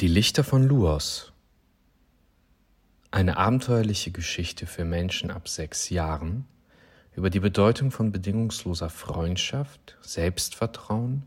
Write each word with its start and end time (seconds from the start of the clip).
Die 0.00 0.06
Lichter 0.06 0.44
von 0.44 0.62
Luos. 0.62 1.32
Eine 3.10 3.36
abenteuerliche 3.36 4.12
Geschichte 4.12 4.64
für 4.64 4.84
Menschen 4.84 5.32
ab 5.32 5.48
sechs 5.48 5.90
Jahren 5.90 6.46
über 7.16 7.30
die 7.30 7.40
Bedeutung 7.40 7.90
von 7.90 8.12
bedingungsloser 8.12 8.90
Freundschaft, 8.90 9.98
Selbstvertrauen 10.00 11.24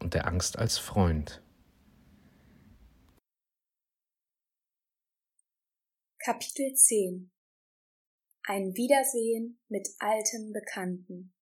und 0.00 0.14
der 0.14 0.26
Angst 0.26 0.58
als 0.58 0.78
Freund. 0.78 1.44
Kapitel 6.18 6.74
10 6.74 7.30
Ein 8.42 8.74
Wiedersehen 8.74 9.60
mit 9.68 9.88
alten 10.00 10.52
Bekannten 10.52 11.32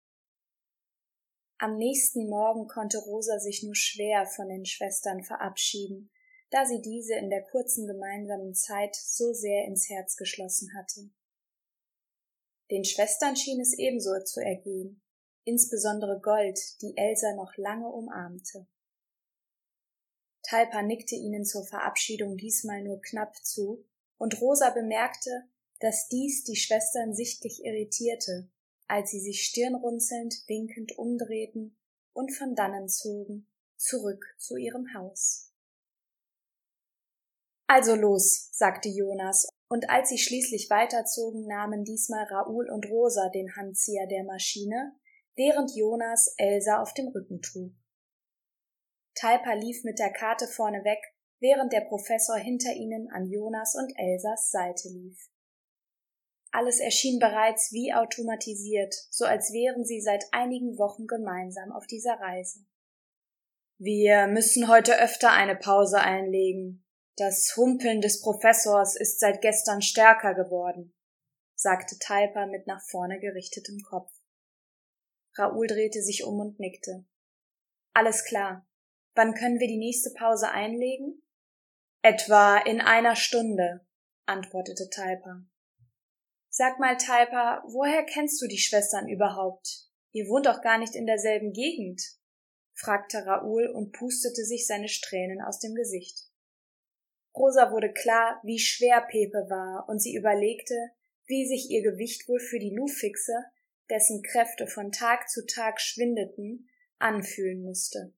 Am 1.57 1.79
nächsten 1.79 2.29
Morgen 2.29 2.69
konnte 2.69 2.99
Rosa 2.99 3.39
sich 3.39 3.63
nur 3.63 3.75
schwer 3.75 4.27
von 4.27 4.51
den 4.51 4.67
Schwestern 4.67 5.25
verabschieden, 5.25 6.11
da 6.51 6.67
sie 6.67 6.81
diese 6.83 7.15
in 7.15 7.31
der 7.31 7.43
kurzen 7.43 7.87
gemeinsamen 7.87 8.55
Zeit 8.55 8.95
so 8.95 9.33
sehr 9.33 9.65
ins 9.65 9.89
Herz 9.89 10.17
geschlossen 10.17 10.75
hatte. 10.77 11.11
Den 12.71 12.85
Schwestern 12.85 13.37
schien 13.37 13.61
es 13.61 13.77
ebenso 13.77 14.23
zu 14.25 14.41
ergehen, 14.41 15.01
insbesondere 15.45 16.21
Gold, 16.21 16.59
die 16.83 16.97
Elsa 16.97 17.35
noch 17.35 17.57
lange 17.57 17.89
umarmte. 17.89 18.67
Talpa 20.43 20.83
nickte 20.83 21.15
ihnen 21.15 21.45
zur 21.45 21.65
Verabschiedung 21.67 22.37
diesmal 22.37 22.83
nur 22.83 23.01
knapp 23.01 23.37
zu, 23.45 23.85
und 24.19 24.41
Rosa 24.41 24.71
bemerkte, 24.71 25.45
dass 25.81 26.09
dies 26.09 26.45
die 26.45 26.57
Schwestern 26.57 27.15
sichtlich 27.15 27.65
irritierte, 27.65 28.51
als 28.87 29.11
sie 29.11 29.21
sich 29.21 29.43
stirnrunzelnd 29.43 30.35
winkend 30.47 30.99
umdrehten 30.99 31.77
und 32.13 32.33
von 32.33 32.55
dannen 32.55 32.89
zogen, 32.89 33.47
zurück 33.77 34.25
zu 34.37 34.57
ihrem 34.57 34.93
Haus. 34.95 35.50
Also 37.73 37.95
los, 37.95 38.49
sagte 38.51 38.89
Jonas, 38.89 39.49
und 39.69 39.91
als 39.91 40.09
sie 40.09 40.19
schließlich 40.19 40.71
weiterzogen, 40.71 41.47
nahmen 41.47 41.85
diesmal 41.85 42.25
Raoul 42.25 42.69
und 42.69 42.91
Rosa 42.91 43.29
den 43.29 43.55
Handzieher 43.55 44.09
der 44.09 44.25
Maschine, 44.25 44.97
während 45.37 45.77
Jonas 45.77 46.35
Elsa 46.37 46.83
auf 46.83 46.95
dem 46.95 47.07
Rücken 47.07 47.41
trug. 47.41 47.71
Talpa 49.15 49.53
lief 49.53 49.85
mit 49.85 50.01
der 50.01 50.11
Karte 50.11 50.49
vorne 50.49 50.83
weg, 50.83 50.99
während 51.39 51.73
der 51.73 51.83
Professor 51.83 52.37
hinter 52.37 52.73
ihnen 52.73 53.09
an 53.13 53.31
Jonas 53.31 53.77
und 53.77 53.93
Elsas 53.97 54.51
Seite 54.51 54.89
lief. 54.89 55.31
Alles 56.51 56.81
erschien 56.81 57.21
bereits 57.21 57.71
wie 57.71 57.95
automatisiert, 57.95 58.97
so 59.11 59.27
als 59.27 59.53
wären 59.53 59.85
sie 59.85 60.01
seit 60.01 60.25
einigen 60.33 60.77
Wochen 60.77 61.07
gemeinsam 61.07 61.71
auf 61.71 61.87
dieser 61.87 62.15
Reise. 62.15 62.67
Wir 63.79 64.27
müssen 64.27 64.67
heute 64.67 65.01
öfter 65.01 65.31
eine 65.31 65.55
Pause 65.55 66.01
einlegen, 66.01 66.85
das 67.17 67.55
Humpeln 67.57 68.01
des 68.01 68.21
Professors 68.21 68.97
ist 68.97 69.21
seit 69.21 69.43
gestern 69.43 69.83
stärker 69.83 70.35
geworden, 70.35 70.95
sagte 71.55 71.99
Talpa 71.99 72.47
mit 72.47 72.67
nach 72.67 72.83
vorne 72.83 73.21
gerichtetem 73.21 73.81
Kopf. 73.83 74.11
Raoul 75.37 75.67
drehte 75.67 76.03
sich 76.03 76.25
um 76.25 76.41
und 76.41 76.59
nickte. 76.59 77.05
Alles 77.93 78.25
klar. 78.25 78.67
Wann 79.15 79.35
können 79.35 79.59
wir 79.59 79.69
die 79.69 79.79
nächste 79.79 80.11
Pause 80.11 80.51
einlegen? 80.51 81.23
Etwa 82.03 82.59
in 82.59 82.81
einer 82.81 83.17
Stunde, 83.17 83.87
antwortete 84.27 84.89
Talpa. 84.89 85.45
Sag 86.49 86.79
mal, 86.79 86.97
Talpa, 86.97 87.63
woher 87.67 88.05
kennst 88.05 88.41
du 88.41 88.47
die 88.47 88.59
Schwestern 88.59 89.09
überhaupt? 89.09 89.89
Ihr 90.13 90.27
wohnt 90.29 90.47
doch 90.47 90.63
gar 90.63 90.79
nicht 90.79 90.95
in 90.95 91.07
derselben 91.07 91.53
Gegend, 91.53 92.03
fragte 92.75 93.25
Raoul 93.27 93.69
und 93.69 93.93
pustete 93.93 94.45
sich 94.45 94.67
seine 94.67 94.89
Strähnen 94.89 95.43
aus 95.43 95.59
dem 95.59 95.75
Gesicht. 95.75 96.30
Rosa 97.35 97.71
wurde 97.71 97.93
klar, 97.93 98.41
wie 98.43 98.59
schwer 98.59 99.01
Pepe 99.03 99.47
war, 99.49 99.89
und 99.89 100.01
sie 100.01 100.15
überlegte, 100.15 100.75
wie 101.27 101.47
sich 101.47 101.71
ihr 101.71 101.83
Gewicht 101.83 102.29
wohl 102.29 102.41
für 102.41 102.59
die 102.59 102.75
Lufixe, 102.75 103.45
dessen 103.89 104.23
Kräfte 104.23 104.67
von 104.67 104.93
Tag 104.93 105.29
zu 105.29 105.47
Tag 105.47 105.81
schwindeten, 105.81 106.69
anfühlen 106.99 107.63
musste. 107.63 108.13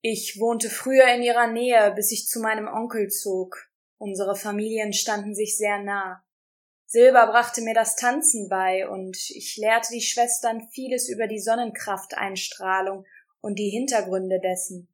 Ich 0.00 0.38
wohnte 0.38 0.70
früher 0.70 1.12
in 1.14 1.22
ihrer 1.22 1.46
Nähe, 1.46 1.92
bis 1.96 2.12
ich 2.12 2.28
zu 2.28 2.40
meinem 2.40 2.68
Onkel 2.68 3.08
zog. 3.08 3.70
Unsere 3.96 4.36
Familien 4.36 4.92
standen 4.92 5.34
sich 5.34 5.56
sehr 5.56 5.78
nah. 5.78 6.22
Silber 6.86 7.26
brachte 7.26 7.62
mir 7.62 7.74
das 7.74 7.96
Tanzen 7.96 8.48
bei, 8.48 8.88
und 8.88 9.16
ich 9.30 9.56
lehrte 9.56 9.92
die 9.92 10.02
Schwestern 10.02 10.68
vieles 10.68 11.08
über 11.08 11.26
die 11.26 11.40
Sonnenkrafteinstrahlung 11.40 13.06
und 13.40 13.58
die 13.58 13.70
Hintergründe 13.70 14.40
dessen. 14.40 14.88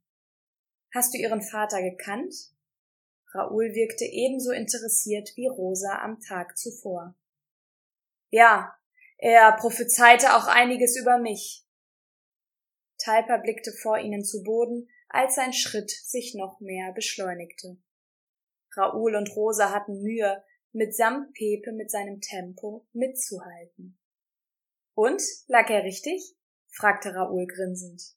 Hast 0.95 1.13
du 1.13 1.19
ihren 1.19 1.43
Vater 1.43 1.83
gekannt? 1.83 2.35
Raoul 3.33 3.75
wirkte 3.75 4.05
ebenso 4.05 4.51
interessiert 4.51 5.31
wie 5.37 5.47
Rosa 5.47 6.03
am 6.03 6.21
Tag 6.21 6.59
zuvor. 6.59 7.15
Ja, 8.31 8.75
er 9.19 9.53
prophezeite 9.53 10.35
auch 10.37 10.47
einiges 10.47 10.97
über 10.97 11.19
mich. 11.19 11.65
Talpa 12.99 13.37
blickte 13.39 13.73
vor 13.73 13.99
ihnen 13.99 14.25
zu 14.25 14.43
Boden, 14.43 14.89
als 15.09 15.35
sein 15.35 15.53
Schritt 15.53 15.91
sich 15.91 16.35
noch 16.35 16.61
mehr 16.61 16.93
beschleunigte. 16.93 17.79
Raoul 18.77 19.17
und 19.17 19.35
Rosa 19.35 19.73
hatten 19.73 20.03
Mühe, 20.03 20.43
mitsamt 20.73 21.33
Pepe 21.35 21.73
mit 21.73 21.91
seinem 21.91 22.21
Tempo 22.21 22.87
mitzuhalten. 22.93 23.99
Und, 24.95 25.23
lag 25.49 25.69
er 25.71 25.85
richtig? 25.85 26.37
fragte 26.69 27.15
Raoul 27.15 27.47
grinsend. 27.47 28.17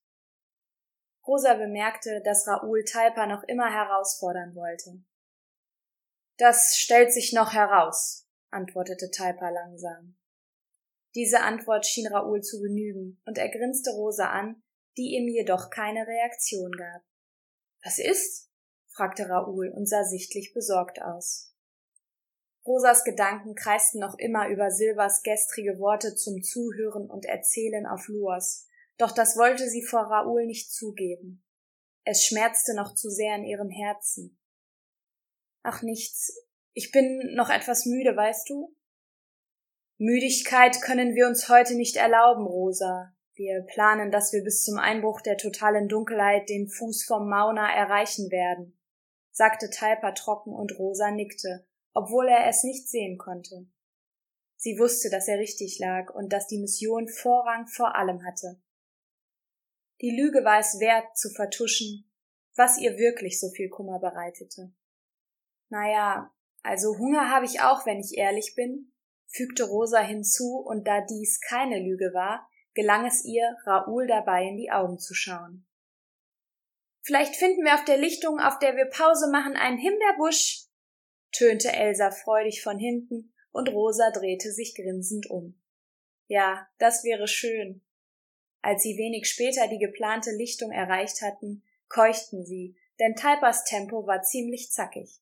Rosa 1.25 1.53
bemerkte, 1.53 2.21
dass 2.23 2.47
Raoul 2.47 2.83
Talpa 2.83 3.27
noch 3.27 3.43
immer 3.43 3.71
herausfordern 3.71 4.55
wollte. 4.55 5.03
Das 6.37 6.77
stellt 6.77 7.13
sich 7.13 7.31
noch 7.31 7.53
heraus, 7.53 8.27
antwortete 8.49 9.09
Talpa 9.11 9.49
langsam. 9.49 10.17
Diese 11.15 11.41
Antwort 11.41 11.85
schien 11.85 12.07
Raoul 12.07 12.41
zu 12.41 12.59
genügen, 12.59 13.21
und 13.25 13.37
er 13.37 13.49
grinste 13.49 13.91
Rosa 13.91 14.31
an, 14.31 14.63
die 14.97 15.15
ihm 15.15 15.27
jedoch 15.27 15.69
keine 15.69 16.05
Reaktion 16.07 16.71
gab. 16.71 17.03
Was 17.83 17.99
ist? 17.99 18.49
fragte 18.87 19.29
Raoul 19.29 19.69
und 19.69 19.87
sah 19.87 20.03
sichtlich 20.03 20.53
besorgt 20.53 21.01
aus. 21.01 21.53
Rosas 22.65 23.03
Gedanken 23.03 23.55
kreisten 23.55 23.99
noch 23.99 24.17
immer 24.17 24.47
über 24.47 24.71
Silvers 24.71 25.21
gestrige 25.21 25.79
Worte 25.79 26.15
zum 26.15 26.41
Zuhören 26.41 27.09
und 27.09 27.25
Erzählen 27.25 27.85
auf 27.85 28.07
Luos, 28.07 28.67
doch 28.97 29.11
das 29.11 29.37
wollte 29.37 29.69
sie 29.69 29.83
vor 29.83 30.01
Raoul 30.01 30.45
nicht 30.45 30.71
zugeben. 30.71 31.43
Es 32.05 32.25
schmerzte 32.25 32.75
noch 32.75 32.95
zu 32.95 33.09
sehr 33.09 33.35
in 33.35 33.45
ihrem 33.45 33.69
Herzen. 33.69 34.39
Ach 35.63 35.81
nichts. 35.81 36.35
Ich 36.73 36.91
bin 36.91 37.33
noch 37.35 37.49
etwas 37.49 37.85
müde, 37.85 38.15
weißt 38.15 38.49
du? 38.49 38.75
Müdigkeit 39.97 40.81
können 40.81 41.15
wir 41.15 41.27
uns 41.27 41.47
heute 41.47 41.75
nicht 41.75 41.95
erlauben, 41.95 42.45
Rosa. 42.45 43.15
Wir 43.35 43.61
planen, 43.61 44.11
dass 44.11 44.33
wir 44.33 44.43
bis 44.43 44.63
zum 44.63 44.77
Einbruch 44.77 45.21
der 45.21 45.37
totalen 45.37 45.87
Dunkelheit 45.87 46.49
den 46.49 46.67
Fuß 46.67 47.05
vom 47.05 47.29
Mauna 47.29 47.73
erreichen 47.73 48.29
werden, 48.29 48.77
sagte 49.31 49.69
Talpa 49.69 50.11
trocken 50.11 50.53
und 50.53 50.77
Rosa 50.77 51.09
nickte, 51.09 51.65
obwohl 51.93 52.27
er 52.27 52.47
es 52.47 52.63
nicht 52.63 52.87
sehen 52.89 53.17
konnte. 53.17 53.65
Sie 54.55 54.77
wusste, 54.77 55.09
dass 55.09 55.27
er 55.27 55.39
richtig 55.39 55.79
lag 55.79 56.13
und 56.13 56.31
dass 56.31 56.47
die 56.47 56.59
Mission 56.59 57.07
Vorrang 57.07 57.67
vor 57.67 57.95
allem 57.95 58.23
hatte. 58.25 58.61
Die 60.01 60.15
Lüge 60.15 60.43
war 60.43 60.59
es 60.59 60.79
wert, 60.79 61.17
zu 61.17 61.29
vertuschen, 61.29 62.09
was 62.55 62.77
ihr 62.77 62.97
wirklich 62.97 63.39
so 63.39 63.49
viel 63.49 63.69
Kummer 63.69 63.99
bereitete. 63.99 64.73
Naja, 65.69 66.33
also 66.61 66.97
Hunger 66.97 67.29
habe 67.29 67.45
ich 67.45 67.61
auch, 67.61 67.85
wenn 67.85 67.99
ich 67.99 68.17
ehrlich 68.17 68.53
bin, 68.55 68.93
fügte 69.27 69.63
Rosa 69.63 69.99
hinzu, 69.99 70.57
und 70.57 70.87
da 70.87 71.01
dies 71.01 71.39
keine 71.41 71.79
Lüge 71.79 72.13
war, 72.13 72.47
gelang 72.73 73.05
es 73.05 73.25
ihr, 73.25 73.55
Raoul 73.65 74.07
dabei 74.07 74.43
in 74.43 74.57
die 74.57 74.71
Augen 74.71 74.99
zu 74.99 75.13
schauen. 75.13 75.67
Vielleicht 77.01 77.35
finden 77.35 77.63
wir 77.65 77.73
auf 77.73 77.83
der 77.83 77.97
Lichtung, 77.97 78.39
auf 78.39 78.59
der 78.59 78.75
wir 78.75 78.85
Pause 78.85 79.29
machen, 79.29 79.55
einen 79.55 79.77
Himbeerbusch, 79.77 80.67
tönte 81.31 81.71
Elsa 81.71 82.11
freudig 82.11 82.61
von 82.63 82.79
hinten, 82.79 83.33
und 83.51 83.69
Rosa 83.69 84.09
drehte 84.11 84.51
sich 84.51 84.73
grinsend 84.75 85.29
um. 85.29 85.61
Ja, 86.27 86.67
das 86.77 87.03
wäre 87.03 87.27
schön. 87.27 87.82
Als 88.63 88.81
sie 88.81 88.97
wenig 88.97 89.27
später 89.27 89.67
die 89.67 89.77
geplante 89.77 90.31
Lichtung 90.31 90.71
erreicht 90.71 91.21
hatten, 91.21 91.63
keuchten 91.89 92.45
sie, 92.45 92.77
denn 92.97 93.15
Talpas 93.15 93.65
Tempo 93.65 94.07
war 94.07 94.23
ziemlich 94.23 94.71
zackig. 94.71 95.19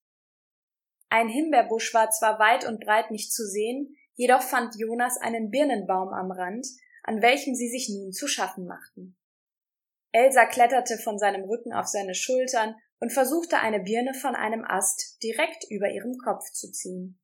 Ein 1.10 1.28
Himbeerbusch 1.28 1.94
war 1.96 2.12
zwar 2.12 2.38
weit 2.38 2.66
und 2.66 2.86
breit 2.86 3.10
nicht 3.10 3.34
zu 3.34 3.46
sehen, 3.48 3.98
jedoch 4.14 4.44
fand 4.44 4.76
Jonas 4.78 5.18
einen 5.18 5.50
Birnenbaum 5.50 6.10
am 6.14 6.32
Rand, 6.32 6.68
an 7.04 7.24
welchem 7.24 7.56
sie 7.56 7.70
sich 7.70 7.90
nun 7.90 8.14
zu 8.14 8.28
schaffen 8.28 8.68
machten. 8.68 9.18
Elsa 10.12 10.46
kletterte 10.46 11.00
von 11.00 11.18
seinem 11.18 11.44
Rücken 11.44 11.74
auf 11.74 11.88
seine 11.88 12.14
Schultern 12.14 12.76
und 13.00 13.12
versuchte 13.12 13.58
eine 13.58 13.80
Birne 13.80 14.14
von 14.14 14.36
einem 14.36 14.64
Ast 14.64 15.18
direkt 15.24 15.66
über 15.72 15.90
ihrem 15.90 16.16
Kopf 16.18 16.52
zu 16.52 16.72
ziehen. 16.72 17.20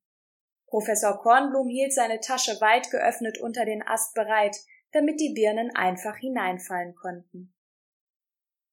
Professor 0.66 1.20
Kornblum 1.22 1.68
hielt 1.68 1.94
seine 1.94 2.18
Tasche 2.18 2.60
weit 2.60 2.90
geöffnet 2.90 3.38
unter 3.38 3.64
den 3.64 3.86
Ast 3.86 4.14
bereit, 4.14 4.56
damit 4.92 5.20
die 5.20 5.32
Birnen 5.34 5.74
einfach 5.74 6.16
hineinfallen 6.16 6.94
konnten. 6.94 7.52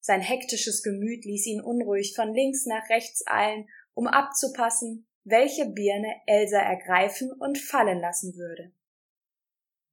Sein 0.00 0.20
hektisches 0.20 0.82
Gemüt 0.82 1.24
ließ 1.24 1.46
ihn 1.46 1.60
unruhig 1.60 2.14
von 2.14 2.32
links 2.32 2.64
nach 2.66 2.88
rechts 2.90 3.26
eilen, 3.26 3.68
um 3.94 4.06
abzupassen, 4.06 5.06
welche 5.24 5.66
Birne 5.66 6.14
Elsa 6.26 6.58
ergreifen 6.58 7.32
und 7.32 7.58
fallen 7.58 8.00
lassen 8.00 8.36
würde. 8.36 8.72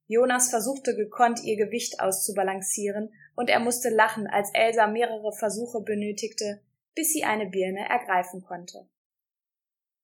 Jonas 0.08 0.50
versuchte 0.50 0.96
gekonnt, 0.96 1.44
ihr 1.44 1.58
Gewicht 1.58 2.00
auszubalancieren, 2.00 3.12
und 3.36 3.50
er 3.50 3.60
musste 3.60 3.90
lachen, 3.90 4.28
als 4.28 4.52
Elsa 4.54 4.86
mehrere 4.86 5.34
Versuche 5.34 5.82
benötigte, 5.82 6.62
bis 6.94 7.12
sie 7.12 7.24
eine 7.24 7.48
Birne 7.48 7.90
ergreifen 7.90 8.44
konnte. 8.44 8.88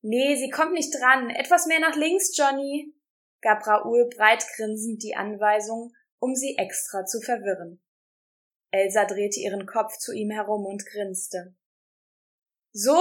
Nee, 0.01 0.36
sie 0.36 0.50
kommt 0.50 0.74
nicht 0.74 0.92
dran. 1.00 1.30
Etwas 1.30 1.68
mehr 1.68 1.80
nach 1.80 1.95
links, 1.95 2.36
Johnny, 2.36 2.95
gab 3.42 3.68
Raoul 3.68 4.10
breitgrinsend 4.10 5.04
die 5.04 5.16
Anweisung, 5.16 5.94
um 6.19 6.36
sie 6.36 6.56
extra 6.57 7.06
zu 7.06 7.21
verwirren. 7.21 7.81
Elsa 8.71 9.06
drehte 9.06 9.39
ihren 9.39 9.66
Kopf 9.66 9.98
zu 9.98 10.13
ihm 10.13 10.30
herum 10.30 10.66
und 10.66 10.86
grinste. 10.86 11.56
So? 12.71 13.00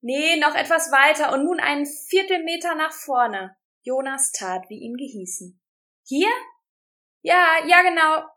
Nee, 0.00 0.36
noch 0.36 0.54
etwas 0.54 0.90
weiter 0.90 1.32
und 1.32 1.44
nun 1.44 1.60
einen 1.60 1.86
Viertelmeter 1.86 2.74
nach 2.74 2.92
vorne. 2.92 3.56
Jonas 3.82 4.30
tat, 4.32 4.68
wie 4.68 4.78
ihm 4.78 4.94
gehießen. 4.94 5.60
Hier? 6.04 6.30
Ja, 7.22 7.58
ja, 7.66 7.82
genau. 7.82 8.28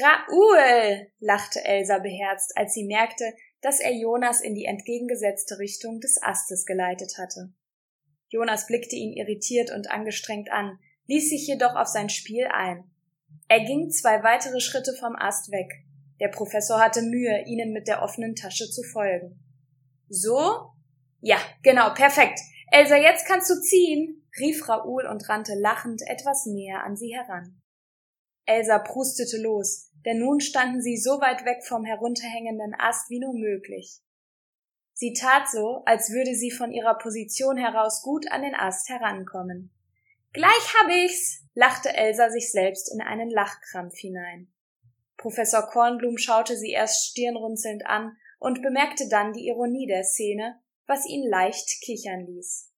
Raoul, 0.00 1.10
lachte 1.18 1.64
Elsa 1.64 1.98
beherzt, 1.98 2.52
als 2.56 2.74
sie 2.74 2.84
merkte, 2.84 3.32
dass 3.60 3.80
er 3.80 3.92
Jonas 3.92 4.40
in 4.40 4.54
die 4.54 4.66
entgegengesetzte 4.66 5.58
Richtung 5.58 6.00
des 6.00 6.20
Astes 6.22 6.66
geleitet 6.66 7.14
hatte. 7.18 7.52
Jonas 8.28 8.66
blickte 8.66 8.96
ihn 8.96 9.12
irritiert 9.12 9.72
und 9.72 9.90
angestrengt 9.90 10.50
an, 10.50 10.78
ließ 11.06 11.30
sich 11.30 11.46
jedoch 11.46 11.74
auf 11.74 11.88
sein 11.88 12.10
Spiel 12.10 12.46
ein. 12.52 12.90
Er 13.48 13.60
ging 13.64 13.90
zwei 13.90 14.22
weitere 14.22 14.60
Schritte 14.60 14.94
vom 15.00 15.16
Ast 15.16 15.50
weg. 15.50 15.84
Der 16.20 16.28
Professor 16.28 16.80
hatte 16.80 17.02
Mühe, 17.02 17.44
ihnen 17.46 17.72
mit 17.72 17.88
der 17.88 18.02
offenen 18.02 18.34
Tasche 18.34 18.68
zu 18.70 18.82
folgen. 18.82 19.42
So? 20.08 20.72
Ja, 21.20 21.38
genau, 21.62 21.94
perfekt. 21.94 22.38
Elsa, 22.70 22.96
jetzt 22.96 23.26
kannst 23.26 23.48
du 23.50 23.60
ziehen, 23.60 24.28
rief 24.38 24.68
Raoul 24.68 25.06
und 25.06 25.28
rannte 25.28 25.54
lachend 25.54 26.02
etwas 26.06 26.44
näher 26.46 26.84
an 26.84 26.96
sie 26.96 27.14
heran. 27.14 27.60
Elsa 28.44 28.78
prustete 28.78 29.38
los, 29.38 29.90
denn 30.04 30.18
nun 30.18 30.40
standen 30.40 30.82
sie 30.82 30.96
so 30.96 31.20
weit 31.20 31.44
weg 31.44 31.64
vom 31.66 31.84
herunterhängenden 31.84 32.74
Ast 32.78 33.08
wie 33.10 33.20
nur 33.20 33.34
möglich. 33.34 34.00
Sie 34.92 35.12
tat 35.12 35.48
so, 35.50 35.82
als 35.86 36.10
würde 36.10 36.34
sie 36.34 36.50
von 36.50 36.72
ihrer 36.72 36.98
Position 36.98 37.56
heraus 37.56 38.02
gut 38.02 38.30
an 38.30 38.42
den 38.42 38.54
Ast 38.54 38.88
herankommen. 38.88 39.70
Gleich 40.38 40.74
hab 40.78 40.88
ich's, 40.88 41.42
lachte 41.54 41.92
Elsa 41.92 42.30
sich 42.30 42.52
selbst 42.52 42.92
in 42.94 43.00
einen 43.00 43.28
Lachkrampf 43.28 43.96
hinein. 43.96 44.46
Professor 45.16 45.62
Kornblum 45.62 46.16
schaute 46.16 46.56
sie 46.56 46.70
erst 46.70 47.06
stirnrunzelnd 47.06 47.84
an 47.86 48.16
und 48.38 48.62
bemerkte 48.62 49.08
dann 49.08 49.32
die 49.32 49.48
Ironie 49.48 49.88
der 49.88 50.04
Szene, 50.04 50.62
was 50.86 51.04
ihn 51.06 51.28
leicht 51.28 51.82
kichern 51.82 52.24
ließ. 52.24 52.70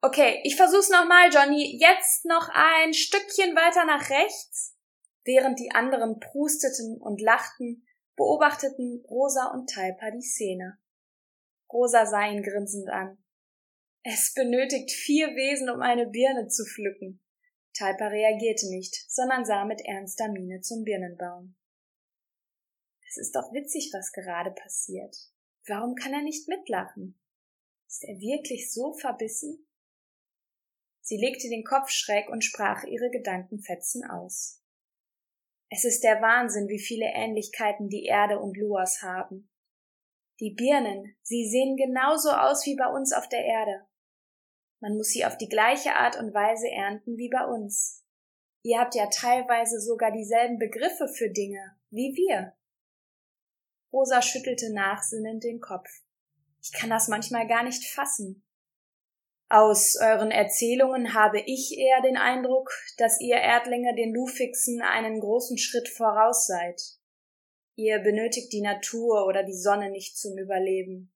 Okay, 0.00 0.40
ich 0.44 0.56
versuch's 0.56 0.88
nochmal, 0.88 1.28
Johnny. 1.30 1.76
Jetzt 1.78 2.24
noch 2.24 2.48
ein 2.50 2.94
Stückchen 2.94 3.54
weiter 3.54 3.84
nach 3.84 4.08
rechts. 4.08 4.74
Während 5.24 5.58
die 5.58 5.72
anderen 5.72 6.18
prusteten 6.18 6.96
und 6.98 7.20
lachten, 7.20 7.86
beobachteten 8.16 9.04
Rosa 9.06 9.52
und 9.52 9.68
Talpa 9.68 10.12
die 10.12 10.22
Szene. 10.22 10.78
Rosa 11.70 12.06
sah 12.06 12.26
ihn 12.26 12.42
grinsend 12.42 12.88
an. 12.88 13.18
Es 14.02 14.32
benötigt 14.32 14.90
vier 14.92 15.28
Wesen, 15.36 15.68
um 15.68 15.82
eine 15.82 16.06
Birne 16.06 16.48
zu 16.48 16.64
pflücken. 16.64 17.20
Talpa 17.74 18.08
reagierte 18.08 18.68
nicht, 18.70 18.94
sondern 19.10 19.44
sah 19.44 19.64
mit 19.64 19.82
ernster 19.82 20.28
Miene 20.28 20.60
zum 20.60 20.84
Birnenbaum. 20.84 21.54
Es 23.06 23.18
ist 23.18 23.34
doch 23.34 23.52
witzig, 23.52 23.90
was 23.92 24.12
gerade 24.12 24.52
passiert. 24.52 25.14
Warum 25.66 25.94
kann 25.94 26.14
er 26.14 26.22
nicht 26.22 26.48
mitlachen? 26.48 27.20
Ist 27.86 28.04
er 28.04 28.18
wirklich 28.18 28.72
so 28.72 28.94
verbissen? 28.94 29.66
Sie 31.02 31.16
legte 31.16 31.48
den 31.48 31.64
Kopf 31.64 31.90
schräg 31.90 32.28
und 32.28 32.44
sprach 32.44 32.84
ihre 32.84 33.10
Gedankenfetzen 33.10 34.04
aus. 34.08 34.62
Es 35.68 35.84
ist 35.84 36.02
der 36.02 36.22
Wahnsinn, 36.22 36.68
wie 36.68 36.78
viele 36.78 37.06
Ähnlichkeiten 37.06 37.88
die 37.88 38.04
Erde 38.04 38.38
und 38.38 38.56
Luas 38.56 39.02
haben. 39.02 39.50
Die 40.40 40.54
Birnen, 40.54 41.16
sie 41.22 41.48
sehen 41.48 41.76
genauso 41.76 42.30
aus 42.30 42.64
wie 42.64 42.76
bei 42.76 42.86
uns 42.86 43.12
auf 43.12 43.28
der 43.28 43.44
Erde. 43.44 43.86
Man 44.80 44.96
muss 44.96 45.10
sie 45.10 45.26
auf 45.26 45.36
die 45.36 45.48
gleiche 45.48 45.94
Art 45.94 46.18
und 46.18 46.32
Weise 46.32 46.68
ernten 46.70 47.18
wie 47.18 47.28
bei 47.28 47.44
uns. 47.44 48.02
Ihr 48.62 48.78
habt 48.80 48.94
ja 48.94 49.06
teilweise 49.06 49.80
sogar 49.80 50.10
dieselben 50.10 50.58
Begriffe 50.58 51.08
für 51.08 51.30
Dinge 51.30 51.76
wie 51.90 52.14
wir. 52.16 52.54
Rosa 53.92 54.22
schüttelte 54.22 54.72
nachsinnend 54.72 55.44
den 55.44 55.60
Kopf. 55.60 55.88
Ich 56.62 56.72
kann 56.72 56.90
das 56.90 57.08
manchmal 57.08 57.46
gar 57.46 57.62
nicht 57.62 57.84
fassen. 57.84 58.44
Aus 59.48 59.96
euren 59.96 60.30
Erzählungen 60.30 61.14
habe 61.14 61.40
ich 61.40 61.76
eher 61.76 62.00
den 62.02 62.16
Eindruck, 62.16 62.70
dass 62.98 63.20
ihr 63.20 63.36
Erdlinge 63.36 63.94
den 63.96 64.14
Lufixen 64.14 64.80
einen 64.80 65.20
großen 65.20 65.58
Schritt 65.58 65.88
voraus 65.88 66.46
seid. 66.46 66.80
Ihr 67.74 67.98
benötigt 67.98 68.52
die 68.52 68.60
Natur 68.60 69.26
oder 69.26 69.42
die 69.42 69.56
Sonne 69.56 69.90
nicht 69.90 70.16
zum 70.16 70.38
Überleben. 70.38 71.12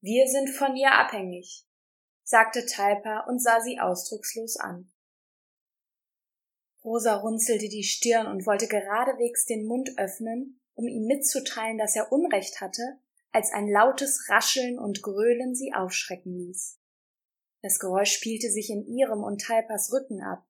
Wir 0.00 0.26
sind 0.26 0.48
von 0.48 0.74
ihr 0.76 0.92
abhängig 0.92 1.64
sagte 2.30 2.64
Talpa 2.64 3.24
und 3.26 3.42
sah 3.42 3.60
sie 3.60 3.80
ausdruckslos 3.80 4.56
an. 4.56 4.88
Rosa 6.84 7.16
runzelte 7.16 7.68
die 7.68 7.82
Stirn 7.82 8.28
und 8.28 8.46
wollte 8.46 8.68
geradewegs 8.68 9.46
den 9.46 9.66
Mund 9.66 9.90
öffnen, 9.96 10.60
um 10.74 10.86
ihm 10.86 11.06
mitzuteilen, 11.06 11.76
dass 11.76 11.96
er 11.96 12.12
Unrecht 12.12 12.60
hatte, 12.60 13.00
als 13.32 13.52
ein 13.52 13.68
lautes 13.68 14.28
Rascheln 14.28 14.78
und 14.78 15.02
Gröhlen 15.02 15.56
sie 15.56 15.74
aufschrecken 15.74 16.32
ließ. 16.32 16.78
Das 17.62 17.80
Geräusch 17.80 18.12
spielte 18.12 18.48
sich 18.48 18.70
in 18.70 18.86
ihrem 18.86 19.24
und 19.24 19.40
Talpas 19.40 19.92
Rücken 19.92 20.22
ab. 20.22 20.46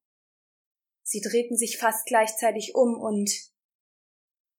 Sie 1.01 1.19
drehten 1.19 1.57
sich 1.57 1.79
fast 1.79 2.05
gleichzeitig 2.05 2.75
um 2.75 2.93
und 3.01 3.31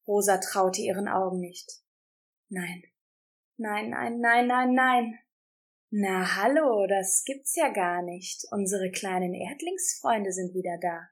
Rosa 0.09 0.39
traute 0.39 0.81
ihren 0.81 1.07
Augen 1.07 1.39
nicht. 1.39 1.83
Nein, 2.49 2.83
nein, 3.59 3.91
nein, 3.91 4.19
nein, 4.19 4.47
nein, 4.49 4.75
nein. 4.75 5.22
Na 5.95 6.37
hallo, 6.37 6.87
das 6.87 7.23
gibt's 7.23 7.55
ja 7.55 7.69
gar 7.69 8.01
nicht. 8.01 8.47
Unsere 8.51 8.91
kleinen 8.91 9.35
Erdlingsfreunde 9.35 10.33
sind 10.33 10.55
wieder 10.55 10.79
da. 10.81 11.11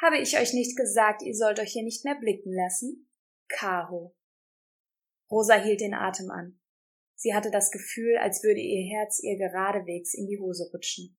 Habe 0.00 0.16
ich 0.16 0.38
euch 0.38 0.54
nicht 0.54 0.78
gesagt, 0.78 1.20
ihr 1.20 1.34
sollt 1.34 1.60
euch 1.60 1.72
hier 1.72 1.82
nicht 1.82 2.06
mehr 2.06 2.14
blicken 2.14 2.50
lassen? 2.50 3.10
Kaho. 3.48 4.16
Rosa 5.30 5.56
hielt 5.56 5.82
den 5.82 5.92
Atem 5.92 6.30
an. 6.30 6.58
Sie 7.14 7.34
hatte 7.34 7.50
das 7.50 7.70
Gefühl, 7.70 8.16
als 8.16 8.42
würde 8.42 8.60
ihr 8.60 8.96
Herz 8.96 9.22
ihr 9.22 9.36
geradewegs 9.36 10.14
in 10.14 10.26
die 10.26 10.38
Hose 10.38 10.70
rutschen. 10.72 11.18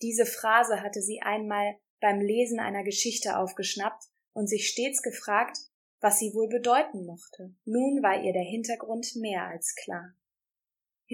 Diese 0.00 0.24
Phrase 0.24 0.80
hatte 0.80 1.02
sie 1.02 1.20
einmal 1.20 1.76
beim 2.00 2.22
Lesen 2.22 2.58
einer 2.58 2.84
Geschichte 2.84 3.36
aufgeschnappt 3.36 4.02
und 4.32 4.46
sich 4.46 4.70
stets 4.70 5.02
gefragt, 5.02 5.58
was 6.00 6.20
sie 6.20 6.32
wohl 6.32 6.48
bedeuten 6.48 7.04
mochte. 7.04 7.54
Nun 7.66 8.02
war 8.02 8.24
ihr 8.24 8.32
der 8.32 8.44
Hintergrund 8.44 9.14
mehr 9.16 9.46
als 9.46 9.74
klar. 9.74 10.16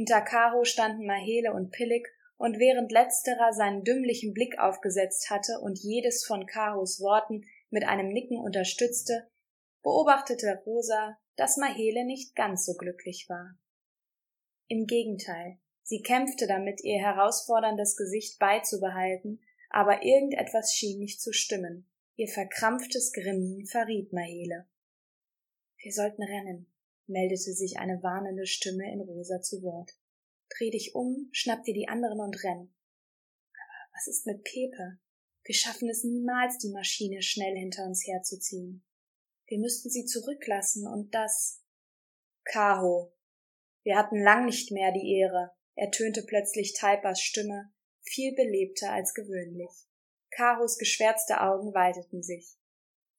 Hinter 0.00 0.23
Caro 0.23 0.64
standen 0.64 1.04
Mahele 1.04 1.52
und 1.52 1.73
Pillig, 1.73 2.09
und 2.38 2.59
während 2.59 2.90
letzterer 2.90 3.52
seinen 3.52 3.85
dümmlichen 3.85 4.33
Blick 4.33 4.59
aufgesetzt 4.59 5.28
hatte 5.28 5.61
und 5.61 5.78
jedes 5.78 6.25
von 6.25 6.47
Caros 6.47 7.02
Worten 7.02 7.45
mit 7.69 7.87
einem 7.87 8.09
Nicken 8.09 8.38
unterstützte, 8.38 9.28
beobachtete 9.83 10.62
Rosa, 10.64 11.19
dass 11.37 11.59
Mahele 11.59 12.07
nicht 12.07 12.35
ganz 12.35 12.64
so 12.64 12.76
glücklich 12.78 13.26
war. 13.28 13.59
Im 14.69 14.87
Gegenteil, 14.87 15.59
sie 15.83 16.00
kämpfte 16.00 16.47
damit, 16.47 16.83
ihr 16.83 16.99
herausforderndes 16.99 17.95
Gesicht 17.95 18.38
beizubehalten, 18.38 19.42
aber 19.69 20.02
irgendetwas 20.02 20.73
schien 20.73 20.99
nicht 20.99 21.21
zu 21.21 21.35
stimmen. 21.35 21.87
Ihr 22.16 22.28
verkrampftes 22.28 23.12
Grinsen 23.12 23.66
verriet 23.66 24.14
Mahele. 24.14 24.66
Wir 25.76 25.92
sollten 25.92 26.23
rennen, 26.23 26.70
meldete 27.11 27.52
sich 27.52 27.79
eine 27.79 28.02
warnende 28.02 28.47
Stimme 28.47 28.90
in 28.90 29.00
Rosa 29.00 29.40
zu 29.43 29.62
Wort. 29.62 29.93
Dreh 30.57 30.71
dich 30.71 30.95
um, 30.95 31.29
schnapp 31.33 31.64
dir 31.64 31.75
die 31.75 31.88
anderen 31.88 32.21
und 32.21 32.43
renn. 32.43 32.75
Aber 33.52 33.93
was 33.93 34.07
ist 34.09 34.26
mit 34.26 34.43
Pepe? 34.45 34.99
Wir 35.45 35.55
schaffen 35.55 35.88
es 35.88 36.05
niemals, 36.05 36.59
die 36.59 36.71
Maschine 36.71 37.23
schnell 37.23 37.57
hinter 37.57 37.85
uns 37.85 38.07
herzuziehen. 38.07 38.85
Wir 39.47 39.59
müssten 39.59 39.90
sie 39.90 40.05
zurücklassen 40.05 40.87
und 40.87 41.14
das. 41.14 41.62
Kaho. 42.45 43.12
Wir 43.83 43.97
hatten 43.97 44.23
lang 44.23 44.47
nicht 44.47 44.71
mehr 44.71 44.93
die 44.93 45.19
Ehre, 45.19 45.52
ertönte 45.75 46.23
plötzlich 46.23 46.75
Taipas 46.75 47.21
Stimme, 47.21 47.73
viel 48.02 48.35
belebter 48.35 48.93
als 48.93 49.14
gewöhnlich. 49.14 49.71
Kahos 50.31 50.79
geschwärzte 50.79 51.40
Augen 51.40 51.75
weiteten 51.75 52.23
sich. 52.23 52.57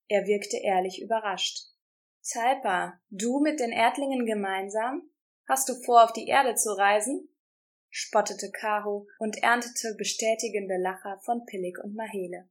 Er 0.08 0.28
wirkte 0.28 0.58
ehrlich 0.58 1.02
überrascht. 1.02 1.68
Talpa, 2.24 3.00
du 3.10 3.40
mit 3.40 3.60
den 3.60 3.72
Erdlingen 3.72 4.26
gemeinsam? 4.26 5.10
Hast 5.48 5.68
du 5.70 5.74
vor, 5.74 6.04
auf 6.04 6.14
die 6.14 6.28
Erde 6.28 6.56
zu 6.56 6.78
reisen? 6.78 7.28
spottete 7.90 8.52
Karo 8.52 9.08
und 9.20 9.44
erntete 9.44 9.96
bestätigende 9.98 10.78
Lacher 10.78 11.20
von 11.26 11.46
Pillig 11.46 11.78
und 11.84 11.94
Mahele. 11.94 12.48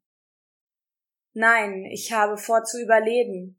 Nein, 1.32 1.86
ich 1.86 2.12
habe 2.12 2.36
vor 2.36 2.64
zu 2.64 2.80
überleben. 2.80 3.58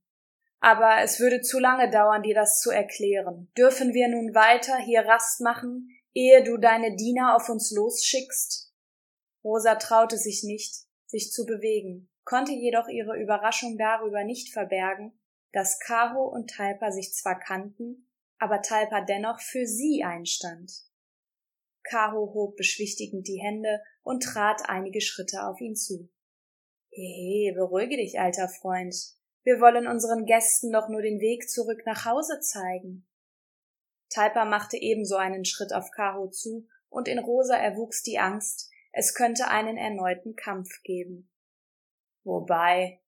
Aber 0.59 1.01
es 1.01 1.19
würde 1.19 1.41
zu 1.41 1.57
lange 1.57 1.89
dauern, 1.89 2.21
dir 2.21 2.35
das 2.35 2.59
zu 2.59 2.69
erklären. 2.69 3.51
Dürfen 3.57 3.93
wir 3.93 4.09
nun 4.09 4.35
weiter 4.35 4.77
hier 4.77 5.01
Rast 5.07 5.41
machen, 5.41 5.89
ehe 6.13 6.43
du 6.43 6.57
deine 6.57 6.95
Diener 6.95 7.35
auf 7.35 7.49
uns 7.49 7.71
losschickst? 7.71 8.71
Rosa 9.43 9.75
traute 9.75 10.17
sich 10.17 10.43
nicht, 10.43 10.85
sich 11.07 11.31
zu 11.31 11.47
bewegen, 11.47 12.11
konnte 12.25 12.51
jedoch 12.51 12.87
ihre 12.89 13.19
Überraschung 13.19 13.75
darüber 13.79 14.23
nicht 14.23 14.53
verbergen, 14.53 15.19
dass 15.53 15.79
Kaho 15.79 16.25
und 16.25 16.49
Talpa 16.49 16.91
sich 16.91 17.13
zwar 17.13 17.39
kannten, 17.39 18.07
aber 18.39 18.61
Talpa 18.61 19.01
dennoch 19.01 19.39
für 19.39 19.65
sie 19.65 20.03
einstand. 20.03 20.71
Kaho 21.83 22.33
hob 22.33 22.55
beschwichtigend 22.55 23.27
die 23.27 23.41
Hände 23.41 23.81
und 24.03 24.23
trat 24.23 24.69
einige 24.69 25.01
Schritte 25.01 25.45
auf 25.45 25.59
ihn 25.59 25.75
zu. 25.75 26.09
Hehe, 26.89 27.53
beruhige 27.53 27.97
dich, 27.97 28.19
alter 28.19 28.49
Freund. 28.49 28.95
Wir 29.43 29.59
wollen 29.59 29.87
unseren 29.87 30.25
Gästen 30.25 30.71
doch 30.71 30.89
nur 30.89 31.01
den 31.01 31.19
Weg 31.19 31.49
zurück 31.49 31.81
nach 31.85 32.05
Hause 32.05 32.39
zeigen. 32.39 33.07
Talpa 34.09 34.45
machte 34.45 34.77
ebenso 34.77 35.15
einen 35.15 35.45
Schritt 35.45 35.73
auf 35.73 35.89
Karo 35.91 36.29
zu, 36.29 36.67
und 36.89 37.07
in 37.07 37.19
Rosa 37.19 37.55
erwuchs 37.55 38.03
die 38.03 38.19
Angst, 38.19 38.69
es 38.91 39.13
könnte 39.13 39.47
einen 39.47 39.77
erneuten 39.77 40.35
Kampf 40.35 40.69
geben. 40.83 41.31
Wobei, 42.23 43.00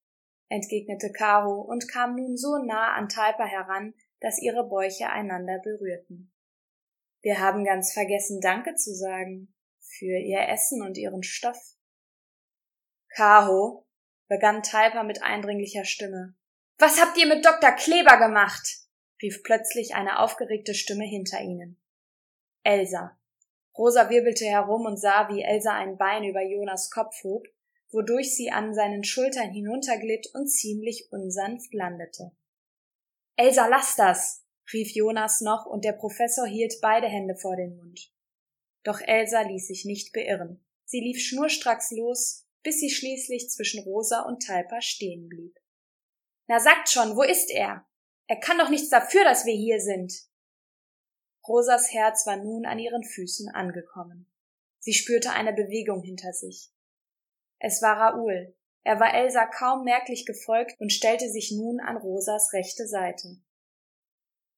entgegnete 0.48 1.12
Karo 1.12 1.60
und 1.60 1.88
kam 1.88 2.16
nun 2.16 2.36
so 2.36 2.58
nah 2.58 2.94
an 2.94 3.08
Talpa 3.08 3.44
heran, 3.44 3.94
dass 4.20 4.40
ihre 4.40 4.68
Bäuche 4.68 5.08
einander 5.08 5.58
berührten. 5.62 6.32
Wir 7.22 7.40
haben 7.40 7.64
ganz 7.64 7.92
vergessen, 7.92 8.40
Danke 8.40 8.74
zu 8.74 8.94
sagen 8.94 9.54
für 9.80 10.18
ihr 10.18 10.48
Essen 10.48 10.82
und 10.82 10.98
ihren 10.98 11.22
Stoff. 11.22 11.58
Kaho, 13.14 13.86
begann 14.28 14.62
Talpa 14.62 15.02
mit 15.02 15.22
eindringlicher 15.22 15.84
Stimme. 15.84 16.34
Was 16.78 17.00
habt 17.00 17.16
ihr 17.16 17.26
mit 17.26 17.44
Dr. 17.44 17.72
Kleber 17.72 18.18
gemacht? 18.18 18.80
rief 19.22 19.42
plötzlich 19.42 19.94
eine 19.94 20.18
aufgeregte 20.18 20.74
Stimme 20.74 21.04
hinter 21.04 21.40
ihnen. 21.40 21.80
Elsa. 22.62 23.18
Rosa 23.76 24.10
wirbelte 24.10 24.44
herum 24.44 24.86
und 24.86 24.98
sah, 24.98 25.28
wie 25.28 25.42
Elsa 25.42 25.74
ein 25.74 25.96
Bein 25.96 26.24
über 26.24 26.42
Jonas 26.42 26.90
Kopf 26.90 27.22
hob, 27.24 27.46
wodurch 27.94 28.34
sie 28.34 28.50
an 28.50 28.74
seinen 28.74 29.04
Schultern 29.04 29.50
hinunterglitt 29.50 30.28
und 30.34 30.48
ziemlich 30.48 31.10
unsanft 31.10 31.72
landete. 31.72 32.32
Elsa, 33.36 33.66
lass 33.66 33.96
das! 33.96 34.44
rief 34.72 34.94
Jonas 34.94 35.40
noch, 35.40 35.66
und 35.66 35.84
der 35.84 35.92
Professor 35.92 36.46
hielt 36.46 36.80
beide 36.80 37.06
Hände 37.06 37.36
vor 37.36 37.56
den 37.56 37.76
Mund. 37.76 38.12
Doch 38.82 39.00
Elsa 39.00 39.42
ließ 39.42 39.66
sich 39.66 39.84
nicht 39.84 40.12
beirren. 40.12 40.64
Sie 40.84 41.00
lief 41.00 41.20
schnurstracks 41.20 41.90
los, 41.92 42.46
bis 42.62 42.80
sie 42.80 42.90
schließlich 42.90 43.50
zwischen 43.50 43.82
Rosa 43.84 44.22
und 44.22 44.42
Talpa 44.42 44.80
stehen 44.80 45.28
blieb. 45.28 45.58
Na 46.46 46.60
sagt 46.60 46.90
schon, 46.90 47.16
wo 47.16 47.22
ist 47.22 47.50
er? 47.50 47.86
Er 48.26 48.40
kann 48.40 48.58
doch 48.58 48.70
nichts 48.70 48.88
dafür, 48.88 49.24
dass 49.24 49.44
wir 49.44 49.54
hier 49.54 49.80
sind. 49.80 50.12
Rosas 51.46 51.92
Herz 51.92 52.26
war 52.26 52.36
nun 52.36 52.64
an 52.64 52.78
ihren 52.78 53.04
Füßen 53.04 53.50
angekommen. 53.50 54.30
Sie 54.78 54.94
spürte 54.94 55.30
eine 55.30 55.52
Bewegung 55.52 56.02
hinter 56.02 56.32
sich. 56.32 56.73
Es 57.66 57.80
war 57.80 57.96
Raoul. 57.96 58.54
Er 58.82 59.00
war 59.00 59.14
Elsa 59.14 59.46
kaum 59.46 59.84
merklich 59.84 60.26
gefolgt 60.26 60.78
und 60.80 60.92
stellte 60.92 61.30
sich 61.30 61.50
nun 61.50 61.80
an 61.80 61.96
Rosas 61.96 62.52
rechte 62.52 62.86
Seite. 62.86 63.38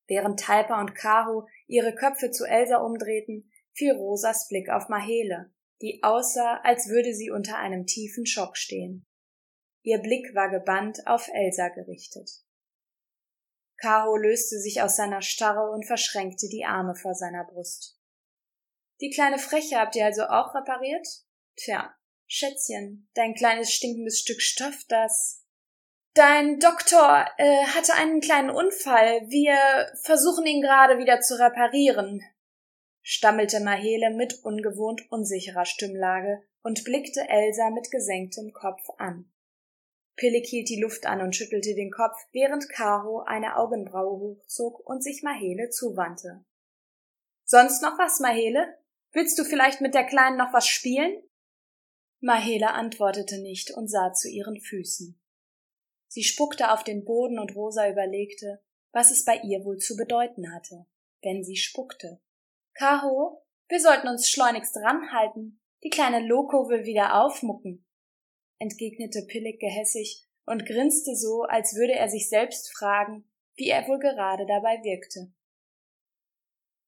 Während 0.09 0.41
Talpa 0.41 0.81
und 0.81 0.97
Caro 0.97 1.47
ihre 1.69 1.95
Köpfe 1.95 2.33
zu 2.33 2.45
Elsa 2.45 2.79
umdrehten, 2.79 3.53
fiel 3.75 3.93
Rosas 3.93 4.49
Blick 4.49 4.71
auf 4.71 4.89
Mahele, 4.89 5.53
die 5.83 6.01
aussah, 6.03 6.61
als 6.65 6.89
würde 6.89 7.15
sie 7.15 7.31
unter 7.31 7.59
einem 7.59 7.87
tiefen 7.87 8.27
Schock 8.27 8.57
stehen. 8.57 9.07
Ihr 9.83 9.99
Blick 9.99 10.35
war 10.35 10.51
gebannt 10.51 11.07
auf 11.07 11.29
Elsa 11.33 11.69
gerichtet. 11.69 12.29
Caro 13.77 14.17
löste 14.17 14.59
sich 14.59 14.83
aus 14.83 14.97
seiner 14.97 15.23
Starre 15.23 15.71
und 15.71 15.87
verschränkte 15.87 16.49
die 16.49 16.65
Arme 16.65 16.97
vor 16.97 17.15
seiner 17.15 17.45
Brust. 17.45 18.01
Die 19.01 19.11
kleine 19.11 19.39
Freche 19.39 19.77
habt 19.77 19.95
ihr 19.95 20.07
also 20.07 20.25
auch 20.25 20.57
repariert? 20.57 21.07
Tja, 21.55 21.95
Schätzchen, 22.27 23.09
dein 23.15 23.35
kleines 23.35 23.73
stinkendes 23.73 24.21
Stück 24.21 24.43
Stoff, 24.43 24.85
das. 24.89 25.45
Dein 26.15 26.59
Doktor 26.59 27.27
äh, 27.37 27.65
hatte 27.67 27.95
einen 27.95 28.21
kleinen 28.21 28.51
Unfall. 28.51 29.21
Wir 29.29 29.57
versuchen 30.03 30.47
ihn 30.47 30.63
gerade 30.63 30.99
wieder 30.99 31.21
zu 31.21 31.39
reparieren, 31.39 32.23
stammelte 33.03 33.61
Mahele 33.61 34.11
mit 34.11 34.43
ungewohnt 34.43 35.03
unsicherer 35.11 35.67
Stimmlage 35.67 36.43
und 36.63 36.85
blickte 36.85 37.29
Elsa 37.29 37.71
mit 37.71 37.91
gesenktem 37.91 38.53
Kopf 38.53 38.89
an. 38.99 39.31
Pillig 40.17 40.49
hielt 40.49 40.69
die 40.69 40.81
Luft 40.81 41.07
an 41.07 41.21
und 41.21 41.37
schüttelte 41.37 41.75
den 41.75 41.93
Kopf, 41.93 42.17
während 42.33 42.69
Caro 42.71 43.21
eine 43.21 43.57
Augenbraue 43.57 44.19
hochzog 44.19 44.81
und 44.81 45.05
sich 45.05 45.23
Mahele 45.23 45.69
zuwandte. 45.69 46.45
Sonst 47.45 47.83
noch 47.83 47.99
was, 47.99 48.19
Mahele? 48.19 48.79
Willst 49.13 49.39
du 49.39 49.45
vielleicht 49.45 49.81
mit 49.81 49.95
der 49.95 50.05
Kleinen 50.05 50.39
noch 50.39 50.53
was 50.53 50.67
spielen? 50.67 51.23
Mahela 52.21 52.69
antwortete 52.69 53.39
nicht 53.39 53.71
und 53.71 53.89
sah 53.89 54.13
zu 54.13 54.29
ihren 54.29 54.61
Füßen. 54.61 55.21
Sie 56.09 56.23
spuckte 56.23 56.73
auf 56.73 56.83
den 56.83 57.05
Boden 57.05 57.39
und 57.39 57.55
Rosa 57.55 57.89
überlegte, 57.89 58.63
was 58.93 59.11
es 59.11 59.25
bei 59.25 59.39
ihr 59.45 59.65
wohl 59.65 59.79
zu 59.79 59.97
bedeuten 59.97 60.55
hatte, 60.55 60.87
wenn 61.23 61.45
sie 61.45 61.57
spuckte. 61.57 62.21
Kaho, 62.75 63.43
wir 63.69 63.81
sollten 63.81 64.09
uns 64.09 64.29
schleunigst 64.29 64.77
ranhalten. 64.77 65.61
Die 65.83 65.91
kleine 65.91 66.27
Loco 66.27 66.69
will 66.69 66.85
wieder 66.85 67.23
aufmucken, 67.23 67.85
entgegnete 68.59 69.27
Pillig 69.27 69.61
gehässig 69.61 70.25
und 70.47 70.65
grinste 70.65 71.15
so, 71.17 71.43
als 71.43 71.75
würde 71.75 71.95
er 71.95 72.09
sich 72.09 72.29
selbst 72.29 72.73
fragen, 72.73 73.29
wie 73.57 73.69
er 73.69 73.87
wohl 73.87 73.99
gerade 73.99 74.47
dabei 74.47 74.83
wirkte. 74.83 75.33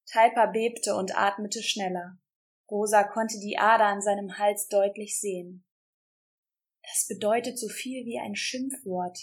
Talpa 0.07 0.47
bebte 0.47 0.95
und 0.95 1.17
atmete 1.19 1.63
schneller. 1.63 2.19
Rosa 2.71 3.05
konnte 3.05 3.39
die 3.41 3.59
Ader 3.59 3.87
an 3.87 4.03
seinem 4.03 4.39
Hals 4.39 4.69
deutlich 4.69 5.19
sehen. 5.21 5.65
Das 6.83 7.07
bedeutet 7.07 7.59
so 7.59 7.69
viel 7.69 8.05
wie 8.05 8.19
ein 8.19 8.35
Schimpfwort, 8.35 9.19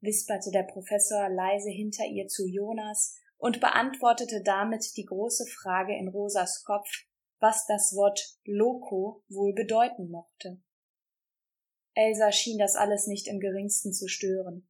wisperte 0.00 0.50
der 0.50 0.62
Professor 0.62 1.28
leise 1.28 1.70
hinter 1.70 2.04
ihr 2.06 2.28
zu 2.28 2.46
Jonas 2.46 3.16
und 3.36 3.60
beantwortete 3.60 4.42
damit 4.42 4.96
die 4.96 5.04
große 5.04 5.46
Frage 5.46 5.96
in 5.96 6.08
Rosas 6.08 6.64
Kopf, 6.64 6.88
was 7.40 7.66
das 7.66 7.94
Wort 7.94 8.20
Loco 8.44 9.22
wohl 9.28 9.54
bedeuten 9.54 10.10
mochte. 10.10 10.60
Elsa 11.94 12.32
schien 12.32 12.58
das 12.58 12.76
alles 12.76 13.06
nicht 13.06 13.28
im 13.28 13.40
geringsten 13.40 13.92
zu 13.92 14.08
stören. 14.08 14.68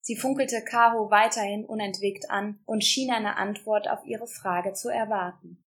Sie 0.00 0.16
funkelte 0.16 0.62
Caro 0.64 1.10
weiterhin 1.10 1.64
unentwegt 1.64 2.28
an 2.28 2.60
und 2.66 2.84
schien 2.84 3.10
eine 3.10 3.36
Antwort 3.36 3.88
auf 3.88 4.04
ihre 4.04 4.26
Frage 4.26 4.72
zu 4.72 4.88
erwarten. 4.88 5.64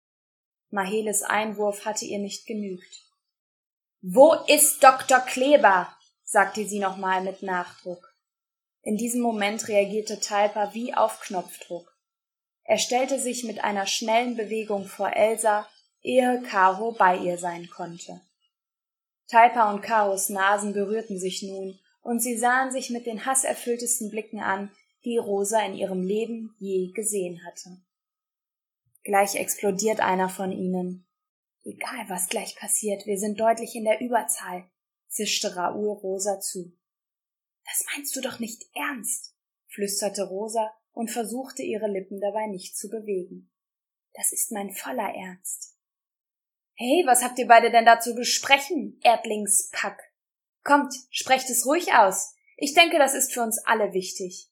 Maheles 0.70 1.22
Einwurf 1.22 1.84
hatte 1.84 2.04
ihr 2.04 2.18
nicht 2.18 2.46
genügt. 2.46 3.04
Wo 4.00 4.34
ist 4.46 4.82
Dr. 4.82 5.20
Kleber? 5.20 5.92
sagte 6.24 6.66
sie 6.66 6.78
nochmal 6.78 7.22
mit 7.22 7.42
Nachdruck. 7.42 8.14
In 8.82 8.96
diesem 8.96 9.20
Moment 9.22 9.68
reagierte 9.68 10.20
Talpa 10.20 10.74
wie 10.74 10.94
auf 10.94 11.20
Knopfdruck. 11.20 11.96
Er 12.64 12.78
stellte 12.78 13.18
sich 13.18 13.44
mit 13.44 13.64
einer 13.64 13.86
schnellen 13.86 14.36
Bewegung 14.36 14.86
vor 14.86 15.10
Elsa, 15.10 15.66
ehe 16.02 16.42
Caro 16.42 16.92
bei 16.92 17.16
ihr 17.16 17.38
sein 17.38 17.68
konnte. 17.70 18.20
Talpa 19.26 19.72
und 19.72 19.80
Caros 19.80 20.28
Nasen 20.28 20.74
berührten 20.74 21.18
sich 21.18 21.42
nun, 21.42 21.78
und 22.02 22.20
sie 22.20 22.36
sahen 22.36 22.70
sich 22.70 22.90
mit 22.90 23.06
den 23.06 23.26
hasserfülltesten 23.26 24.10
Blicken 24.10 24.40
an, 24.40 24.70
die 25.04 25.16
Rosa 25.16 25.60
in 25.62 25.74
ihrem 25.74 26.02
Leben 26.02 26.54
je 26.58 26.92
gesehen 26.92 27.40
hatte. 27.46 27.78
Gleich 29.04 29.36
explodiert 29.36 30.00
einer 30.00 30.28
von 30.28 30.52
ihnen. 30.52 31.06
Egal, 31.64 32.08
was 32.08 32.28
gleich 32.28 32.56
passiert, 32.56 33.06
wir 33.06 33.18
sind 33.18 33.40
deutlich 33.40 33.74
in 33.74 33.84
der 33.84 34.00
Überzahl, 34.00 34.70
zischte 35.08 35.56
Raoul 35.56 35.90
Rosa 35.98 36.40
zu. 36.40 36.76
Das 37.64 37.84
meinst 37.94 38.16
du 38.16 38.20
doch 38.20 38.38
nicht 38.38 38.64
ernst, 38.74 39.34
flüsterte 39.66 40.24
Rosa 40.24 40.72
und 40.92 41.10
versuchte 41.10 41.62
ihre 41.62 41.88
Lippen 41.88 42.20
dabei 42.20 42.46
nicht 42.46 42.76
zu 42.76 42.88
bewegen. 42.88 43.50
Das 44.14 44.32
ist 44.32 44.50
mein 44.50 44.70
voller 44.70 45.14
Ernst. 45.14 45.76
Hey, 46.74 47.02
was 47.06 47.22
habt 47.22 47.38
ihr 47.38 47.46
beide 47.46 47.70
denn 47.70 47.84
da 47.84 48.00
zu 48.00 48.14
besprechen, 48.14 48.98
Erdlingspack? 49.02 50.00
Kommt, 50.64 50.94
sprecht 51.10 51.50
es 51.50 51.66
ruhig 51.66 51.92
aus. 51.92 52.34
Ich 52.56 52.74
denke, 52.74 52.98
das 52.98 53.14
ist 53.14 53.32
für 53.32 53.42
uns 53.42 53.58
alle 53.64 53.92
wichtig, 53.92 54.50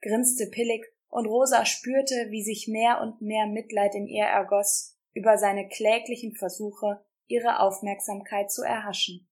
grinste 0.00 0.46
Pillig 0.46 0.93
und 1.14 1.26
Rosa 1.26 1.64
spürte, 1.64 2.26
wie 2.30 2.42
sich 2.42 2.66
mehr 2.66 3.00
und 3.00 3.22
mehr 3.22 3.46
Mitleid 3.46 3.94
in 3.94 4.08
ihr 4.08 4.24
ergoss 4.24 4.98
über 5.12 5.38
seine 5.38 5.68
kläglichen 5.68 6.34
Versuche, 6.34 7.04
ihre 7.28 7.60
Aufmerksamkeit 7.60 8.50
zu 8.50 8.62
erhaschen. 8.62 9.28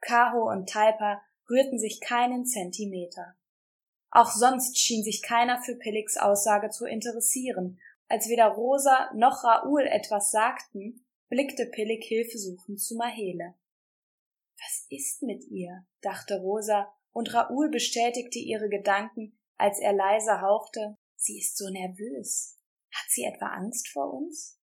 Kaho 0.00 0.50
und 0.50 0.68
Talpa 0.68 1.22
rührten 1.48 1.78
sich 1.78 2.00
keinen 2.00 2.46
Zentimeter. 2.46 3.36
Auch 4.10 4.32
sonst 4.32 4.76
schien 4.80 5.04
sich 5.04 5.22
keiner 5.22 5.62
für 5.62 5.76
Pilligs 5.76 6.16
Aussage 6.16 6.70
zu 6.70 6.84
interessieren. 6.84 7.78
Als 8.08 8.28
weder 8.28 8.48
Rosa 8.48 9.08
noch 9.14 9.44
Raoul 9.44 9.86
etwas 9.86 10.32
sagten, 10.32 11.06
blickte 11.28 11.66
Pillig 11.66 12.02
hilfesuchend 12.06 12.80
zu 12.80 12.96
Mahele. 12.96 13.54
Was 14.58 14.86
ist 14.90 15.22
mit 15.22 15.44
ihr? 15.44 15.86
dachte 16.00 16.40
Rosa, 16.40 16.92
und 17.12 17.32
Raoul 17.32 17.70
bestätigte 17.70 18.40
ihre 18.40 18.68
Gedanken, 18.68 19.38
als 19.56 19.78
er 19.78 19.92
leise 19.92 20.40
hauchte, 20.40 20.96
sie 21.24 21.38
ist 21.38 21.56
so 21.56 21.68
nervös. 21.70 22.58
Hat 22.92 23.10
sie 23.10 23.24
etwa 23.24 23.46
Angst 23.46 23.88
vor 23.88 24.12
uns? 24.12 24.60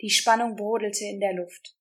Die 0.00 0.10
Spannung 0.10 0.56
brodelte 0.56 1.04
in 1.04 1.20
der 1.20 1.34
Luft. 1.34 1.76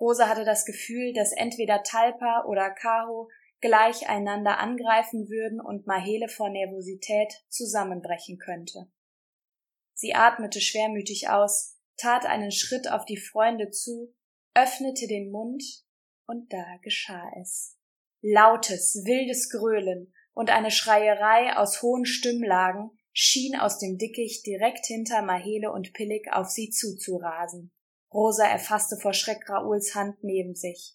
Rosa 0.00 0.28
hatte 0.28 0.44
das 0.44 0.64
Gefühl, 0.64 1.12
dass 1.12 1.32
entweder 1.32 1.82
Talpa 1.82 2.44
oder 2.46 2.70
Kaho 2.70 3.28
gleich 3.60 4.08
einander 4.08 4.58
angreifen 4.58 5.28
würden 5.28 5.60
und 5.60 5.86
Mahele 5.86 6.28
vor 6.28 6.50
Nervosität 6.50 7.32
zusammenbrechen 7.48 8.38
könnte. 8.38 8.90
Sie 9.94 10.14
atmete 10.14 10.60
schwermütig 10.60 11.28
aus, 11.28 11.76
tat 11.96 12.24
einen 12.24 12.52
Schritt 12.52 12.88
auf 12.88 13.04
die 13.04 13.16
Freunde 13.16 13.70
zu, 13.70 14.14
öffnete 14.54 15.08
den 15.08 15.30
Mund, 15.32 15.64
und 16.26 16.52
da 16.52 16.76
geschah 16.82 17.28
es. 17.40 17.76
Lautes, 18.20 19.02
wildes 19.04 19.50
Gröhlen 19.50 20.14
und 20.34 20.50
eine 20.50 20.70
Schreierei 20.70 21.56
aus 21.56 21.82
hohen 21.82 22.04
Stimmlagen 22.04 22.97
schien 23.20 23.56
aus 23.56 23.78
dem 23.78 23.98
Dickicht 23.98 24.46
direkt 24.46 24.86
hinter 24.86 25.22
Mahele 25.22 25.72
und 25.72 25.92
Pillig 25.92 26.32
auf 26.32 26.48
sie 26.50 26.70
zuzurasen. 26.70 27.72
Rosa 28.14 28.46
erfasste 28.46 28.96
vor 28.96 29.12
Schreck 29.12 29.50
Rauls 29.50 29.96
Hand 29.96 30.22
neben 30.22 30.54
sich. 30.54 30.94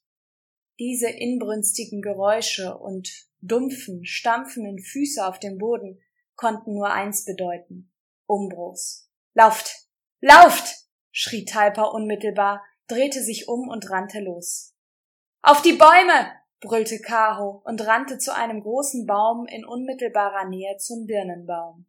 Diese 0.80 1.10
inbrünstigen 1.10 2.01
Geräusche 2.01 2.77
und 2.77 3.10
dumpfen, 3.42 4.06
stampfenden 4.06 4.80
Füße 4.80 5.25
auf 5.25 5.38
dem 5.38 5.58
Boden 5.58 6.01
konnten 6.36 6.74
nur 6.74 6.92
eins 6.92 7.25
bedeuten. 7.25 7.92
Umbruchs. 8.25 9.12
Lauft! 9.34 9.89
Lauft! 10.22 10.88
schrie 11.12 11.44
Talpa 11.44 11.84
unmittelbar, 11.84 12.63
drehte 12.88 13.22
sich 13.22 13.50
um 13.50 13.68
und 13.68 13.89
rannte 13.89 14.22
los. 14.22 14.74
Auf 15.42 15.62
die 15.62 15.74
Bäume! 15.74 16.32
brüllte 16.62 17.01
Kaho 17.01 17.62
und 17.65 17.86
rannte 17.86 18.18
zu 18.18 18.34
einem 18.34 18.62
großen 18.62 19.06
Baum 19.06 19.46
in 19.46 19.65
unmittelbarer 19.65 20.48
Nähe 20.48 20.77
zum 20.77 21.06
Birnenbaum. 21.06 21.86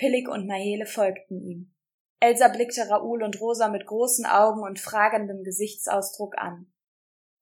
Pillig 0.00 0.30
und 0.30 0.46
Mahele 0.46 0.86
folgten 0.86 1.42
ihm. 1.42 1.74
Elsa 2.20 2.48
blickte 2.48 2.88
Raoul 2.88 3.22
und 3.22 3.38
Rosa 3.38 3.68
mit 3.68 3.84
großen 3.84 4.24
Augen 4.24 4.62
und 4.62 4.80
fragendem 4.80 5.44
Gesichtsausdruck 5.44 6.38
an. 6.38 6.72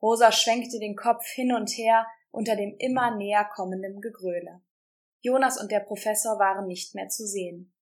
Rosa 0.02 0.32
schwenkte 0.32 0.80
den 0.80 0.96
Kopf 0.96 1.24
hin 1.24 1.52
und 1.52 1.70
her 1.70 2.04
unter 2.32 2.56
dem 2.56 2.74
immer 2.80 3.14
näher 3.14 3.48
kommenden 3.54 4.00
Gegröle. 4.00 4.60
Jonas 5.20 5.60
und 5.60 5.70
der 5.70 5.78
Professor 5.78 6.40
waren 6.40 6.66
nicht 6.66 6.96
mehr 6.96 7.08
zu 7.08 7.26
sehen. 7.26 7.72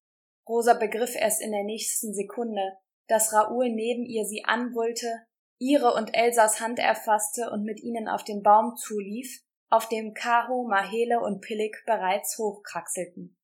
Rosa 0.47 0.75
begriff 0.75 1.15
erst 1.15 1.41
in 1.41 1.53
der 1.53 1.63
nächsten 1.63 2.13
Sekunde, 2.13 2.77
dass 3.07 3.33
Raoul 3.33 3.69
neben 3.69 4.05
ihr 4.05 4.25
sie 4.25 4.45
anbrüllte, 4.45 5.25
ihre 5.57 5.95
und 5.95 6.13
Elsas 6.13 6.59
Hand 6.59 6.77
erfasste 6.77 7.49
und 7.49 7.63
mit 7.63 7.81
ihnen 7.81 8.07
auf 8.07 8.23
den 8.23 8.43
Baum 8.43 8.75
zulief, 8.75 9.41
auf 9.71 9.89
dem 9.89 10.13
Karo, 10.13 10.67
Mahele 10.67 11.19
und 11.19 11.41
Pillig 11.41 11.83
bereits 11.87 12.37
hochkraxelten. 12.37 13.36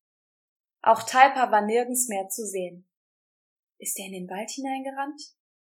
Auch 0.86 1.02
Talpa 1.02 1.50
war 1.50 1.62
nirgends 1.62 2.08
mehr 2.08 2.28
zu 2.28 2.44
sehen. 2.46 2.86
Ist 3.78 3.98
er 3.98 4.04
in 4.04 4.12
den 4.12 4.28
Wald 4.28 4.50
hineingerannt? 4.50 5.18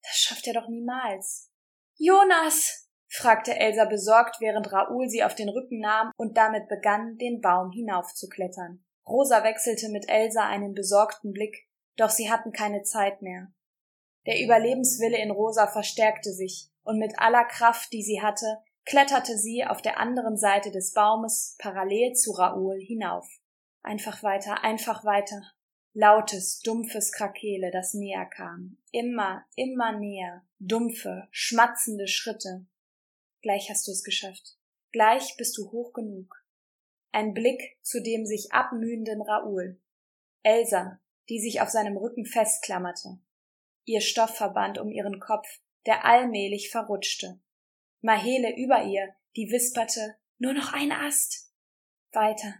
Das 0.03 0.15
schafft 0.15 0.45
er 0.45 0.53
doch 0.53 0.67
niemals. 0.67 1.51
Jonas! 1.95 2.87
fragte 3.07 3.55
Elsa 3.57 3.85
besorgt, 3.85 4.39
während 4.41 4.71
Raoul 4.71 5.09
sie 5.09 5.23
auf 5.23 5.33
den 5.33 5.49
Rücken 5.49 5.79
nahm 5.79 6.11
und 6.17 6.37
damit 6.37 6.67
begann, 6.67 7.17
den 7.17 7.41
Baum 7.41 7.71
hinaufzuklettern. 7.71 8.85
Rosa 9.07 9.43
wechselte 9.43 9.89
mit 9.89 10.07
Elsa 10.07 10.47
einen 10.47 10.75
besorgten 10.75 11.33
Blick, 11.33 11.67
doch 11.95 12.11
sie 12.11 12.29
hatten 12.29 12.51
keine 12.51 12.83
Zeit 12.83 13.23
mehr. 13.23 13.47
Der 14.27 14.39
Überlebenswille 14.39 15.17
in 15.17 15.31
Rosa 15.31 15.65
verstärkte 15.65 16.31
sich, 16.31 16.69
und 16.83 16.99
mit 16.99 17.17
aller 17.17 17.45
Kraft, 17.45 17.91
die 17.91 18.03
sie 18.03 18.21
hatte, 18.21 18.59
kletterte 18.85 19.35
sie 19.35 19.65
auf 19.65 19.81
der 19.81 19.99
anderen 19.99 20.37
Seite 20.37 20.69
des 20.69 20.93
Baumes 20.93 21.55
parallel 21.57 22.13
zu 22.13 22.33
Raoul 22.33 22.79
hinauf. 22.79 23.27
Einfach 23.83 24.23
weiter, 24.23 24.63
einfach 24.63 25.05
weiter. 25.05 25.41
Lautes, 25.93 26.59
dumpfes 26.59 27.11
Krakele, 27.11 27.71
das 27.71 27.93
näher 27.93 28.25
kam. 28.25 28.77
Immer, 28.91 29.45
immer 29.55 29.97
näher. 29.97 30.45
Dumpfe, 30.59 31.27
schmatzende 31.31 32.07
Schritte. 32.07 32.65
Gleich 33.41 33.69
hast 33.69 33.87
du 33.87 33.91
es 33.91 34.03
geschafft. 34.03 34.57
Gleich 34.91 35.35
bist 35.37 35.57
du 35.57 35.71
hoch 35.71 35.93
genug. 35.93 36.35
Ein 37.11 37.33
Blick 37.33 37.77
zu 37.81 38.01
dem 38.01 38.25
sich 38.25 38.51
abmühenden 38.51 39.21
Raoul. 39.21 39.79
Elsa, 40.43 40.99
die 41.29 41.39
sich 41.39 41.61
auf 41.61 41.69
seinem 41.69 41.97
Rücken 41.97 42.25
festklammerte. 42.25 43.19
Ihr 43.85 44.01
Stoffverband 44.01 44.77
um 44.77 44.91
ihren 44.91 45.19
Kopf, 45.19 45.47
der 45.85 46.05
allmählich 46.05 46.69
verrutschte. 46.69 47.39
Mahele 48.01 48.55
über 48.55 48.83
ihr, 48.83 49.15
die 49.35 49.49
wisperte, 49.51 50.15
nur 50.37 50.53
noch 50.53 50.73
ein 50.73 50.91
Ast. 50.91 51.51
Weiter, 52.11 52.55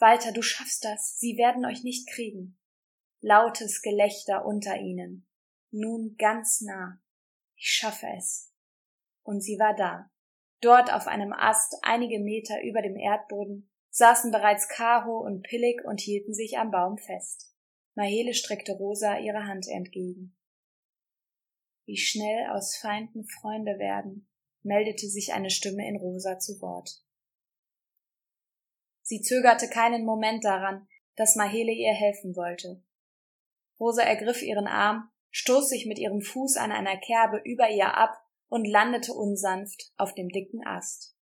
weiter, 0.00 0.32
du 0.32 0.42
schaffst 0.42 0.84
das, 0.84 1.18
sie 1.18 1.36
werden 1.36 1.64
euch 1.64 1.82
nicht 1.84 2.08
kriegen. 2.08 2.58
Lautes 3.20 3.82
Gelächter 3.82 4.44
unter 4.44 4.78
ihnen. 4.78 5.26
Nun 5.70 6.16
ganz 6.18 6.60
nah. 6.62 7.00
Ich 7.54 7.68
schaffe 7.68 8.06
es. 8.16 8.52
Und 9.22 9.42
sie 9.42 9.58
war 9.58 9.76
da. 9.76 10.10
Dort 10.60 10.92
auf 10.92 11.06
einem 11.06 11.32
Ast, 11.32 11.76
einige 11.82 12.18
Meter 12.18 12.62
über 12.62 12.82
dem 12.82 12.96
Erdboden, 12.96 13.70
saßen 13.90 14.30
bereits 14.30 14.68
Karo 14.68 15.20
und 15.20 15.42
Pillig 15.42 15.84
und 15.84 16.00
hielten 16.00 16.32
sich 16.32 16.58
am 16.58 16.70
Baum 16.70 16.96
fest. 16.98 17.54
Mahele 17.94 18.34
streckte 18.34 18.72
Rosa 18.72 19.18
ihre 19.18 19.46
Hand 19.46 19.68
entgegen. 19.68 20.36
Wie 21.86 21.96
schnell 21.96 22.50
aus 22.50 22.76
Feinden 22.76 23.24
Freunde 23.26 23.78
werden, 23.78 24.28
meldete 24.62 25.08
sich 25.08 25.32
eine 25.32 25.50
Stimme 25.50 25.88
in 25.88 25.96
Rosa 25.96 26.38
zu 26.38 26.60
Wort. 26.60 27.02
Sie 29.10 29.22
zögerte 29.22 29.68
keinen 29.68 30.04
Moment 30.04 30.44
daran, 30.44 30.86
dass 31.16 31.34
Mahele 31.34 31.72
ihr 31.72 31.92
helfen 31.92 32.36
wollte. 32.36 32.80
Rosa 33.80 34.02
ergriff 34.02 34.40
ihren 34.40 34.68
Arm, 34.68 35.10
stoß 35.32 35.68
sich 35.68 35.84
mit 35.84 35.98
ihrem 35.98 36.20
Fuß 36.20 36.56
an 36.56 36.70
einer 36.70 36.96
Kerbe 36.96 37.42
über 37.44 37.68
ihr 37.70 37.96
ab 37.96 38.16
und 38.48 38.64
landete 38.64 39.12
unsanft 39.12 39.92
auf 39.96 40.14
dem 40.14 40.28
dicken 40.28 40.64
Ast. 40.64 41.16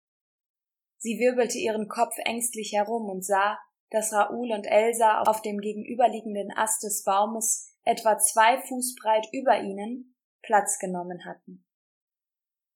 Sie 0.99 1.19
wirbelte 1.19 1.57
ihren 1.57 1.89
Kopf 1.89 2.15
ängstlich 2.27 2.75
herum 2.75 3.09
und 3.09 3.25
sah, 3.25 3.59
dass 3.89 4.13
Raoul 4.13 4.53
und 4.53 4.67
Elsa 4.67 5.23
auf 5.23 5.41
dem 5.41 5.59
gegenüberliegenden 5.59 6.53
Ast 6.55 6.83
des 6.83 7.05
Baumes 7.05 7.75
etwa 7.85 8.19
zwei 8.19 8.61
Fuß 8.61 8.97
breit 8.97 9.27
über 9.33 9.63
ihnen 9.63 10.15
Platz 10.43 10.79
genommen 10.79 11.25
hatten. 11.25 11.65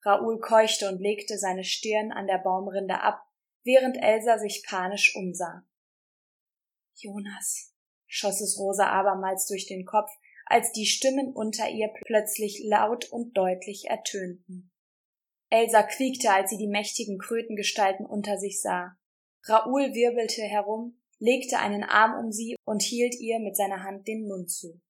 Raoul 0.07 0.41
keuchte 0.41 0.89
und 0.89 1.03
legte 1.03 1.37
seine 1.37 1.65
Stirn 1.65 2.13
an 2.13 2.27
der 2.27 2.39
Baumrinde 2.39 3.03
ab, 3.03 3.23
während 3.65 3.97
Elsa 3.97 4.39
sich 4.39 4.65
panisch 4.67 5.15
umsah. 5.17 5.67
Jonas, 6.95 7.75
schoss 8.07 8.41
es 8.41 8.59
Rosa 8.59 8.87
abermals 8.87 9.47
durch 9.47 9.67
den 9.67 9.85
Kopf, 9.85 10.11
als 10.47 10.73
die 10.73 10.87
Stimmen 10.87 11.33
unter 11.33 11.69
ihr 11.69 11.89
plötzlich 12.05 12.63
laut 12.65 13.11
und 13.11 13.37
deutlich 13.37 13.87
ertönten. 13.89 14.71
Elsa 15.51 15.83
quiekte, 15.83 16.31
als 16.31 16.51
sie 16.51 16.57
die 16.57 16.69
mächtigen 16.69 17.19
Krötengestalten 17.19 18.07
unter 18.07 18.39
sich 18.39 18.61
sah. 18.61 18.97
Raoul 19.45 19.95
wirbelte 19.95 20.43
herum, 20.43 21.01
legte 21.19 21.59
einen 21.59 21.85
Arm 21.85 22.25
um 22.25 22.33
sie 22.33 22.57
und 22.65 22.83
hielt 22.83 23.15
ihr 23.21 23.39
mit 23.39 23.57
seiner 23.57 23.83
Hand 23.83 24.09
den 24.09 24.27
Mund 24.27 24.51
zu. 24.51 24.81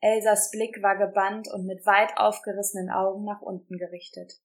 Elsas 0.00 0.50
Blick 0.50 0.82
war 0.82 0.96
gebannt 0.96 1.48
und 1.48 1.66
mit 1.66 1.84
weit 1.84 2.16
aufgerissenen 2.16 2.90
Augen 2.90 3.24
nach 3.24 3.42
unten 3.42 3.76
gerichtet. 3.76 4.40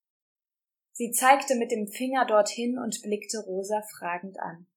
Sie 0.93 1.11
zeigte 1.11 1.55
mit 1.55 1.71
dem 1.71 1.87
Finger 1.87 2.25
dorthin 2.25 2.77
und 2.77 3.01
blickte 3.01 3.39
Rosa 3.39 3.81
fragend 3.81 4.39
an. 4.39 4.67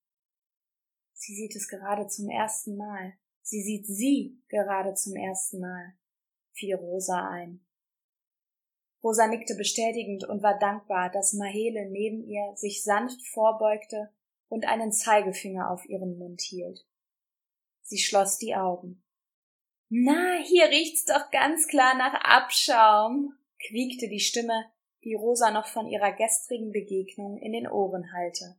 Sie 1.12 1.34
sieht 1.34 1.54
es 1.54 1.68
gerade 1.68 2.08
zum 2.08 2.28
ersten 2.28 2.76
Mal. 2.76 3.12
Sie 3.42 3.62
sieht 3.62 3.86
sie 3.86 4.42
gerade 4.48 4.94
zum 4.94 5.14
ersten 5.14 5.60
Mal, 5.60 5.94
fiel 6.52 6.74
Rosa 6.74 7.28
ein. 7.28 7.64
Rosa 9.02 9.28
nickte 9.28 9.54
bestätigend 9.54 10.24
und 10.24 10.42
war 10.42 10.58
dankbar, 10.58 11.10
dass 11.10 11.32
Mahele 11.32 11.88
neben 11.90 12.24
ihr 12.24 12.56
sich 12.56 12.82
sanft 12.82 13.24
vorbeugte 13.28 14.10
und 14.48 14.66
einen 14.66 14.90
Zeigefinger 14.90 15.70
auf 15.70 15.84
ihren 15.84 16.18
Mund 16.18 16.40
hielt. 16.40 16.86
Sie 17.82 17.98
schloss 17.98 18.38
die 18.38 18.56
Augen. 18.56 19.04
Na, 19.88 20.38
hier 20.42 20.68
riecht's 20.70 21.04
doch 21.04 21.30
ganz 21.30 21.68
klar 21.68 21.96
nach 21.96 22.14
Abschaum, 22.24 23.32
quiekte 23.68 24.08
die 24.08 24.18
Stimme, 24.18 24.64
die 25.06 25.14
Rosa 25.14 25.52
noch 25.52 25.68
von 25.68 25.86
ihrer 25.86 26.12
gestrigen 26.12 26.72
Begegnung 26.72 27.38
in 27.38 27.52
den 27.52 27.68
Ohren 27.68 28.12
hallte. 28.12 28.58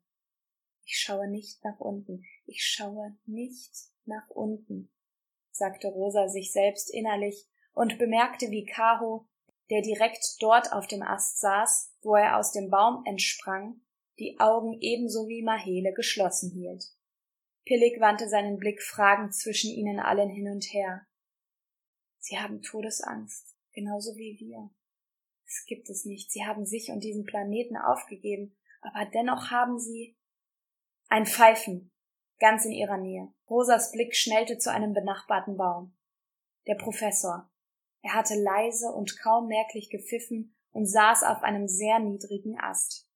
Ich 0.85 0.97
schaue 0.97 1.27
nicht 1.29 1.61
nach 1.65 1.77
unten, 1.77 2.23
ich 2.45 2.63
schaue 2.63 3.17
nicht 3.25 3.73
nach 4.05 4.29
unten, 4.29 4.89
sagte 5.51 5.89
Rosa 5.89 6.29
sich 6.29 6.53
selbst 6.53 6.89
innerlich 6.89 7.49
und 7.73 7.99
bemerkte, 7.99 8.49
wie 8.49 8.63
Karo, 8.63 9.27
der 9.69 9.81
direkt 9.81 10.37
dort 10.39 10.71
auf 10.71 10.87
dem 10.87 11.01
Ast 11.01 11.41
saß, 11.41 11.97
wo 12.01 12.15
er 12.15 12.37
aus 12.37 12.53
dem 12.53 12.69
Baum 12.69 13.03
entsprang, 13.05 13.81
die 14.17 14.39
Augen 14.39 14.77
ebenso 14.79 15.27
wie 15.27 15.43
Mahele 15.43 15.91
geschlossen 15.91 16.51
hielt. 16.51 16.85
Pillig 17.65 17.99
wandte 17.99 18.29
seinen 18.29 18.57
Blick 18.57 18.81
fragend 18.81 19.35
zwischen 19.35 19.71
ihnen 19.71 19.99
allen 19.99 20.29
hin 20.29 20.49
und 20.49 20.63
her. 20.71 21.05
Sie 22.19 22.39
haben 22.39 22.61
Todesangst, 22.61 23.57
genauso 23.73 24.15
wie 24.15 24.39
wir. 24.39 24.69
Gibt 25.65 25.89
es 25.89 26.05
nicht. 26.05 26.31
Sie 26.31 26.45
haben 26.45 26.65
sich 26.65 26.89
und 26.89 27.03
diesen 27.03 27.25
Planeten 27.25 27.77
aufgegeben, 27.77 28.55
aber 28.81 29.09
dennoch 29.11 29.51
haben 29.51 29.79
sie 29.79 30.17
ein 31.09 31.25
Pfeifen, 31.25 31.91
ganz 32.39 32.65
in 32.65 32.71
ihrer 32.71 32.97
Nähe. 32.97 33.33
Rosas 33.49 33.91
Blick 33.91 34.15
schnellte 34.15 34.57
zu 34.57 34.71
einem 34.71 34.93
benachbarten 34.93 35.57
Baum. 35.57 35.97
Der 36.67 36.75
Professor. 36.75 37.49
Er 38.01 38.13
hatte 38.13 38.35
leise 38.35 38.91
und 38.91 39.19
kaum 39.19 39.47
merklich 39.47 39.89
gepfiffen 39.89 40.55
und 40.71 40.85
saß 40.85 41.23
auf 41.23 41.43
einem 41.43 41.67
sehr 41.67 41.99
niedrigen 41.99 42.59
Ast. 42.59 43.07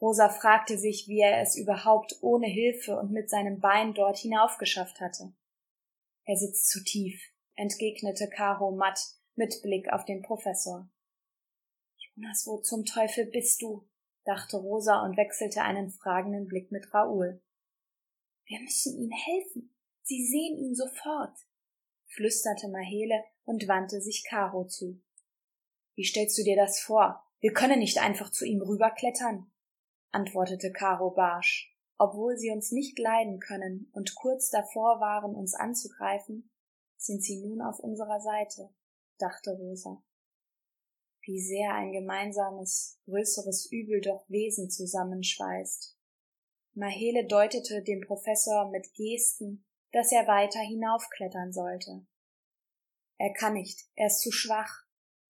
Rosa 0.00 0.30
fragte 0.30 0.78
sich, 0.78 1.08
wie 1.08 1.20
er 1.20 1.42
es 1.42 1.56
überhaupt 1.56 2.16
ohne 2.22 2.46
Hilfe 2.46 2.98
und 2.98 3.12
mit 3.12 3.28
seinem 3.28 3.60
Bein 3.60 3.92
dort 3.92 4.16
hinaufgeschafft 4.16 5.00
hatte. 5.00 5.34
Er 6.24 6.36
sitzt 6.36 6.70
zu 6.70 6.82
tief, 6.82 7.22
entgegnete 7.54 8.28
Caro 8.28 8.72
matt 8.72 8.98
mit 9.34 9.60
Blick 9.62 9.92
auf 9.92 10.04
den 10.04 10.22
Professor. 10.22 10.88
Jonas, 12.20 12.46
wo 12.46 12.58
zum 12.58 12.84
Teufel 12.84 13.26
bist 13.26 13.62
du? 13.62 13.88
dachte 14.24 14.58
Rosa 14.58 15.02
und 15.02 15.16
wechselte 15.16 15.62
einen 15.62 15.90
fragenden 15.90 16.46
Blick 16.46 16.70
mit 16.70 16.92
Raoul. 16.92 17.40
Wir 18.44 18.60
müssen 18.60 19.00
ihm 19.00 19.10
helfen. 19.10 19.74
Sie 20.02 20.26
sehen 20.26 20.58
ihn 20.58 20.74
sofort, 20.74 21.34
flüsterte 22.08 22.68
Mahele 22.68 23.24
und 23.44 23.66
wandte 23.68 24.02
sich 24.02 24.24
Caro 24.28 24.66
zu. 24.66 25.00
Wie 25.94 26.04
stellst 26.04 26.36
du 26.36 26.42
dir 26.42 26.56
das 26.56 26.80
vor? 26.80 27.24
Wir 27.40 27.54
können 27.54 27.78
nicht 27.78 27.98
einfach 27.98 28.30
zu 28.30 28.44
ihm 28.44 28.60
rüberklettern, 28.60 29.50
antwortete 30.10 30.72
Caro 30.72 31.12
barsch. 31.12 31.74
Obwohl 31.96 32.36
sie 32.36 32.50
uns 32.50 32.70
nicht 32.70 32.98
leiden 32.98 33.40
können 33.40 33.88
und 33.92 34.14
kurz 34.14 34.50
davor 34.50 35.00
waren, 35.00 35.34
uns 35.34 35.54
anzugreifen, 35.54 36.50
sind 36.98 37.22
sie 37.22 37.38
nun 37.38 37.62
auf 37.62 37.78
unserer 37.78 38.20
Seite, 38.20 38.68
dachte 39.18 39.52
Rosa. 39.52 40.02
Wie 41.30 41.38
sehr 41.38 41.74
ein 41.74 41.92
gemeinsames, 41.92 42.98
größeres 43.04 43.70
Übel 43.70 44.00
doch 44.00 44.24
Wesen 44.26 44.68
zusammenschweißt. 44.68 45.96
Mahele 46.74 47.24
deutete 47.24 47.84
dem 47.84 48.00
Professor 48.00 48.68
mit 48.68 48.92
Gesten, 48.94 49.64
dass 49.92 50.10
er 50.10 50.26
weiter 50.26 50.58
hinaufklettern 50.58 51.52
sollte. 51.52 52.04
Er 53.16 53.32
kann 53.32 53.52
nicht, 53.52 53.86
er 53.94 54.08
ist 54.08 54.22
zu 54.22 54.32
schwach, 54.32 54.82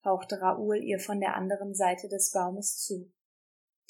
hauchte 0.02 0.40
Raoul 0.40 0.82
ihr 0.82 1.00
von 1.00 1.20
der 1.20 1.36
anderen 1.36 1.74
Seite 1.74 2.08
des 2.08 2.32
Baumes 2.32 2.78
zu. 2.78 3.12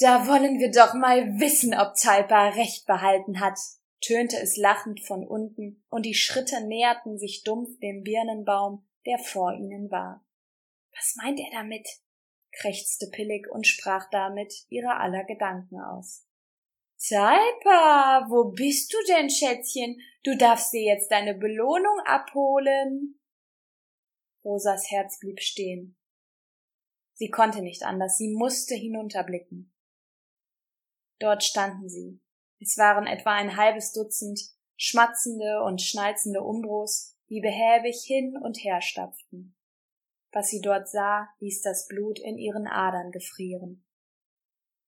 Da 0.01 0.27
wollen 0.27 0.59
wir 0.59 0.73
doch 0.73 0.95
mal 0.95 1.39
wissen, 1.39 1.75
ob 1.75 1.95
Talpa 1.95 2.49
recht 2.49 2.87
behalten 2.87 3.39
hat, 3.39 3.61
tönte 4.01 4.37
es 4.41 4.57
lachend 4.57 4.99
von 5.07 5.25
unten, 5.25 5.85
und 5.89 6.05
die 6.05 6.15
Schritte 6.15 6.67
näherten 6.67 7.21
sich 7.21 7.45
dumpf 7.45 7.79
dem 7.79 8.03
Birnenbaum, 8.03 8.85
der 9.07 9.21
vor 9.21 9.53
ihnen 9.53 9.93
war. 9.93 10.25
Was 11.01 11.17
meint 11.17 11.41
er 11.41 11.51
damit? 11.51 11.89
krächzte 12.53 13.09
Pillig 13.11 13.49
und 13.51 13.67
sprach 13.67 14.11
damit 14.11 14.67
ihrer 14.69 15.01
aller 15.01 15.25
Gedanken 15.25 15.81
aus. 15.81 16.27
Talpa, 16.99 18.27
wo 18.29 18.51
bist 18.51 18.93
du 18.93 18.99
denn, 19.09 19.31
Schätzchen? 19.31 19.99
Du 20.25 20.37
darfst 20.37 20.75
dir 20.75 20.83
jetzt 20.83 21.11
deine 21.11 21.35
Belohnung 21.35 22.01
abholen. 22.05 23.19
Rosas 24.45 24.91
Herz 24.91 25.19
blieb 25.21 25.41
stehen. 25.41 25.97
Sie 27.15 27.31
konnte 27.31 27.63
nicht 27.63 27.83
anders, 27.83 28.19
sie 28.19 28.35
musste 28.35 28.75
hinunterblicken. 28.75 29.73
Dort 31.19 31.45
standen 31.45 31.89
sie. 31.89 32.21
Es 32.61 32.77
waren 32.77 33.07
etwa 33.07 33.33
ein 33.33 33.57
halbes 33.57 33.93
Dutzend 33.93 34.39
schmatzende 34.77 35.63
und 35.63 35.81
schnalzende 35.81 36.43
Umbros, 36.43 37.17
die 37.31 37.41
behäbig 37.41 38.03
hin 38.05 38.37
und 38.37 38.59
her 38.59 38.83
stapften. 38.83 39.57
Was 40.33 40.49
sie 40.49 40.61
dort 40.61 40.89
sah, 40.89 41.29
ließ 41.41 41.63
das 41.63 41.87
Blut 41.89 42.19
in 42.19 42.39
ihren 42.39 42.67
Adern 42.67 43.11
gefrieren. 43.11 43.85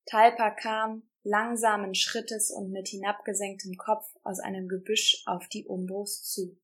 Talpa 0.06 0.50
kam, 0.50 1.08
langsamen 1.22 1.94
Schrittes 1.94 2.50
und 2.50 2.70
mit 2.70 2.88
hinabgesenktem 2.88 3.76
Kopf 3.76 4.06
aus 4.22 4.40
einem 4.40 4.68
Gebüsch 4.68 5.22
auf 5.26 5.48
die 5.48 5.66
Umbros 5.66 6.22
zu. 6.22 6.58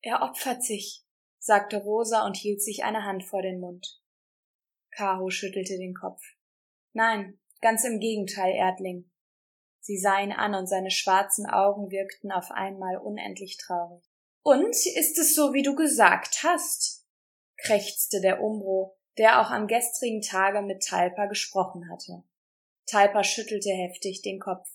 Er 0.00 0.22
opfert 0.22 0.62
sich, 0.62 1.04
sagte 1.38 1.78
Rosa 1.78 2.26
und 2.26 2.36
hielt 2.36 2.62
sich 2.62 2.84
eine 2.84 3.04
Hand 3.04 3.24
vor 3.24 3.42
den 3.42 3.60
Mund. 3.60 4.00
Kaho 4.90 5.30
schüttelte 5.30 5.78
den 5.78 5.94
Kopf. 5.94 6.22
Nein, 6.92 7.38
Ganz 7.62 7.84
im 7.84 8.00
Gegenteil, 8.00 8.54
Erdling. 8.54 9.08
Sie 9.78 9.96
sah 9.96 10.20
ihn 10.20 10.32
an 10.32 10.54
und 10.54 10.66
seine 10.66 10.90
schwarzen 10.90 11.46
Augen 11.46 11.92
wirkten 11.92 12.32
auf 12.32 12.50
einmal 12.50 12.96
unendlich 12.96 13.56
traurig. 13.56 14.04
Und 14.42 14.74
ist 14.74 15.16
es 15.18 15.36
so, 15.36 15.52
wie 15.52 15.62
du 15.62 15.76
gesagt 15.76 16.42
hast? 16.42 17.01
Krächzte 17.62 18.20
der 18.20 18.42
Umbro, 18.42 18.96
der 19.18 19.40
auch 19.40 19.50
am 19.50 19.66
gestrigen 19.66 20.22
Tage 20.22 20.62
mit 20.62 20.82
Talpa 20.82 21.26
gesprochen 21.26 21.88
hatte. 21.90 22.22
Talpa 22.86 23.24
schüttelte 23.24 23.70
heftig 23.70 24.22
den 24.22 24.40
Kopf. 24.40 24.68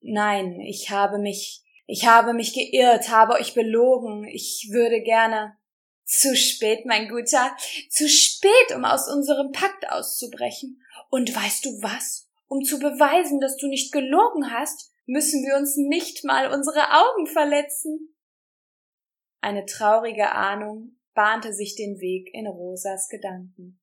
Nein, 0.00 0.60
ich 0.60 0.90
habe 0.90 1.18
mich, 1.18 1.62
ich 1.86 2.06
habe 2.06 2.34
mich 2.34 2.52
geirrt, 2.54 3.08
habe 3.08 3.34
euch 3.34 3.54
belogen, 3.54 4.24
ich 4.24 4.68
würde 4.72 5.00
gerne. 5.02 5.56
Zu 6.04 6.36
spät, 6.36 6.84
mein 6.84 7.08
Guter, 7.08 7.56
zu 7.88 8.08
spät, 8.08 8.74
um 8.74 8.84
aus 8.84 9.08
unserem 9.08 9.52
Pakt 9.52 9.88
auszubrechen. 9.88 10.82
Und 11.08 11.34
weißt 11.34 11.64
du 11.64 11.70
was? 11.80 12.28
Um 12.48 12.64
zu 12.64 12.78
beweisen, 12.80 13.40
dass 13.40 13.56
du 13.56 13.68
nicht 13.68 13.92
gelogen 13.92 14.52
hast, 14.52 14.92
müssen 15.06 15.42
wir 15.44 15.56
uns 15.56 15.76
nicht 15.76 16.24
mal 16.24 16.52
unsere 16.52 16.90
Augen 16.90 17.26
verletzen. 17.26 18.14
Eine 19.40 19.64
traurige 19.64 20.32
Ahnung 20.32 20.98
bahnte 21.14 21.52
sich 21.52 21.74
den 21.74 22.00
Weg 22.00 22.28
in 22.32 22.46
Rosas 22.46 23.08
Gedanken. 23.08 23.80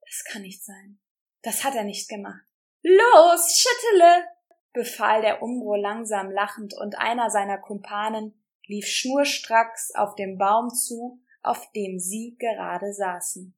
Das 0.00 0.24
kann 0.24 0.42
nicht 0.42 0.64
sein. 0.64 0.98
Das 1.42 1.64
hat 1.64 1.74
er 1.74 1.84
nicht 1.84 2.08
gemacht. 2.08 2.46
Los, 2.82 3.58
schüttele! 3.58 4.24
befahl 4.72 5.22
der 5.22 5.42
Umbro 5.42 5.74
langsam 5.74 6.30
lachend, 6.30 6.74
und 6.74 6.98
einer 6.98 7.30
seiner 7.30 7.58
Kumpanen 7.58 8.42
lief 8.66 8.86
schnurstracks 8.86 9.90
auf 9.94 10.14
dem 10.16 10.36
Baum 10.36 10.68
zu, 10.68 11.22
auf 11.42 11.72
dem 11.72 11.98
sie 11.98 12.36
gerade 12.38 12.92
saßen 12.92 13.56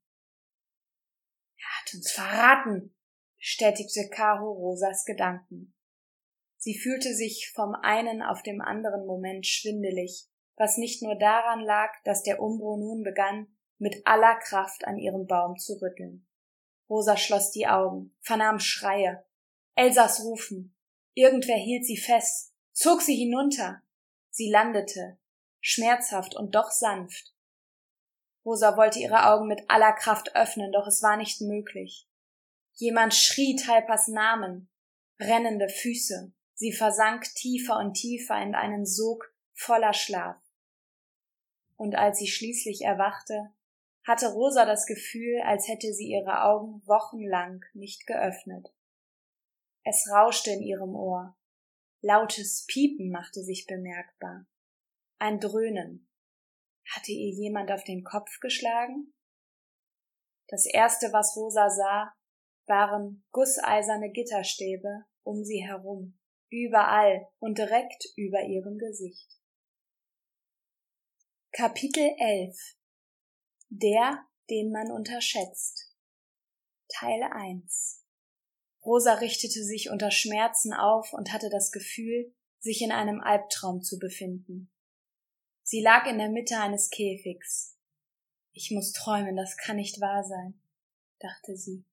hat 1.88 1.94
uns 1.94 2.10
verraten, 2.10 2.94
bestätigte 3.38 4.08
Caro 4.10 4.52
Rosas 4.52 5.04
Gedanken. 5.04 5.74
Sie 6.56 6.76
fühlte 6.76 7.14
sich 7.14 7.52
vom 7.54 7.74
einen 7.74 8.22
auf 8.22 8.42
dem 8.42 8.60
anderen 8.60 9.06
Moment 9.06 9.46
schwindelig, 9.46 10.27
was 10.58 10.76
nicht 10.76 11.02
nur 11.02 11.14
daran 11.14 11.60
lag, 11.60 11.94
dass 12.04 12.22
der 12.22 12.42
Umbro 12.42 12.76
nun 12.76 13.02
begann, 13.02 13.46
mit 13.78 14.06
aller 14.06 14.34
Kraft 14.36 14.86
an 14.86 14.98
ihrem 14.98 15.26
Baum 15.26 15.56
zu 15.56 15.80
rütteln. 15.80 16.26
Rosa 16.90 17.16
schloss 17.16 17.50
die 17.50 17.66
Augen, 17.66 18.14
vernahm 18.20 18.58
Schreie, 18.58 19.24
Elsas 19.74 20.24
Rufen. 20.24 20.76
Irgendwer 21.14 21.56
hielt 21.56 21.86
sie 21.86 21.96
fest, 21.96 22.52
zog 22.72 23.00
sie 23.00 23.16
hinunter. 23.16 23.82
Sie 24.30 24.50
landete, 24.50 25.18
schmerzhaft 25.60 26.36
und 26.36 26.54
doch 26.54 26.70
sanft, 26.70 27.32
Rosa 28.48 28.78
wollte 28.78 28.98
ihre 28.98 29.26
Augen 29.26 29.46
mit 29.46 29.68
aller 29.68 29.92
Kraft 29.92 30.34
öffnen, 30.34 30.72
doch 30.72 30.86
es 30.86 31.02
war 31.02 31.18
nicht 31.18 31.42
möglich. 31.42 32.08
Jemand 32.72 33.12
schrie 33.12 33.56
Talpas 33.56 34.08
Namen. 34.08 34.70
Brennende 35.18 35.68
Füße. 35.68 36.32
Sie 36.54 36.72
versank 36.72 37.24
tiefer 37.34 37.78
und 37.78 37.92
tiefer 37.92 38.40
in 38.40 38.54
einen 38.54 38.86
Sog 38.86 39.30
voller 39.52 39.92
Schlaf. 39.92 40.36
Und 41.78 41.94
als 41.94 42.18
sie 42.18 42.26
schließlich 42.26 42.82
erwachte, 42.82 43.54
hatte 44.04 44.32
Rosa 44.32 44.66
das 44.66 44.84
Gefühl, 44.84 45.40
als 45.44 45.68
hätte 45.68 45.92
sie 45.92 46.08
ihre 46.08 46.42
Augen 46.42 46.82
wochenlang 46.86 47.64
nicht 47.72 48.06
geöffnet. 48.06 48.74
Es 49.84 50.10
rauschte 50.12 50.50
in 50.50 50.62
ihrem 50.62 50.94
Ohr. 50.94 51.36
Lautes 52.00 52.66
Piepen 52.66 53.10
machte 53.10 53.42
sich 53.42 53.66
bemerkbar. 53.66 54.46
Ein 55.18 55.40
Dröhnen, 55.40 56.08
hatte 56.84 57.12
ihr 57.12 57.32
jemand 57.32 57.70
auf 57.70 57.84
den 57.84 58.02
Kopf 58.02 58.40
geschlagen? 58.40 59.14
Das 60.48 60.66
erste, 60.66 61.12
was 61.12 61.36
Rosa 61.36 61.68
sah, 61.68 62.14
waren 62.66 63.24
gusseiserne 63.30 64.10
Gitterstäbe 64.10 65.04
um 65.22 65.44
sie 65.44 65.60
herum, 65.60 66.18
überall 66.50 67.28
und 67.38 67.58
direkt 67.58 68.06
über 68.16 68.42
ihrem 68.42 68.78
Gesicht. 68.78 69.37
Kapitel 71.50 72.14
11 72.18 72.56
Der, 73.70 74.22
den 74.50 74.70
man 74.70 74.92
unterschätzt 74.92 75.92
Teil 76.88 77.22
1 77.22 78.04
Rosa 78.84 79.14
richtete 79.14 79.64
sich 79.64 79.88
unter 79.88 80.10
Schmerzen 80.10 80.74
auf 80.74 81.14
und 81.14 81.32
hatte 81.32 81.48
das 81.48 81.72
Gefühl, 81.72 82.34
sich 82.60 82.82
in 82.82 82.92
einem 82.92 83.20
Albtraum 83.20 83.82
zu 83.82 83.98
befinden. 83.98 84.70
Sie 85.62 85.80
lag 85.80 86.06
in 86.06 86.18
der 86.18 86.28
Mitte 86.28 86.60
eines 86.60 86.90
Käfigs. 86.90 87.78
Ich 88.52 88.70
muss 88.70 88.92
träumen, 88.92 89.34
das 89.34 89.56
kann 89.56 89.76
nicht 89.76 90.00
wahr 90.02 90.24
sein, 90.24 90.60
dachte 91.18 91.56
sie. 91.56 91.86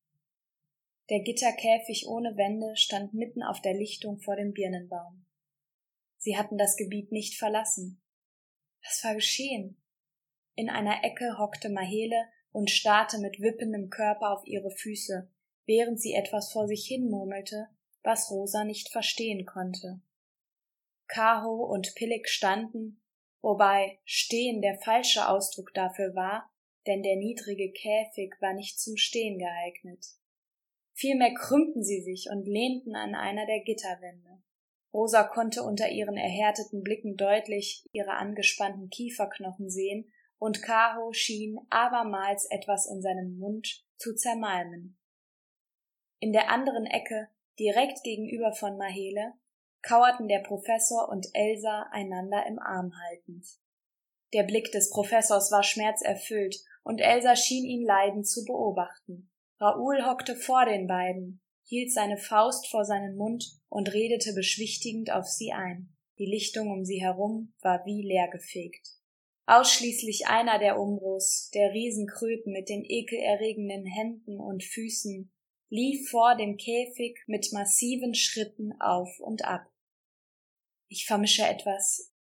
Der 1.10 1.22
Gitterkäfig 1.22 2.08
ohne 2.08 2.36
Wände 2.36 2.76
stand 2.76 3.14
mitten 3.14 3.42
auf 3.42 3.62
der 3.62 3.74
Lichtung 3.74 4.20
vor 4.20 4.36
dem 4.36 4.52
Birnenbaum. 4.54 5.26
Sie 6.18 6.38
hatten 6.38 6.58
das 6.58 6.76
Gebiet 6.76 7.14
nicht 7.14 7.38
verlassen. 7.38 8.02
Was 8.86 9.04
war 9.04 9.16
geschehen? 9.16 9.78
In 10.56 10.70
einer 10.70 11.04
Ecke 11.04 11.38
hockte 11.38 11.70
Mahele 11.70 12.28
und 12.52 12.70
starrte 12.70 13.18
mit 13.18 13.40
wippendem 13.42 13.90
Körper 13.90 14.32
auf 14.32 14.46
ihre 14.46 14.72
Füße, 14.72 15.30
während 15.66 16.00
sie 16.00 16.14
etwas 16.14 16.52
vor 16.52 16.68
sich 16.68 16.86
hin 16.86 17.10
murmelte, 17.10 17.68
was 18.04 18.30
Rosa 18.32 18.64
nicht 18.64 18.90
verstehen 18.90 19.46
konnte. 19.46 20.02
Kaho 21.08 21.66
und 21.66 21.96
Pillig 21.96 22.30
standen, 22.30 23.02
wobei 23.42 24.00
stehen 24.06 24.62
der 24.62 24.80
falsche 24.80 25.28
Ausdruck 25.28 25.74
dafür 25.74 26.16
war, 26.16 26.52
denn 26.88 27.02
der 27.02 27.16
niedrige 27.16 27.72
Käfig 27.72 28.36
war 28.40 28.54
nicht 28.54 28.80
zum 28.80 28.96
Stehen 28.96 29.40
geeignet. 29.40 30.06
Vielmehr 30.94 31.34
krümmten 31.34 31.84
sie 31.84 32.02
sich 32.02 32.30
und 32.30 32.46
lehnten 32.46 32.96
an 32.96 33.16
einer 33.16 33.46
der 33.46 33.60
Gitterwände. 33.62 34.42
Rosa 34.96 35.24
konnte 35.24 35.62
unter 35.62 35.90
ihren 35.90 36.16
erhärteten 36.16 36.82
Blicken 36.82 37.18
deutlich 37.18 37.86
ihre 37.92 38.14
angespannten 38.14 38.90
Kieferknochen 38.90 39.70
sehen, 39.70 40.10
und 40.38 40.64
Kaho 40.64 41.12
schien 41.12 41.60
abermals 41.70 42.48
etwas 42.50 42.90
in 42.90 43.02
seinem 43.02 43.38
Mund 43.38 43.84
zu 43.98 44.16
zermalmen. 44.16 44.98
In 46.20 46.32
der 46.32 46.50
anderen 46.50 46.86
Ecke, 46.86 47.28
direkt 47.60 48.04
gegenüber 48.04 48.54
von 48.54 48.78
Mahele, 48.78 49.34
kauerten 49.82 50.30
der 50.30 50.40
Professor 50.40 51.10
und 51.10 51.28
Elsa 51.34 51.88
einander 51.92 52.46
im 52.48 52.58
Arm 52.60 52.94
haltend. 53.10 53.46
Der 54.34 54.44
Blick 54.44 54.72
des 54.72 54.92
Professors 54.92 55.52
war 55.52 55.64
schmerzerfüllt, 55.64 56.56
und 56.84 57.02
Elsa 57.02 57.36
schien 57.36 57.66
ihn 57.66 57.86
leidend 57.86 58.28
zu 58.28 58.46
beobachten. 58.46 59.30
Raoul 59.60 60.06
hockte 60.06 60.36
vor 60.36 60.66
den 60.66 60.88
beiden, 60.88 61.42
hielt 61.66 61.92
seine 61.92 62.18
Faust 62.18 62.68
vor 62.68 62.86
seinen 62.86 63.16
Mund 63.16 63.60
und 63.70 63.92
redete 63.94 64.34
beschwichtigend 64.34 65.12
auf 65.12 65.28
sie 65.28 65.52
ein. 65.52 65.96
Die 66.18 66.26
Lichtung 66.26 66.72
um 66.72 66.86
sie 66.86 67.02
herum 67.02 67.54
war 67.62 67.86
wie 67.86 68.02
leergefegt. 68.02 68.88
Ausschließlich 69.48 70.28
einer 70.28 70.58
der 70.60 70.80
Umbros, 70.80 71.50
der 71.54 71.72
Riesenkröten 71.72 72.52
mit 72.52 72.70
den 72.70 72.84
ekelerregenden 72.84 73.86
Händen 73.86 74.40
und 74.40 74.64
Füßen, 74.64 75.32
lief 75.70 76.10
vor 76.10 76.36
dem 76.36 76.58
Käfig 76.58 77.20
mit 77.28 77.52
massiven 77.52 78.16
Schritten 78.16 78.74
auf 78.80 79.20
und 79.20 79.44
ab. 79.46 79.68
Ich 80.88 81.06
vermische 81.06 81.44
etwas. 81.44 82.12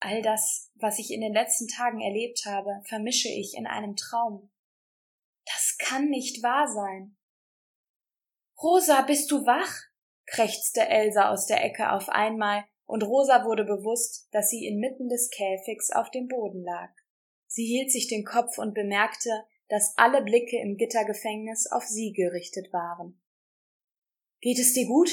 All 0.00 0.22
das, 0.22 0.70
was 0.74 0.98
ich 0.98 1.10
in 1.10 1.20
den 1.20 1.32
letzten 1.32 1.68
Tagen 1.68 2.00
erlebt 2.00 2.44
habe, 2.46 2.80
vermische 2.84 3.28
ich 3.28 3.54
in 3.56 3.66
einem 3.66 3.96
Traum. 3.96 4.50
Das 5.44 5.76
kann 5.78 6.08
nicht 6.10 6.42
wahr 6.42 6.68
sein. 6.72 7.16
Rosa, 8.62 9.00
bist 9.02 9.30
du 9.30 9.46
wach? 9.46 9.74
krächzte 10.26 10.86
Elsa 10.86 11.30
aus 11.30 11.46
der 11.46 11.64
Ecke 11.64 11.92
auf 11.92 12.08
einmal, 12.10 12.64
und 12.84 13.02
Rosa 13.02 13.44
wurde 13.44 13.64
bewusst, 13.64 14.28
dass 14.32 14.50
sie 14.50 14.66
inmitten 14.66 15.08
des 15.08 15.30
Käfigs 15.30 15.90
auf 15.90 16.10
dem 16.10 16.28
Boden 16.28 16.62
lag. 16.62 16.90
Sie 17.46 17.64
hielt 17.64 17.90
sich 17.90 18.08
den 18.08 18.24
Kopf 18.24 18.58
und 18.58 18.74
bemerkte, 18.74 19.30
dass 19.68 19.94
alle 19.96 20.22
Blicke 20.22 20.60
im 20.60 20.76
Gittergefängnis 20.76 21.68
auf 21.70 21.84
sie 21.84 22.12
gerichtet 22.12 22.72
waren. 22.72 23.20
Geht 24.40 24.58
es 24.58 24.74
dir 24.74 24.86
gut? 24.86 25.10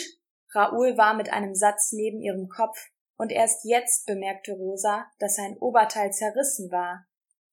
Raoul 0.54 0.98
war 0.98 1.14
mit 1.14 1.32
einem 1.32 1.56
Satz 1.56 1.92
neben 1.94 2.20
ihrem 2.20 2.50
Kopf, 2.50 2.78
und 3.16 3.32
erst 3.32 3.64
jetzt 3.64 4.06
bemerkte 4.06 4.54
Rosa, 4.54 5.08
dass 5.20 5.36
sein 5.36 5.58
Oberteil 5.58 6.12
zerrissen 6.12 6.70
war, 6.72 7.08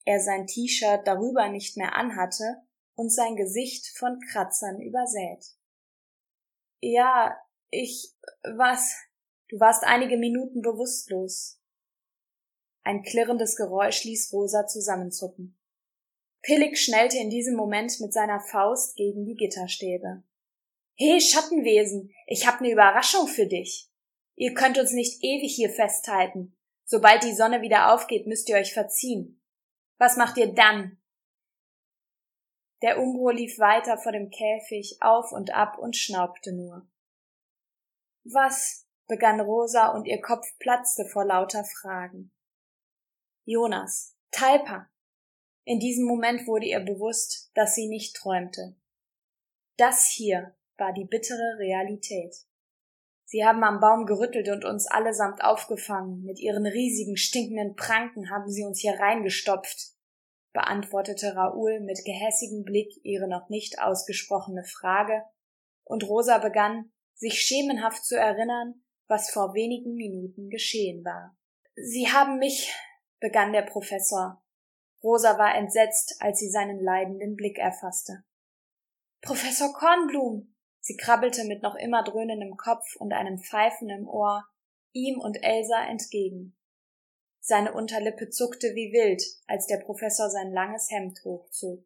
er 0.04 0.20
sein 0.20 0.46
T-Shirt 0.46 1.07
darüber 1.07 1.48
nicht 1.48 1.76
mehr 1.76 1.94
anhatte 1.94 2.62
und 2.94 3.11
sein 3.12 3.37
Gesicht 3.37 3.96
von 3.96 4.18
Kratzern 4.30 4.80
übersät. 4.80 5.44
Ja, 6.87 7.35
ich 7.70 8.12
was? 8.42 8.94
Du 9.49 9.59
warst 9.59 9.85
einige 9.85 10.18
Minuten 10.18 10.61
bewusstlos. 10.61 11.59
Ein 12.83 13.03
klirrendes 13.03 13.57
Geräusch 13.57 14.05
ließ 14.05 14.31
Rosa 14.35 14.66
zusammenzucken. 14.66 15.59
Pillig 16.42 16.79
schnellte 16.79 17.16
in 17.16 17.31
diesem 17.31 17.57
Moment 17.57 17.99
mit 18.01 18.12
seiner 18.12 18.38
Faust 18.38 18.97
gegen 18.97 19.25
die 19.25 19.35
Gitterstäbe. 19.35 20.25
He, 20.97 21.23
Schattenwesen, 21.23 22.12
ich 22.27 22.47
hab 22.47 22.61
ne 22.61 22.73
Überraschung 22.73 23.29
für 23.29 23.47
dich. 23.47 23.90
Ihr 24.35 24.53
könnt 24.53 24.77
uns 24.77 24.92
nicht 24.92 25.25
ewig 25.25 25.55
hier 25.55 25.70
festhalten. 25.70 26.55
Sobald 26.85 27.23
die 27.25 27.35
Sonne 27.35 27.62
wieder 27.62 27.94
aufgeht, 27.94 28.27
müsst 28.27 28.51
ihr 28.51 28.57
euch 28.57 28.75
verziehen. 28.75 29.40
Was 29.97 30.18
macht 30.18 30.37
ihr 30.37 30.53
dann? 30.53 30.99
Der 32.85 33.01
Umbro 33.01 33.31
lief 33.31 33.59
weiter 33.59 33.97
vor 33.97 34.12
dem 34.12 34.29
Käfig 34.29 34.99
auf 35.01 35.33
und 35.33 35.55
ab 35.55 35.79
und 35.79 35.97
schnaubte 35.97 36.53
nur. 36.53 36.87
Was? 38.25 38.87
begann 39.07 39.40
Rosa 39.40 39.88
und 39.88 40.07
ihr 40.07 40.20
Kopf 40.20 40.47
platzte 40.59 41.07
vor 41.07 41.25
lauter 41.25 41.64
Fragen. 41.64 42.31
Jonas, 43.47 44.14
Talpa. 44.31 44.90
In 45.64 45.81
diesem 45.81 46.05
Moment 46.05 46.47
wurde 46.47 46.66
ihr 46.66 46.81
bewusst, 46.81 47.51
dass 47.55 47.75
sie 47.75 47.88
nicht 47.88 48.16
träumte. 48.16 48.77
Das 49.79 50.07
hier 50.09 50.55
war 50.77 50.92
die 50.92 51.07
bittere 51.07 51.57
Realität. 51.59 52.37
Sie 53.25 53.47
haben 53.47 53.64
am 53.64 53.81
Baum 53.81 54.05
gerüttelt 54.05 54.51
und 54.51 54.66
uns 54.66 54.87
allesamt 54.87 55.42
aufgefangen. 55.42 56.23
Mit 56.23 56.38
ihren 56.38 56.66
riesigen, 56.66 57.16
stinkenden 57.16 57.77
Pranken 57.77 58.29
haben 58.29 58.51
sie 58.51 58.62
uns 58.62 58.81
hier 58.81 59.01
reingestopft 59.01 59.93
beantwortete 60.55 61.35
Raoul 61.37 61.81
mit 61.81 62.05
gehässigem 62.05 62.64
Blick 62.64 62.93
ihre 63.03 63.29
noch 63.29 63.51
nicht 63.51 63.81
ausgesprochene 63.81 64.64
Frage, 64.64 65.23
und 65.83 66.05
Rosa 66.05 66.38
begann, 66.38 66.93
sich 67.14 67.43
schemenhaft 67.43 68.05
zu 68.07 68.17
erinnern, 68.17 68.83
was 69.07 69.31
vor 69.31 69.53
wenigen 69.53 69.95
Minuten 69.97 70.49
geschehen 70.49 71.05
war. 71.05 71.37
Sie 71.77 72.09
haben 72.11 72.38
mich, 72.38 72.73
begann 73.21 73.53
der 73.53 73.62
Professor. 73.62 74.43
Rosa 75.03 75.38
war 75.38 75.55
entsetzt, 75.55 76.17
als 76.21 76.38
sie 76.38 76.49
seinen 76.49 76.81
leidenden 76.81 77.37
Blick 77.37 77.59
erfasste. 77.59 78.25
Professor 79.21 79.73
Kornblum! 79.75 80.55
Sie 80.81 80.97
krabbelte 80.97 81.45
mit 81.45 81.62
noch 81.62 81.75
immer 81.75 82.05
dröhnendem 82.05 82.57
Kopf 82.57 82.97
und 82.97 83.12
einem 83.12 83.38
Pfeifen 83.38 83.90
im 83.90 84.07
Ohr 84.07 84.47
ihm 84.93 85.19
und 85.19 85.43
Elsa 85.43 85.85
entgegen. 85.87 86.57
Seine 87.46 87.74
Unterlippe 87.74 88.30
zuckte 88.30 88.68
wie 88.68 88.90
wild, 88.94 89.22
als 89.46 89.66
der 89.66 89.76
Professor 89.76 90.30
sein 90.30 90.50
langes 90.50 90.90
Hemd 90.90 91.20
hochzog. 91.26 91.85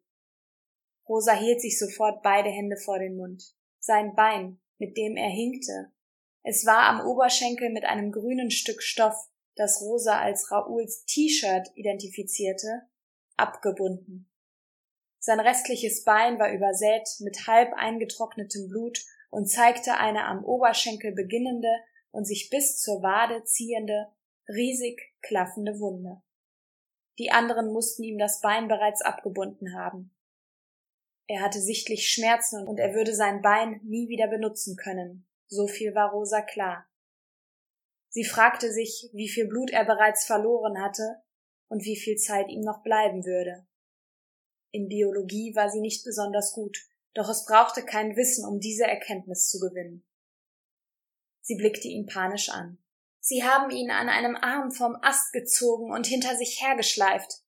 Rosa 1.05 1.33
hielt 1.33 1.59
sich 1.59 1.77
sofort 1.77 2.23
beide 2.23 2.49
Hände 2.49 2.77
vor 2.77 2.97
den 2.97 3.17
Mund. 3.17 3.43
Sein 3.77 4.15
Bein, 4.15 4.61
mit 4.77 4.95
dem 4.95 5.17
er 5.17 5.27
hinkte. 5.27 5.91
Es 6.43 6.65
war 6.65 6.83
am 6.83 7.05
Oberschenkel 7.05 7.71
mit 7.71 7.83
einem 7.83 8.13
grünen 8.13 8.51
Stück 8.51 8.81
Stoff, 8.81 9.17
das 9.57 9.81
Rosa 9.81 10.21
als 10.21 10.49
Raouls 10.49 11.03
T-Shirt 11.03 11.67
identifizierte, 11.75 12.83
abgebunden. 13.35 14.31
Sein 15.17 15.41
restliches 15.41 16.05
Bein 16.05 16.39
war 16.39 16.53
übersät 16.53 17.05
mit 17.19 17.47
halb 17.47 17.73
eingetrocknetem 17.73 18.69
Blut 18.69 19.03
und 19.29 19.51
zeigte 19.51 19.97
eine 19.97 20.23
am 20.23 20.45
Oberschenkel 20.45 21.11
beginnende 21.11 21.69
und 22.11 22.23
sich 22.23 22.49
bis 22.49 22.77
zur 22.77 23.03
Wade 23.03 23.43
ziehende, 23.43 24.07
riesig 24.49 25.13
klaffende 25.21 25.79
Wunde. 25.79 26.21
Die 27.19 27.31
anderen 27.31 27.71
mussten 27.71 28.03
ihm 28.03 28.17
das 28.17 28.41
Bein 28.41 28.67
bereits 28.67 29.01
abgebunden 29.01 29.75
haben. 29.75 30.15
Er 31.27 31.41
hatte 31.41 31.61
sichtlich 31.61 32.11
Schmerzen 32.11 32.67
und 32.67 32.79
er 32.79 32.93
würde 32.93 33.13
sein 33.13 33.41
Bein 33.41 33.81
nie 33.83 34.09
wieder 34.09 34.27
benutzen 34.27 34.75
können. 34.75 35.27
So 35.47 35.67
viel 35.67 35.93
war 35.93 36.11
Rosa 36.11 36.41
klar. 36.41 36.87
Sie 38.09 38.23
fragte 38.23 38.71
sich, 38.71 39.09
wie 39.13 39.29
viel 39.29 39.47
Blut 39.47 39.69
er 39.69 39.85
bereits 39.85 40.25
verloren 40.25 40.81
hatte 40.81 41.21
und 41.67 41.85
wie 41.85 41.97
viel 41.97 42.17
Zeit 42.17 42.49
ihm 42.49 42.61
noch 42.61 42.81
bleiben 42.81 43.25
würde. 43.25 43.67
In 44.71 44.87
Biologie 44.87 45.55
war 45.55 45.69
sie 45.69 45.81
nicht 45.81 46.03
besonders 46.03 46.53
gut, 46.53 46.77
doch 47.13 47.29
es 47.29 47.45
brauchte 47.45 47.83
kein 47.83 48.15
Wissen, 48.15 48.45
um 48.45 48.59
diese 48.59 48.85
Erkenntnis 48.85 49.47
zu 49.49 49.59
gewinnen. 49.59 50.03
Sie 51.41 51.55
blickte 51.55 51.87
ihn 51.87 52.07
panisch 52.07 52.49
an. 52.49 52.79
Sie 53.19 53.43
haben 53.43 53.69
ihn 53.69 53.91
an 53.91 54.09
einem 54.09 54.35
Arm 54.35 54.71
vom 54.71 54.95
Ast 55.01 55.33
gezogen 55.33 55.91
und 55.91 56.07
hinter 56.07 56.35
sich 56.35 56.61
hergeschleift. 56.61 57.43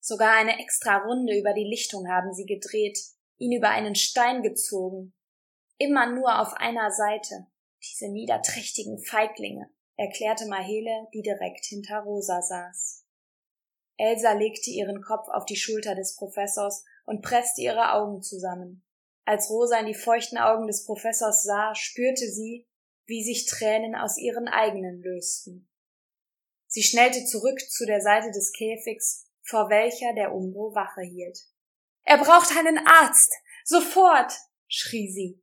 Sogar 0.00 0.32
eine 0.36 0.58
extra 0.58 0.98
Runde 0.98 1.38
über 1.38 1.52
die 1.52 1.68
Lichtung 1.68 2.08
haben 2.08 2.34
sie 2.34 2.44
gedreht, 2.44 2.98
ihn 3.38 3.52
über 3.52 3.70
einen 3.70 3.94
Stein 3.94 4.42
gezogen. 4.42 5.14
Immer 5.78 6.06
nur 6.06 6.40
auf 6.40 6.54
einer 6.54 6.90
Seite. 6.90 7.46
Diese 7.82 8.08
niederträchtigen 8.08 8.98
Feiglinge, 9.02 9.70
erklärte 9.96 10.46
Mahele, 10.46 11.08
die 11.12 11.22
direkt 11.22 11.64
hinter 11.64 12.00
Rosa 12.00 12.40
saß. 12.42 13.04
Elsa 13.96 14.32
legte 14.32 14.70
ihren 14.70 15.02
Kopf 15.02 15.28
auf 15.28 15.44
die 15.44 15.56
Schulter 15.56 15.94
des 15.94 16.16
Professors 16.16 16.84
und 17.04 17.22
presste 17.22 17.60
ihre 17.62 17.92
Augen 17.92 18.22
zusammen. 18.22 18.84
Als 19.24 19.50
Rosa 19.50 19.78
in 19.78 19.86
die 19.86 19.94
feuchten 19.94 20.38
Augen 20.38 20.66
des 20.66 20.84
Professors 20.84 21.44
sah, 21.44 21.74
spürte 21.74 22.26
sie, 22.26 22.66
wie 23.12 23.22
sich 23.22 23.44
Tränen 23.44 23.94
aus 23.94 24.16
ihren 24.16 24.48
eigenen 24.48 25.02
lösten. 25.02 25.68
Sie 26.66 26.82
schnellte 26.82 27.26
zurück 27.26 27.60
zu 27.60 27.84
der 27.84 28.00
Seite 28.00 28.30
des 28.30 28.52
Käfigs, 28.52 29.26
vor 29.42 29.68
welcher 29.68 30.14
der 30.14 30.34
Umbro 30.34 30.74
Wache 30.74 31.02
hielt. 31.02 31.38
Er 32.04 32.16
braucht 32.16 32.56
einen 32.56 32.78
Arzt. 32.78 33.30
Sofort. 33.64 34.32
schrie 34.66 35.12
sie. 35.12 35.42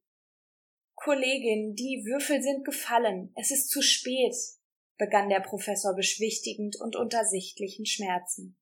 Kollegin, 0.95 1.75
die 1.75 2.03
Würfel 2.05 2.41
sind 2.41 2.65
gefallen. 2.65 3.31
Es 3.35 3.51
ist 3.51 3.69
zu 3.69 3.83
spät, 3.83 4.33
begann 4.97 5.29
der 5.29 5.39
Professor 5.39 5.95
beschwichtigend 5.95 6.75
und 6.75 6.95
unter 6.95 7.23
sichtlichen 7.23 7.85
Schmerzen. 7.85 8.57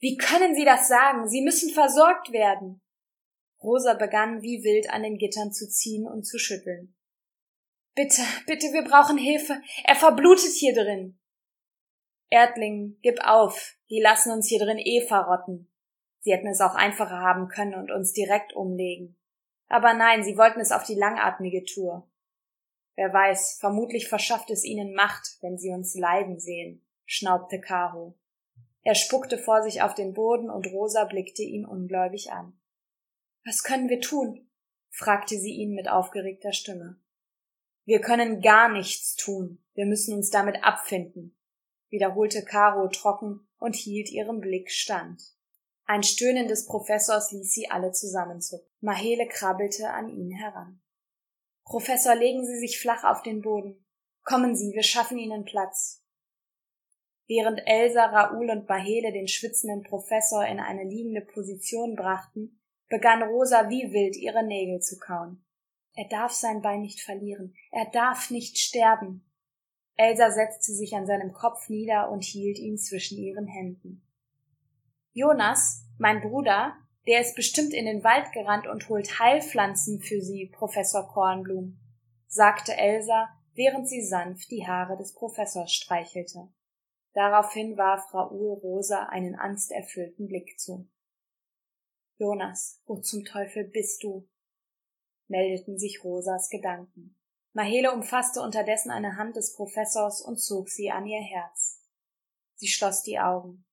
Wie 0.00 0.18
können 0.18 0.54
Sie 0.54 0.66
das 0.66 0.86
sagen? 0.86 1.30
Sie 1.30 1.40
müssen 1.40 1.72
versorgt 1.72 2.30
werden. 2.30 2.82
Rosa 3.62 3.94
begann 3.94 4.42
wie 4.42 4.62
wild 4.62 4.90
an 4.90 5.02
den 5.02 5.16
Gittern 5.16 5.50
zu 5.50 5.66
ziehen 5.66 6.06
und 6.06 6.24
zu 6.24 6.38
schütteln. 6.38 6.94
Bitte, 7.94 8.22
bitte, 8.46 8.72
wir 8.72 8.84
brauchen 8.84 9.18
Hilfe. 9.18 9.60
Er 9.84 9.94
verblutet 9.94 10.52
hier 10.52 10.74
drin. 10.74 11.18
Erdling, 12.30 12.96
gib 13.02 13.20
auf. 13.22 13.76
Die 13.90 14.00
lassen 14.00 14.32
uns 14.32 14.48
hier 14.48 14.60
drin 14.60 14.78
eh 14.78 15.06
verrotten. 15.06 15.70
Sie 16.20 16.32
hätten 16.32 16.46
es 16.46 16.62
auch 16.62 16.74
einfacher 16.74 17.18
haben 17.18 17.48
können 17.48 17.74
und 17.74 17.90
uns 17.90 18.14
direkt 18.14 18.54
umlegen. 18.54 19.18
Aber 19.68 19.92
nein, 19.92 20.22
sie 20.22 20.38
wollten 20.38 20.60
es 20.60 20.72
auf 20.72 20.84
die 20.84 20.94
langatmige 20.94 21.64
Tour. 21.64 22.08
Wer 22.94 23.12
weiß, 23.12 23.58
vermutlich 23.60 24.08
verschafft 24.08 24.50
es 24.50 24.64
ihnen 24.64 24.94
Macht, 24.94 25.38
wenn 25.42 25.58
sie 25.58 25.70
uns 25.70 25.94
leiden 25.94 26.38
sehen, 26.38 26.86
schnaubte 27.04 27.60
Caro. 27.60 28.14
Er 28.82 28.94
spuckte 28.94 29.36
vor 29.36 29.62
sich 29.62 29.82
auf 29.82 29.94
den 29.94 30.14
Boden 30.14 30.50
und 30.50 30.66
Rosa 30.68 31.04
blickte 31.04 31.42
ihn 31.42 31.66
ungläubig 31.66 32.32
an. 32.32 32.58
Was 33.44 33.62
können 33.62 33.88
wir 33.88 34.00
tun? 34.00 34.48
fragte 34.90 35.36
sie 35.36 35.52
ihn 35.52 35.74
mit 35.74 35.88
aufgeregter 35.88 36.52
Stimme. 36.52 37.01
Wir 37.84 38.00
können 38.00 38.40
gar 38.40 38.68
nichts 38.68 39.16
tun. 39.16 39.58
Wir 39.74 39.86
müssen 39.86 40.14
uns 40.14 40.30
damit 40.30 40.62
abfinden, 40.62 41.36
wiederholte 41.88 42.44
Caro 42.44 42.88
trocken 42.88 43.48
und 43.58 43.74
hielt 43.74 44.10
ihrem 44.10 44.40
Blick 44.40 44.70
stand. 44.70 45.22
Ein 45.84 46.02
Stöhnen 46.02 46.46
des 46.46 46.66
Professors 46.66 47.32
ließ 47.32 47.52
sie 47.52 47.70
alle 47.70 47.92
zusammenzucken. 47.92 48.68
Mahele 48.80 49.26
krabbelte 49.26 49.90
an 49.90 50.08
ihn 50.08 50.30
heran. 50.30 50.80
Professor, 51.64 52.14
legen 52.14 52.44
Sie 52.44 52.58
sich 52.58 52.80
flach 52.80 53.04
auf 53.04 53.22
den 53.22 53.40
Boden. 53.40 53.84
Kommen 54.24 54.54
Sie, 54.54 54.72
wir 54.72 54.82
schaffen 54.82 55.18
Ihnen 55.18 55.44
Platz. 55.44 56.04
Während 57.26 57.62
Elsa, 57.66 58.06
Raoul 58.06 58.50
und 58.50 58.68
Mahele 58.68 59.12
den 59.12 59.28
schwitzenden 59.28 59.82
Professor 59.82 60.44
in 60.44 60.60
eine 60.60 60.84
liegende 60.84 61.22
Position 61.22 61.94
brachten, 61.94 62.60
begann 62.88 63.22
Rosa 63.22 63.68
wie 63.70 63.92
wild 63.92 64.16
ihre 64.16 64.44
Nägel 64.44 64.80
zu 64.80 64.98
kauen. 64.98 65.44
Er 65.94 66.08
darf 66.08 66.32
sein 66.32 66.62
Bein 66.62 66.80
nicht 66.80 67.00
verlieren, 67.00 67.54
er 67.70 67.86
darf 67.90 68.30
nicht 68.30 68.58
sterben. 68.58 69.28
Elsa 69.96 70.30
setzte 70.30 70.72
sich 70.72 70.94
an 70.94 71.06
seinem 71.06 71.32
Kopf 71.32 71.68
nieder 71.68 72.10
und 72.10 72.24
hielt 72.24 72.58
ihn 72.58 72.78
zwischen 72.78 73.18
ihren 73.18 73.46
Händen. 73.46 74.02
Jonas, 75.12 75.84
mein 75.98 76.22
Bruder, 76.22 76.74
der 77.06 77.20
ist 77.20 77.36
bestimmt 77.36 77.74
in 77.74 77.84
den 77.84 78.02
Wald 78.02 78.32
gerannt 78.32 78.66
und 78.66 78.88
holt 78.88 79.18
Heilpflanzen 79.18 80.00
für 80.00 80.22
Sie, 80.22 80.46
Professor 80.46 81.06
Kornblum, 81.08 81.78
sagte 82.26 82.74
Elsa, 82.74 83.28
während 83.54 83.88
sie 83.88 84.02
sanft 84.02 84.50
die 84.50 84.66
Haare 84.66 84.96
des 84.96 85.14
Professors 85.14 85.72
streichelte. 85.72 86.48
Daraufhin 87.12 87.76
warf 87.76 88.14
Raoul 88.14 88.58
Rosa 88.62 89.04
einen 89.10 89.34
angsterfüllten 89.34 90.28
Blick 90.28 90.58
zu. 90.58 90.88
Jonas, 92.16 92.80
wo 92.86 93.00
zum 93.00 93.24
Teufel 93.24 93.64
bist 93.64 94.02
du? 94.02 94.26
Meldeten 95.32 95.78
sich 95.78 96.04
Rosas 96.04 96.50
Gedanken. 96.50 97.16
Mahele 97.54 97.92
umfasste 97.92 98.40
unterdessen 98.40 98.90
eine 98.90 99.16
Hand 99.16 99.34
des 99.34 99.54
Professors 99.54 100.22
und 100.22 100.36
zog 100.36 100.68
sie 100.68 100.90
an 100.90 101.06
ihr 101.06 101.20
Herz. 101.20 101.80
Sie 102.54 102.68
schloss 102.68 103.02
die 103.02 103.18
Augen. 103.18 103.64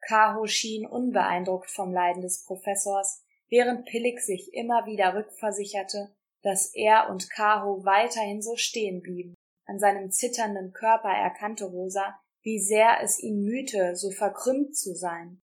Kaho 0.00 0.46
schien 0.46 0.86
unbeeindruckt 0.86 1.70
vom 1.70 1.92
Leiden 1.92 2.22
des 2.22 2.44
Professors, 2.44 3.22
während 3.48 3.84
Pillig 3.86 4.20
sich 4.20 4.54
immer 4.54 4.86
wieder 4.86 5.14
rückversicherte, 5.14 6.14
dass 6.42 6.74
er 6.74 7.10
und 7.10 7.28
Kaho 7.30 7.84
weiterhin 7.84 8.40
so 8.40 8.56
stehen 8.56 9.02
blieben. 9.02 9.34
An 9.66 9.78
seinem 9.78 10.10
zitternden 10.10 10.72
Körper 10.72 11.10
erkannte 11.10 11.66
Rosa, 11.66 12.18
wie 12.42 12.58
sehr 12.58 13.00
es 13.02 13.22
ihn 13.22 13.44
mühte, 13.44 13.94
so 13.94 14.10
verkrümmt 14.10 14.76
zu 14.76 14.94
sein. 14.94 15.40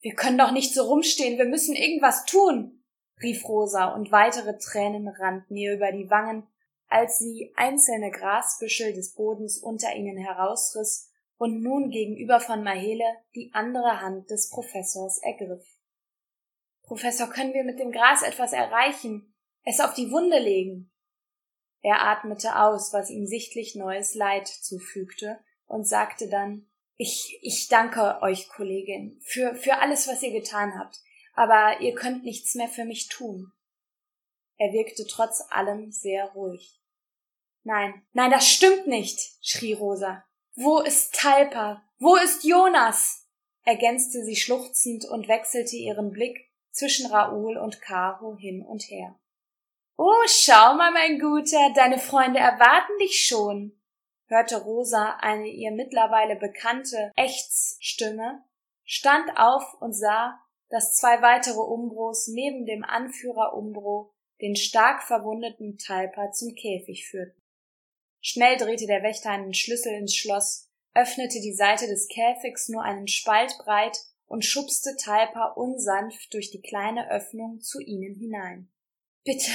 Wir 0.00 0.14
können 0.14 0.36
doch 0.36 0.52
nicht 0.52 0.74
so 0.74 0.82
rumstehen, 0.84 1.38
wir 1.38 1.46
müssen 1.46 1.74
irgendwas 1.74 2.26
tun, 2.26 2.83
rief 3.22 3.44
Rosa, 3.48 3.94
und 3.94 4.12
weitere 4.12 4.58
Tränen 4.58 5.08
rannten 5.08 5.56
ihr 5.56 5.74
über 5.74 5.92
die 5.92 6.10
Wangen, 6.10 6.46
als 6.88 7.18
sie 7.18 7.52
einzelne 7.56 8.10
Grasbüschel 8.10 8.92
des 8.92 9.14
Bodens 9.14 9.58
unter 9.58 9.94
ihnen 9.94 10.16
herausriss 10.16 11.10
und 11.36 11.62
nun 11.62 11.90
gegenüber 11.90 12.40
von 12.40 12.62
Mahele 12.62 13.04
die 13.34 13.50
andere 13.52 14.00
Hand 14.00 14.30
des 14.30 14.50
Professors 14.50 15.18
ergriff. 15.22 15.66
Professor, 16.82 17.28
können 17.28 17.54
wir 17.54 17.64
mit 17.64 17.78
dem 17.78 17.92
Gras 17.92 18.22
etwas 18.22 18.52
erreichen? 18.52 19.34
Es 19.64 19.80
auf 19.80 19.94
die 19.94 20.10
Wunde 20.10 20.38
legen? 20.38 20.92
Er 21.80 22.06
atmete 22.06 22.58
aus, 22.58 22.92
was 22.92 23.10
ihm 23.10 23.26
sichtlich 23.26 23.74
neues 23.74 24.14
Leid 24.14 24.48
zufügte, 24.48 25.38
und 25.66 25.88
sagte 25.88 26.28
dann 26.28 26.66
Ich, 26.96 27.38
ich 27.42 27.68
danke 27.68 28.22
euch, 28.22 28.48
Kollegin, 28.48 29.18
für, 29.22 29.54
für 29.54 29.78
alles, 29.78 30.06
was 30.06 30.22
ihr 30.22 30.32
getan 30.32 30.78
habt, 30.78 31.00
aber 31.34 31.80
ihr 31.80 31.94
könnt 31.94 32.24
nichts 32.24 32.54
mehr 32.54 32.68
für 32.68 32.84
mich 32.84 33.08
tun. 33.08 33.52
Er 34.56 34.72
wirkte 34.72 35.06
trotz 35.06 35.42
allem 35.50 35.90
sehr 35.90 36.26
ruhig. 36.32 36.80
Nein, 37.64 38.02
nein, 38.12 38.30
das 38.30 38.48
stimmt 38.48 38.86
nicht, 38.86 39.32
schrie 39.42 39.72
Rosa. 39.72 40.24
Wo 40.54 40.80
ist 40.80 41.14
Talpa? 41.14 41.82
Wo 41.98 42.16
ist 42.16 42.44
Jonas? 42.44 43.26
ergänzte 43.62 44.22
sie 44.24 44.36
schluchzend 44.36 45.06
und 45.06 45.26
wechselte 45.26 45.76
ihren 45.76 46.12
Blick 46.12 46.50
zwischen 46.70 47.10
Raoul 47.10 47.56
und 47.56 47.80
Caro 47.80 48.36
hin 48.36 48.62
und 48.62 48.82
her. 48.82 49.18
Oh, 49.96 50.26
schau 50.26 50.74
mal, 50.74 50.90
mein 50.90 51.18
Guter, 51.18 51.72
deine 51.74 51.98
Freunde 51.98 52.40
erwarten 52.40 52.98
dich 53.00 53.26
schon, 53.26 53.80
hörte 54.26 54.56
Rosa 54.56 55.16
eine 55.20 55.46
ihr 55.46 55.70
mittlerweile 55.70 56.36
bekannte 56.36 57.12
Ächzstimme, 57.16 58.44
stand 58.84 59.36
auf 59.36 59.74
und 59.80 59.92
sah, 59.92 60.43
dass 60.70 60.94
zwei 60.94 61.22
weitere 61.22 61.60
Umbros 61.60 62.28
neben 62.28 62.66
dem 62.66 62.84
Anführer 62.84 63.54
Umbro 63.54 64.12
den 64.40 64.56
stark 64.56 65.02
verwundeten 65.02 65.78
Talpa 65.78 66.32
zum 66.32 66.54
Käfig 66.54 67.08
führten. 67.08 67.40
Schnell 68.20 68.56
drehte 68.56 68.86
der 68.86 69.02
Wächter 69.02 69.30
einen 69.30 69.54
Schlüssel 69.54 69.92
ins 69.94 70.14
Schloss, 70.14 70.70
öffnete 70.94 71.40
die 71.40 71.52
Seite 71.52 71.86
des 71.86 72.08
Käfigs 72.08 72.68
nur 72.68 72.82
einen 72.82 73.08
Spalt 73.08 73.56
breit 73.58 73.98
und 74.26 74.44
schubste 74.44 74.96
Talpa 74.96 75.52
unsanft 75.52 76.32
durch 76.32 76.50
die 76.50 76.62
kleine 76.62 77.10
Öffnung 77.10 77.60
zu 77.60 77.80
ihnen 77.80 78.14
hinein. 78.14 78.68
Bitte, 79.24 79.50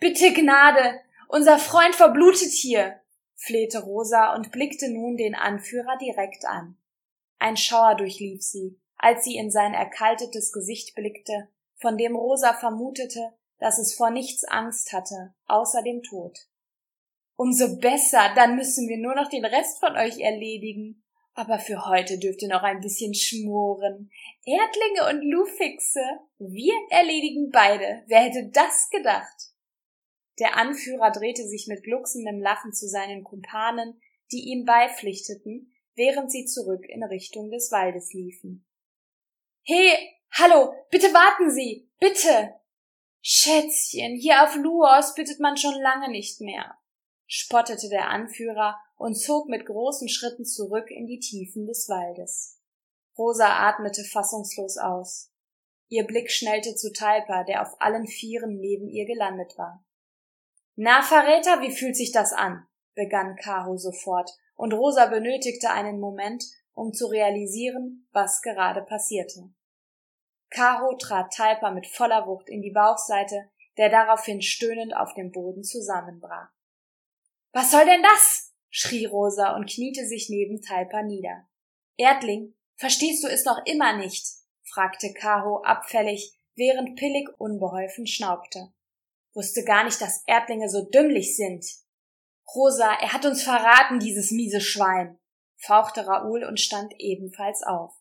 bitte 0.00 0.32
Gnade, 0.32 1.00
unser 1.28 1.58
Freund 1.58 1.94
verblutet 1.94 2.52
hier, 2.52 3.00
flehte 3.34 3.80
Rosa 3.80 4.34
und 4.34 4.50
blickte 4.50 4.90
nun 4.90 5.16
den 5.16 5.34
Anführer 5.34 5.96
direkt 5.98 6.44
an. 6.44 6.76
Ein 7.38 7.56
Schauer 7.56 7.94
durchlief 7.94 8.42
sie, 8.42 8.78
als 8.98 9.24
sie 9.24 9.36
in 9.36 9.50
sein 9.50 9.74
erkaltetes 9.74 10.52
Gesicht 10.52 10.94
blickte, 10.94 11.48
von 11.76 11.96
dem 11.96 12.16
Rosa 12.16 12.54
vermutete, 12.54 13.32
dass 13.58 13.78
es 13.78 13.94
vor 13.94 14.10
nichts 14.10 14.44
Angst 14.44 14.92
hatte, 14.92 15.34
außer 15.46 15.82
dem 15.82 16.02
Tod. 16.02 16.38
Umso 17.36 17.78
besser, 17.78 18.32
dann 18.34 18.56
müssen 18.56 18.88
wir 18.88 18.98
nur 18.98 19.14
noch 19.14 19.28
den 19.28 19.44
Rest 19.44 19.78
von 19.78 19.96
euch 19.96 20.18
erledigen. 20.18 21.04
Aber 21.34 21.60
für 21.60 21.86
heute 21.86 22.18
dürft 22.18 22.42
ihr 22.42 22.48
noch 22.48 22.64
ein 22.64 22.80
bisschen 22.80 23.14
schmoren. 23.14 24.10
Erdlinge 24.44 25.08
und 25.08 25.30
Lufixe, 25.30 26.00
wir 26.38 26.74
erledigen 26.90 27.50
beide. 27.52 28.02
Wer 28.08 28.22
hätte 28.22 28.50
das 28.52 28.90
gedacht? 28.90 29.52
Der 30.40 30.56
Anführer 30.56 31.12
drehte 31.12 31.46
sich 31.46 31.68
mit 31.68 31.84
glucksendem 31.84 32.40
Lachen 32.40 32.72
zu 32.72 32.88
seinen 32.88 33.22
Kumpanen, 33.22 34.00
die 34.32 34.48
ihm 34.50 34.64
beipflichteten, 34.64 35.72
während 35.94 36.32
sie 36.32 36.44
zurück 36.44 36.84
in 36.88 37.04
Richtung 37.04 37.52
des 37.52 37.70
Waldes 37.70 38.12
liefen. 38.12 38.67
He, 39.70 39.92
hallo, 40.32 40.72
bitte 40.90 41.12
warten 41.12 41.50
Sie, 41.50 41.90
bitte! 42.00 42.54
Schätzchen, 43.20 44.16
hier 44.16 44.42
auf 44.44 44.56
Luos 44.56 45.14
bittet 45.14 45.40
man 45.40 45.56
schon 45.56 45.74
lange 45.74 46.10
nicht 46.10 46.40
mehr 46.40 46.78
spottete 47.28 47.88
der 47.90 48.08
Anführer 48.08 48.80
und 48.96 49.14
zog 49.14 49.48
mit 49.48 49.66
großen 49.66 50.08
Schritten 50.08 50.44
zurück 50.44 50.90
in 50.90 51.06
die 51.06 51.20
Tiefen 51.20 51.66
des 51.66 51.88
Waldes. 51.88 52.58
Rosa 53.16 53.68
atmete 53.68 54.02
fassungslos 54.02 54.78
aus. 54.78 55.30
Ihr 55.88 56.04
Blick 56.04 56.30
schnellte 56.30 56.74
zu 56.74 56.92
Talpa, 56.92 57.44
der 57.44 57.62
auf 57.62 57.80
allen 57.80 58.06
Vieren 58.06 58.58
neben 58.58 58.88
ihr 58.88 59.06
gelandet 59.06 59.56
war. 59.56 59.84
Na, 60.74 61.02
Verräter, 61.02 61.60
wie 61.60 61.70
fühlt 61.70 61.96
sich 61.96 62.12
das 62.12 62.32
an? 62.32 62.66
begann 62.94 63.36
Kaho 63.36 63.76
sofort, 63.76 64.30
und 64.56 64.72
Rosa 64.72 65.06
benötigte 65.06 65.70
einen 65.70 66.00
Moment, 66.00 66.44
um 66.72 66.92
zu 66.92 67.06
realisieren, 67.06 68.08
was 68.12 68.42
gerade 68.42 68.82
passierte. 68.82 69.50
Kaho 70.50 70.96
trat 70.96 71.32
Talpa 71.32 71.70
mit 71.70 71.86
voller 71.86 72.26
Wucht 72.26 72.48
in 72.48 72.62
die 72.62 72.70
Bauchseite, 72.70 73.50
der 73.76 73.90
daraufhin 73.90 74.42
stöhnend 74.42 74.94
auf 74.96 75.14
dem 75.14 75.30
Boden 75.30 75.62
zusammenbrach. 75.62 76.50
Was 77.52 77.70
soll 77.70 77.84
denn 77.84 78.02
das? 78.02 78.52
schrie 78.70 79.06
Rosa 79.06 79.56
und 79.56 79.68
kniete 79.68 80.06
sich 80.06 80.28
neben 80.28 80.60
Talpa 80.60 81.02
nieder. 81.02 81.48
Erdling, 81.96 82.54
verstehst 82.76 83.24
du 83.24 83.28
es 83.28 83.44
noch 83.44 83.64
immer 83.64 83.96
nicht? 83.96 84.26
fragte 84.62 85.12
Kaho 85.14 85.62
abfällig, 85.62 86.38
während 86.54 86.96
Pillig 86.96 87.28
unbeholfen 87.38 88.06
schnaubte. 88.06 88.72
Wusste 89.34 89.64
gar 89.64 89.84
nicht, 89.84 90.00
dass 90.00 90.24
Erdlinge 90.26 90.68
so 90.68 90.84
dümmlich 90.84 91.36
sind. 91.36 91.64
Rosa, 92.54 92.92
er 93.00 93.12
hat 93.12 93.24
uns 93.24 93.42
verraten, 93.42 94.00
dieses 94.00 94.30
miese 94.30 94.60
Schwein, 94.60 95.18
fauchte 95.56 96.06
Raoul 96.06 96.44
und 96.44 96.60
stand 96.60 96.94
ebenfalls 96.98 97.62
auf. 97.62 97.94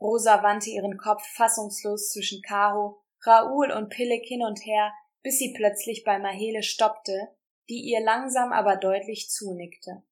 Rosa 0.00 0.42
wandte 0.42 0.70
ihren 0.70 0.96
Kopf 0.96 1.22
fassungslos 1.34 2.10
zwischen 2.10 2.40
Kaho, 2.42 3.02
Raoul 3.22 3.70
und 3.70 3.90
Pillig 3.90 4.26
hin 4.26 4.42
und 4.42 4.64
her, 4.64 4.92
bis 5.22 5.38
sie 5.38 5.52
plötzlich 5.52 6.04
bei 6.04 6.18
Mahele 6.18 6.62
stoppte, 6.62 7.28
die 7.68 7.82
ihr 7.82 8.00
langsam 8.00 8.52
aber 8.52 8.76
deutlich 8.76 9.28
zunickte. 9.28 10.02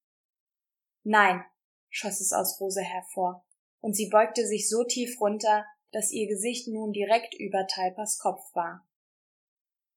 Nein, 1.05 1.43
schoss 1.89 2.21
es 2.21 2.33
aus 2.33 2.61
Rose 2.61 2.83
hervor, 2.83 3.47
und 3.81 3.95
sie 3.95 4.11
beugte 4.11 4.47
sich 4.47 4.69
so 4.69 4.85
tief 4.85 5.21
runter, 5.21 5.65
dass 5.91 6.13
ihr 6.13 6.29
Gesicht 6.29 6.69
nun 6.69 6.93
direkt 6.93 7.35
über 7.35 7.67
Talpers 7.67 8.19
Kopf 8.19 8.55
war. 8.55 8.87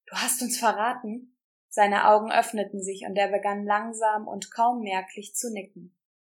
Du 0.05 0.15
hast 0.15 0.41
uns 0.41 0.57
verraten? 0.57 1.37
Seine 1.67 2.09
Augen 2.09 2.31
öffneten 2.31 2.81
sich 2.81 3.05
und 3.05 3.17
er 3.17 3.29
begann 3.29 3.65
langsam 3.65 4.27
und 4.27 4.51
kaum 4.51 4.81
merklich 4.81 5.35
zu 5.35 5.51
nicken. 5.51 5.95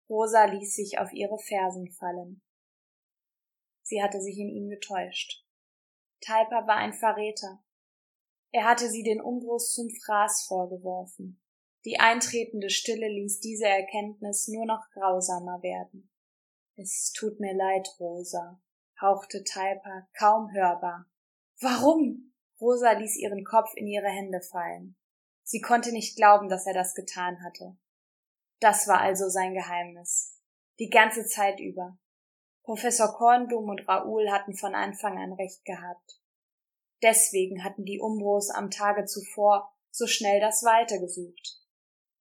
Rosa 0.07 0.45
ließ 0.45 0.75
sich 0.75 0.99
auf 0.99 1.11
ihre 1.11 1.39
Fersen 1.39 1.89
fallen. 1.89 2.42
Sie 3.93 4.01
hatte 4.01 4.19
sich 4.19 4.39
in 4.39 4.49
ihm 4.49 4.69
getäuscht. 4.69 5.45
Talper 6.19 6.65
war 6.65 6.77
ein 6.77 6.93
Verräter. 6.93 7.63
Er 8.51 8.63
hatte 8.63 8.89
sie 8.89 9.03
den 9.03 9.21
Umbruch 9.21 9.59
zum 9.59 9.87
Fraß 9.87 10.45
vorgeworfen. 10.47 11.39
Die 11.85 11.99
eintretende 11.99 12.71
Stille 12.71 13.07
ließ 13.07 13.39
diese 13.39 13.67
Erkenntnis 13.67 14.47
nur 14.47 14.65
noch 14.65 14.89
grausamer 14.95 15.61
werden. 15.61 16.09
Es 16.75 17.11
tut 17.11 17.39
mir 17.39 17.53
leid, 17.53 17.87
Rosa, 17.99 18.59
hauchte 18.99 19.43
Talpa 19.43 20.07
kaum 20.17 20.51
hörbar. 20.51 21.05
Warum? 21.61 22.33
Rosa 22.59 22.93
ließ 22.93 23.17
ihren 23.17 23.43
Kopf 23.43 23.75
in 23.75 23.85
ihre 23.85 24.09
Hände 24.09 24.41
fallen. 24.41 24.97
Sie 25.43 25.61
konnte 25.61 25.91
nicht 25.91 26.15
glauben, 26.15 26.49
dass 26.49 26.65
er 26.65 26.73
das 26.73 26.95
getan 26.95 27.43
hatte. 27.43 27.77
Das 28.59 28.87
war 28.87 29.01
also 29.01 29.29
sein 29.29 29.53
Geheimnis. 29.53 30.41
Die 30.79 30.89
ganze 30.89 31.27
Zeit 31.27 31.59
über. 31.59 31.99
Professor 32.63 33.13
Kornblum 33.13 33.69
und 33.69 33.87
Raoul 33.87 34.31
hatten 34.31 34.55
von 34.55 34.73
Anfang 34.73 35.17
an 35.17 35.33
recht 35.33 35.65
gehabt. 35.65 36.21
Deswegen 37.01 37.63
hatten 37.63 37.83
die 37.83 37.99
Umbros 37.99 38.49
am 38.49 38.69
Tage 38.71 39.05
zuvor 39.05 39.73
so 39.91 40.07
schnell 40.07 40.39
das 40.39 40.63
Weite 40.63 40.99
gesucht. 40.99 41.59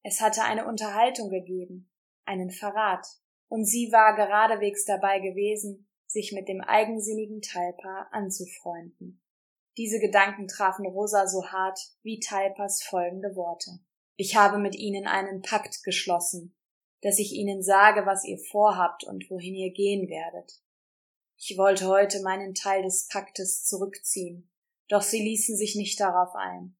Es 0.02 0.20
hatte 0.20 0.42
eine 0.42 0.66
Unterhaltung 0.66 1.30
gegeben, 1.30 1.90
einen 2.24 2.50
Verrat, 2.50 3.06
und 3.48 3.64
sie 3.64 3.92
war 3.92 4.16
geradewegs 4.16 4.84
dabei 4.84 5.20
gewesen, 5.20 5.88
sich 6.06 6.32
mit 6.32 6.48
dem 6.48 6.60
eigensinnigen 6.60 7.40
Talpa 7.40 8.08
anzufreunden. 8.10 9.22
Diese 9.76 10.00
Gedanken 10.00 10.48
trafen 10.48 10.86
Rosa 10.86 11.26
so 11.28 11.46
hart 11.46 11.78
wie 12.02 12.18
Talpas 12.18 12.82
folgende 12.82 13.36
Worte. 13.36 13.78
Ich 14.16 14.36
habe 14.36 14.58
mit 14.58 14.74
ihnen 14.74 15.06
einen 15.06 15.40
Pakt 15.40 15.82
geschlossen, 15.84 16.54
dass 17.02 17.18
ich 17.18 17.32
ihnen 17.32 17.62
sage, 17.62 18.06
was 18.06 18.24
ihr 18.24 18.38
vorhabt 18.38 19.04
und 19.04 19.28
wohin 19.28 19.54
ihr 19.54 19.72
gehen 19.72 20.08
werdet. 20.08 20.62
Ich 21.36 21.58
wollte 21.58 21.88
heute 21.88 22.22
meinen 22.22 22.54
Teil 22.54 22.82
des 22.82 23.08
Paktes 23.08 23.64
zurückziehen, 23.64 24.50
doch 24.88 25.02
sie 25.02 25.22
ließen 25.22 25.56
sich 25.56 25.74
nicht 25.74 25.98
darauf 26.00 26.34
ein. 26.34 26.76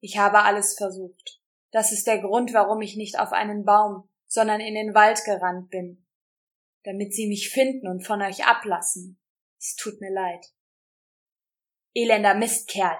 Ich 0.00 0.18
habe 0.18 0.42
alles 0.42 0.76
versucht. 0.76 1.42
Das 1.70 1.92
ist 1.92 2.06
der 2.06 2.20
Grund, 2.20 2.54
warum 2.54 2.80
ich 2.80 2.96
nicht 2.96 3.18
auf 3.18 3.32
einen 3.32 3.64
Baum, 3.64 4.08
sondern 4.26 4.60
in 4.60 4.74
den 4.74 4.94
Wald 4.94 5.24
gerannt 5.24 5.70
bin, 5.70 6.06
damit 6.84 7.14
sie 7.14 7.26
mich 7.26 7.50
finden 7.50 7.86
und 7.86 8.06
von 8.06 8.22
euch 8.22 8.46
ablassen. 8.46 9.20
Es 9.58 9.76
tut 9.76 10.00
mir 10.00 10.12
leid. 10.12 10.46
Elender 11.94 12.34
Mistkerl, 12.34 12.98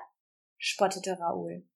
spottete 0.57 1.19
Raoul. 1.19 1.67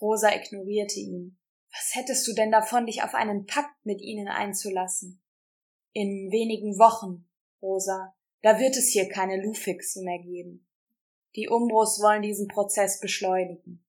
Rosa 0.00 0.34
ignorierte 0.34 1.00
ihn. 1.00 1.38
Was 1.78 1.94
hättest 1.94 2.26
du 2.26 2.32
denn 2.32 2.50
davon, 2.50 2.86
dich 2.86 3.02
auf 3.02 3.14
einen 3.14 3.44
Pakt 3.44 3.84
mit 3.84 4.00
ihnen 4.00 4.28
einzulassen? 4.28 5.22
In 5.92 6.30
wenigen 6.30 6.78
Wochen, 6.78 7.28
Rosa, 7.60 8.16
da 8.42 8.58
wird 8.58 8.76
es 8.76 8.88
hier 8.88 9.08
keine 9.08 9.42
Lufixe 9.42 10.02
mehr 10.02 10.18
geben. 10.18 10.66
Die 11.34 11.48
Umbros 11.48 12.00
wollen 12.00 12.22
diesen 12.22 12.48
Prozess 12.48 12.98
beschleunigen 13.00 13.84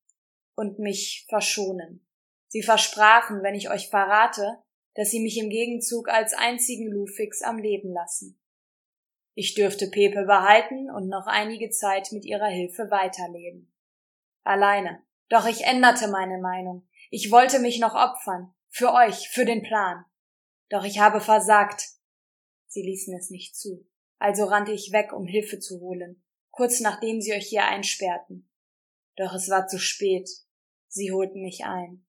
und 0.55 0.79
mich 0.79 1.25
verschonen. 1.29 2.05
Sie 2.49 2.61
versprachen, 2.61 3.41
wenn 3.41 3.55
ich 3.55 3.69
euch 3.69 3.89
verrate, 3.89 4.61
dass 4.95 5.09
sie 5.09 5.21
mich 5.21 5.37
im 5.37 5.49
Gegenzug 5.49 6.09
als 6.09 6.33
einzigen 6.33 6.91
Lufix 6.91 7.41
am 7.41 7.57
Leben 7.57 7.93
lassen. 7.93 8.37
Ich 9.33 9.53
dürfte 9.53 9.87
Pepe 9.89 10.25
behalten 10.25 10.89
und 10.89 11.07
noch 11.07 11.27
einige 11.27 11.69
Zeit 11.69 12.11
mit 12.11 12.25
ihrer 12.25 12.47
Hilfe 12.47 12.91
weiterleben. 12.91 13.71
Alleine. 14.43 15.03
Doch 15.29 15.45
ich 15.45 15.63
änderte 15.65 16.07
meine 16.07 16.39
Meinung. 16.39 16.86
Ich 17.09 17.31
wollte 17.31 17.59
mich 17.59 17.79
noch 17.79 17.95
opfern. 17.95 18.53
Für 18.69 18.93
euch, 18.93 19.29
für 19.29 19.45
den 19.45 19.63
Plan. 19.63 20.05
Doch 20.69 20.83
ich 20.83 20.99
habe 20.99 21.21
versagt. 21.21 21.83
Sie 22.67 22.81
ließen 22.81 23.15
es 23.17 23.29
nicht 23.29 23.55
zu. 23.55 23.87
Also 24.19 24.45
rannte 24.45 24.71
ich 24.71 24.91
weg, 24.91 25.13
um 25.13 25.25
Hilfe 25.25 25.59
zu 25.59 25.79
holen, 25.79 26.23
kurz 26.49 26.79
nachdem 26.79 27.21
sie 27.21 27.33
euch 27.33 27.47
hier 27.47 27.65
einsperrten. 27.65 28.49
Doch 29.15 29.33
es 29.33 29.49
war 29.49 29.67
zu 29.67 29.79
spät. 29.79 30.29
Sie 30.87 31.11
holten 31.11 31.41
mich 31.41 31.65
ein. 31.65 32.05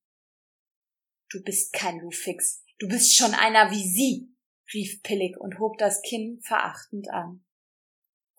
Du 1.29 1.43
bist 1.43 1.73
kein 1.73 1.99
Lufix. 1.99 2.63
Du 2.79 2.87
bist 2.87 3.15
schon 3.15 3.33
einer 3.33 3.71
wie 3.71 3.87
sie, 3.87 4.35
rief 4.73 5.03
Pillig 5.03 5.37
und 5.37 5.59
hob 5.59 5.77
das 5.77 6.01
Kinn 6.01 6.39
verachtend 6.41 7.09
an. 7.09 7.45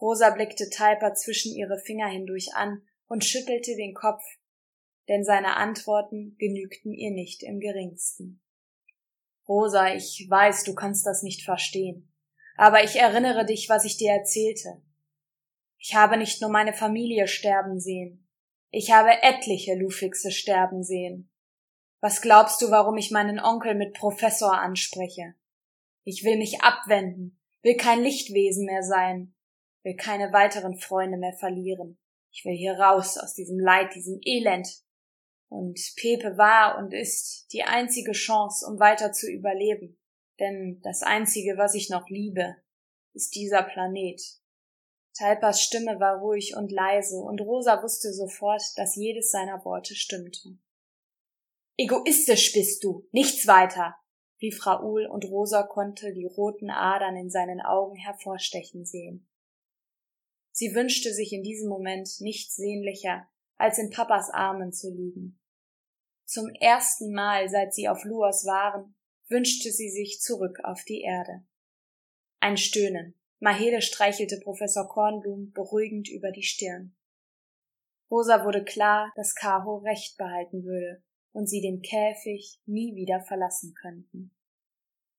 Rosa 0.01 0.31
blickte 0.31 0.71
Talper 0.71 1.15
zwischen 1.15 1.55
ihre 1.55 1.79
Finger 1.79 2.09
hindurch 2.09 2.55
an 2.55 2.83
und 3.07 3.25
schüttelte 3.25 3.77
den 3.77 3.95
Kopf, 3.95 4.23
denn 5.11 5.25
seine 5.25 5.57
Antworten 5.57 6.37
genügten 6.39 6.93
ihr 6.93 7.11
nicht 7.11 7.43
im 7.43 7.59
geringsten. 7.59 8.41
Rosa, 9.49 9.93
ich 9.93 10.25
weiß, 10.31 10.63
du 10.63 10.77
kannst 10.77 11.05
das 11.05 11.25
nicht 11.25 11.43
verstehen, 11.43 12.13
aber 12.57 12.85
ich 12.85 12.95
erinnere 12.95 13.45
dich, 13.45 13.69
was 13.69 13.85
ich 13.85 13.97
dir 13.97 14.13
erzählte. 14.13 14.81
Ich 15.79 15.97
habe 15.97 16.17
nicht 16.17 16.41
nur 16.41 16.51
meine 16.51 16.73
Familie 16.73 17.27
sterben 17.27 17.81
sehen, 17.81 18.29
ich 18.71 18.93
habe 18.93 19.11
etliche 19.23 19.75
Lufixe 19.75 20.31
sterben 20.31 20.85
sehen. 20.85 21.29
Was 22.01 22.23
glaubst 22.23 22.63
du, 22.63 22.71
warum 22.71 22.97
ich 22.97 23.11
meinen 23.11 23.41
Onkel 23.41 23.75
mit 23.75 23.95
Professor 23.95 24.57
anspreche? 24.57 25.35
Ich 26.05 26.23
will 26.23 26.39
mich 26.39 26.63
abwenden, 26.63 27.41
will 27.63 27.77
kein 27.77 28.01
Lichtwesen 28.01 28.65
mehr 28.65 28.85
sein, 28.85 29.35
will 29.83 29.97
keine 29.97 30.33
weiteren 30.33 30.79
Freunde 30.79 31.19
mehr 31.19 31.33
verlieren. 31.33 31.99
Ich 32.31 32.45
will 32.45 32.55
hier 32.55 32.75
raus 32.75 33.19
aus 33.19 33.35
diesem 33.35 33.59
Leid, 33.59 33.93
diesem 33.97 34.21
Elend. 34.25 34.69
Und 35.51 35.80
Pepe 35.96 36.38
war 36.38 36.78
und 36.78 36.94
ist 36.94 37.48
die 37.53 37.64
einzige 37.64 38.12
Chance, 38.12 38.64
um 38.66 38.78
weiter 38.78 39.12
zu 39.12 39.28
überleben. 39.28 39.98
Denn 40.38 40.80
das 40.82 41.03
einzige, 41.03 41.59
was 41.59 41.74
ich 41.74 41.90
noch 41.90 42.09
liebe, 42.09 42.57
ist 43.14 43.34
dieser 43.34 43.64
Planet. 43.64 44.22
Talpas 45.12 45.61
Stimme 45.61 45.98
war 45.98 46.20
ruhig 46.20 46.55
und 46.57 46.70
leise, 46.70 47.16
und 47.16 47.40
Rosa 47.40 47.82
wusste 47.82 48.12
sofort, 48.12 48.62
dass 48.76 48.94
jedes 48.94 49.32
seiner 49.32 49.64
Worte 49.64 49.96
stimmte. 49.96 50.57
Egoistisch 51.76 52.53
bist 52.53 52.84
du, 52.84 53.09
nichts 53.11 53.48
weiter, 53.48 53.96
rief 54.40 54.64
Raoul, 54.64 55.07
und 55.07 55.24
Rosa 55.24 55.64
konnte 55.64 56.12
die 56.12 56.26
roten 56.26 56.70
Adern 56.70 57.16
in 57.16 57.28
seinen 57.28 57.61
Augen 57.61 57.96
hervorstechen 57.96 58.84
sehen. 58.84 59.28
Sie 60.53 60.74
wünschte 60.76 61.12
sich 61.12 61.32
in 61.32 61.42
diesem 61.42 61.68
Moment 61.68 62.20
nichts 62.20 62.55
sehnlicher, 62.55 63.28
als 63.57 63.78
in 63.78 63.90
Papas 63.90 64.30
Armen 64.30 64.72
zu 64.72 64.94
liegen. 64.94 65.39
Zum 66.31 66.49
ersten 66.61 67.12
Mal, 67.12 67.49
seit 67.49 67.74
sie 67.74 67.89
auf 67.89 68.05
Luos 68.05 68.47
waren, 68.47 68.95
wünschte 69.28 69.72
sie 69.72 69.91
sich 69.91 70.20
zurück 70.20 70.61
auf 70.62 70.85
die 70.85 71.01
Erde. 71.01 71.45
Ein 72.39 72.57
Stöhnen. 72.57 73.20
Mahele 73.41 73.83
streichelte 73.83 74.39
Professor 74.39 74.89
Kornblum 74.89 75.51
beruhigend 75.51 76.09
über 76.09 76.31
die 76.31 76.45
Stirn. 76.45 76.95
Rosa 78.09 78.45
wurde 78.45 78.62
klar, 78.62 79.11
dass 79.16 79.35
Kaho 79.35 79.78
recht 79.78 80.16
behalten 80.18 80.62
würde 80.62 81.03
und 81.33 81.49
sie 81.49 81.62
den 81.62 81.83
Käfig 81.83 82.61
nie 82.64 82.95
wieder 82.95 83.22
verlassen 83.22 83.74
könnten. 83.74 84.31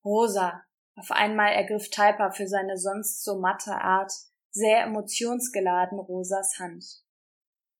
Rosa! 0.05 0.63
Auf 0.95 1.11
einmal 1.11 1.51
ergriff 1.51 1.89
Talpa 1.89 2.31
für 2.31 2.47
seine 2.47 2.77
sonst 2.77 3.25
so 3.25 3.37
matte 3.37 3.73
Art 3.73 4.13
sehr 4.49 4.83
emotionsgeladen 4.83 5.99
Rosas 5.99 6.57
Hand. 6.57 7.03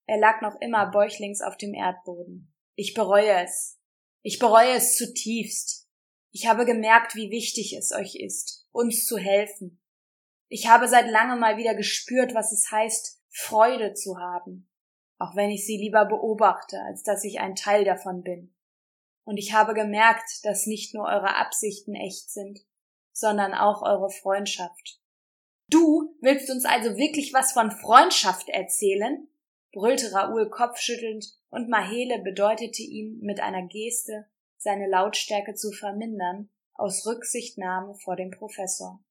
Er 0.05 0.17
lag 0.17 0.41
noch 0.41 0.59
immer 0.59 0.91
bäuchlings 0.91 1.41
auf 1.41 1.55
dem 1.55 1.73
Erdboden. 1.73 2.51
Ich 2.75 2.93
bereue 2.93 3.43
es. 3.43 3.79
Ich 4.21 4.39
bereue 4.39 4.73
es 4.73 4.95
zutiefst. 4.95 5.89
Ich 6.31 6.47
habe 6.47 6.65
gemerkt, 6.65 7.15
wie 7.15 7.29
wichtig 7.29 7.73
es 7.77 7.91
euch 7.91 8.15
ist, 8.15 8.67
uns 8.71 9.05
zu 9.05 9.17
helfen. 9.17 9.81
Ich 10.47 10.67
habe 10.67 10.87
seit 10.87 11.09
langem 11.09 11.39
mal 11.39 11.57
wieder 11.57 11.75
gespürt, 11.75 12.33
was 12.33 12.51
es 12.51 12.71
heißt, 12.71 13.21
Freude 13.29 13.93
zu 13.93 14.17
haben, 14.17 14.69
auch 15.17 15.35
wenn 15.35 15.49
ich 15.49 15.65
sie 15.65 15.77
lieber 15.77 16.05
beobachte, 16.05 16.81
als 16.81 17.03
dass 17.03 17.23
ich 17.23 17.39
ein 17.39 17.55
Teil 17.55 17.85
davon 17.85 18.21
bin. 18.21 18.53
Und 19.23 19.37
ich 19.37 19.53
habe 19.53 19.73
gemerkt, 19.73 20.43
dass 20.43 20.67
nicht 20.67 20.93
nur 20.93 21.05
eure 21.05 21.35
Absichten 21.35 21.95
echt 21.95 22.31
sind, 22.31 22.59
sondern 23.13 23.53
auch 23.53 23.81
eure 23.81 24.09
Freundschaft. 24.09 24.99
Du 25.69 26.17
willst 26.21 26.49
uns 26.49 26.65
also 26.65 26.97
wirklich 26.97 27.33
was 27.33 27.53
von 27.53 27.71
Freundschaft 27.71 28.49
erzählen? 28.49 29.27
Brüllte 29.71 30.13
Raoul 30.13 30.49
kopfschüttelnd, 30.49 31.25
und 31.49 31.69
Mahele 31.69 32.19
bedeutete 32.19 32.81
ihm 32.81 33.19
mit 33.21 33.41
einer 33.41 33.67
Geste, 33.67 34.27
seine 34.57 34.87
Lautstärke 34.87 35.53
zu 35.53 35.71
vermindern, 35.71 36.49
aus 36.73 37.05
Rücksichtnahme 37.05 37.95
vor 37.95 38.15
dem 38.15 38.31
Professor. 38.31 39.03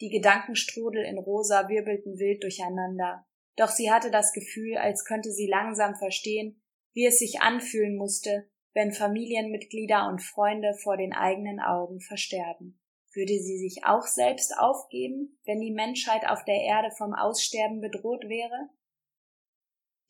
Die 0.00 0.10
Gedankenstrudel 0.10 1.04
in 1.04 1.18
Rosa 1.18 1.68
wirbelten 1.68 2.18
wild 2.18 2.42
durcheinander, 2.42 3.26
doch 3.56 3.68
sie 3.68 3.90
hatte 3.90 4.10
das 4.10 4.32
Gefühl, 4.32 4.78
als 4.78 5.04
könnte 5.04 5.30
sie 5.30 5.46
langsam 5.46 5.94
verstehen, 5.94 6.62
wie 6.92 7.06
es 7.06 7.18
sich 7.18 7.40
anfühlen 7.40 7.96
musste, 7.96 8.48
wenn 8.72 8.92
Familienmitglieder 8.92 10.08
und 10.08 10.22
Freunde 10.22 10.74
vor 10.82 10.96
den 10.96 11.12
eigenen 11.12 11.60
Augen 11.60 12.00
versterben. 12.00 12.80
Würde 13.12 13.38
sie 13.38 13.58
sich 13.58 13.84
auch 13.84 14.06
selbst 14.06 14.56
aufgeben, 14.56 15.38
wenn 15.44 15.60
die 15.60 15.72
Menschheit 15.72 16.28
auf 16.28 16.44
der 16.44 16.62
Erde 16.62 16.90
vom 16.96 17.12
Aussterben 17.12 17.80
bedroht 17.80 18.24
wäre? 18.28 18.70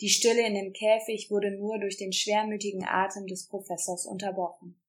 Die 0.01 0.09
Stille 0.09 0.47
in 0.47 0.55
dem 0.55 0.73
Käfig 0.73 1.31
wurde 1.31 1.51
nur 1.51 1.79
durch 1.79 1.99
den 1.99 2.13
schwermütigen 2.13 2.85
Atem 2.87 3.27
des 3.27 3.47
Professors 3.47 4.07
unterbrochen. 4.07 4.81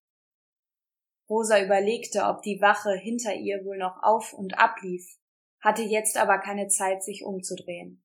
Rosa 1.29 1.61
überlegte, 1.63 2.23
ob 2.23 2.41
die 2.43 2.61
Wache 2.61 2.93
hinter 2.93 3.35
ihr 3.35 3.65
wohl 3.65 3.77
noch 3.77 4.03
auf 4.03 4.33
und 4.33 4.57
ablief, 4.57 5.17
hatte 5.59 5.81
jetzt 5.81 6.17
aber 6.17 6.39
keine 6.39 6.67
Zeit, 6.67 7.03
sich 7.03 7.23
umzudrehen. 7.23 8.03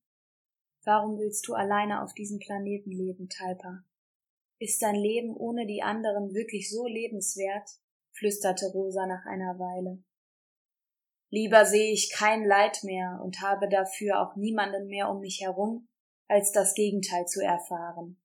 Warum 0.83 1.17
willst 1.17 1.47
du 1.47 1.53
alleine 1.53 2.03
auf 2.03 2.13
diesem 2.13 2.39
Planeten 2.39 2.91
leben, 2.91 3.29
Talpa? 3.29 3.83
Ist 4.59 4.81
dein 4.81 4.95
Leben 4.95 5.35
ohne 5.35 5.65
die 5.65 5.83
anderen 5.83 6.33
wirklich 6.33 6.69
so 6.69 6.87
lebenswert? 6.87 7.69
flüsterte 8.11 8.71
Rosa 8.71 9.05
nach 9.05 9.25
einer 9.25 9.59
Weile. 9.59 10.03
Lieber 11.29 11.65
sehe 11.65 11.91
ich 11.91 12.11
kein 12.11 12.43
Leid 12.43 12.79
mehr 12.83 13.19
und 13.23 13.41
habe 13.41 13.69
dafür 13.69 14.21
auch 14.21 14.35
niemanden 14.35 14.87
mehr 14.87 15.09
um 15.09 15.19
mich 15.19 15.41
herum, 15.41 15.87
als 16.27 16.51
das 16.51 16.73
Gegenteil 16.73 17.25
zu 17.25 17.41
erfahren. 17.41 18.17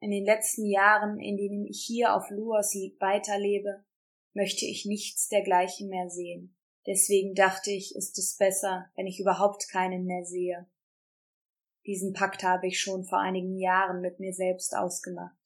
In 0.00 0.10
den 0.10 0.24
letzten 0.24 0.64
Jahren, 0.64 1.18
in 1.18 1.36
denen 1.36 1.66
ich 1.66 1.84
hier 1.86 2.14
auf 2.14 2.30
Luos 2.30 2.74
weiterlebe, 3.00 3.84
möchte 4.32 4.64
ich 4.64 4.86
nichts 4.86 5.28
dergleichen 5.28 5.88
mehr 5.88 6.08
sehen. 6.08 6.56
Deswegen 6.86 7.34
dachte 7.34 7.70
ich, 7.70 7.94
ist 7.94 8.18
es 8.18 8.36
besser, 8.36 8.90
wenn 8.96 9.06
ich 9.06 9.20
überhaupt 9.20 9.68
keinen 9.68 10.06
mehr 10.06 10.24
sehe. 10.24 10.66
Diesen 11.86 12.12
Pakt 12.12 12.42
habe 12.42 12.66
ich 12.66 12.80
schon 12.80 13.04
vor 13.04 13.18
einigen 13.18 13.58
Jahren 13.58 14.00
mit 14.00 14.20
mir 14.20 14.32
selbst 14.32 14.74
ausgemacht. 14.74 15.36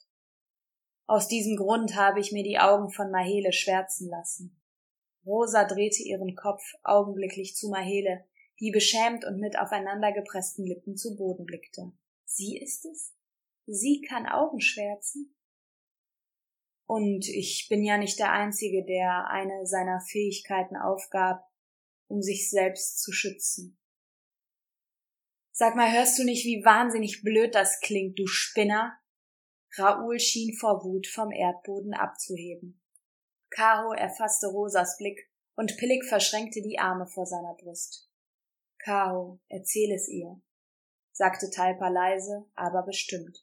Aus 1.06 1.28
diesem 1.28 1.56
Grund 1.56 1.96
habe 1.96 2.20
ich 2.20 2.32
mir 2.32 2.44
die 2.44 2.58
Augen 2.58 2.90
von 2.90 3.10
Mahele 3.10 3.52
schwärzen 3.52 4.08
lassen. 4.08 4.60
Rosa 5.26 5.64
drehte 5.64 6.02
ihren 6.02 6.34
Kopf 6.34 6.62
augenblicklich 6.82 7.56
zu 7.56 7.68
Mahele, 7.68 8.24
die 8.60 8.70
beschämt 8.70 9.24
und 9.24 9.38
mit 9.38 9.58
aufeinandergepressten 9.58 10.64
Lippen 10.64 10.96
zu 10.96 11.16
Boden 11.16 11.44
blickte. 11.44 11.92
Sie 12.24 12.58
ist 12.58 12.84
es? 12.84 13.14
Sie 13.66 14.02
kann 14.02 14.26
Augen 14.26 14.60
schwärzen? 14.60 15.34
Und 16.86 17.28
ich 17.28 17.66
bin 17.68 17.82
ja 17.82 17.96
nicht 17.96 18.18
der 18.18 18.32
Einzige, 18.32 18.84
der 18.84 19.28
eine 19.28 19.66
seiner 19.66 20.00
Fähigkeiten 20.00 20.76
aufgab, 20.76 21.50
um 22.08 22.20
sich 22.20 22.50
selbst 22.50 23.02
zu 23.02 23.12
schützen. 23.12 23.78
Sag 25.50 25.76
mal, 25.76 25.92
hörst 25.92 26.18
du 26.18 26.24
nicht, 26.24 26.44
wie 26.44 26.64
wahnsinnig 26.64 27.22
blöd 27.22 27.54
das 27.54 27.80
klingt, 27.80 28.18
du 28.18 28.26
Spinner? 28.26 28.98
Raoul 29.76 30.20
schien 30.20 30.54
vor 30.56 30.84
Wut 30.84 31.06
vom 31.06 31.30
Erdboden 31.30 31.94
abzuheben. 31.94 32.82
Caro 33.50 33.92
erfasste 33.92 34.48
Rosas 34.48 34.96
Blick 34.98 35.30
und 35.54 35.76
Pillig 35.78 36.04
verschränkte 36.04 36.60
die 36.60 36.78
Arme 36.78 37.06
vor 37.06 37.26
seiner 37.26 37.54
Brust. 37.54 38.10
Caro, 38.84 39.40
erzähl 39.48 39.90
es 39.94 40.08
ihr, 40.08 40.42
sagte 41.10 41.48
Talpa 41.48 41.88
leise, 41.88 42.44
aber 42.54 42.82
bestimmt. 42.82 43.42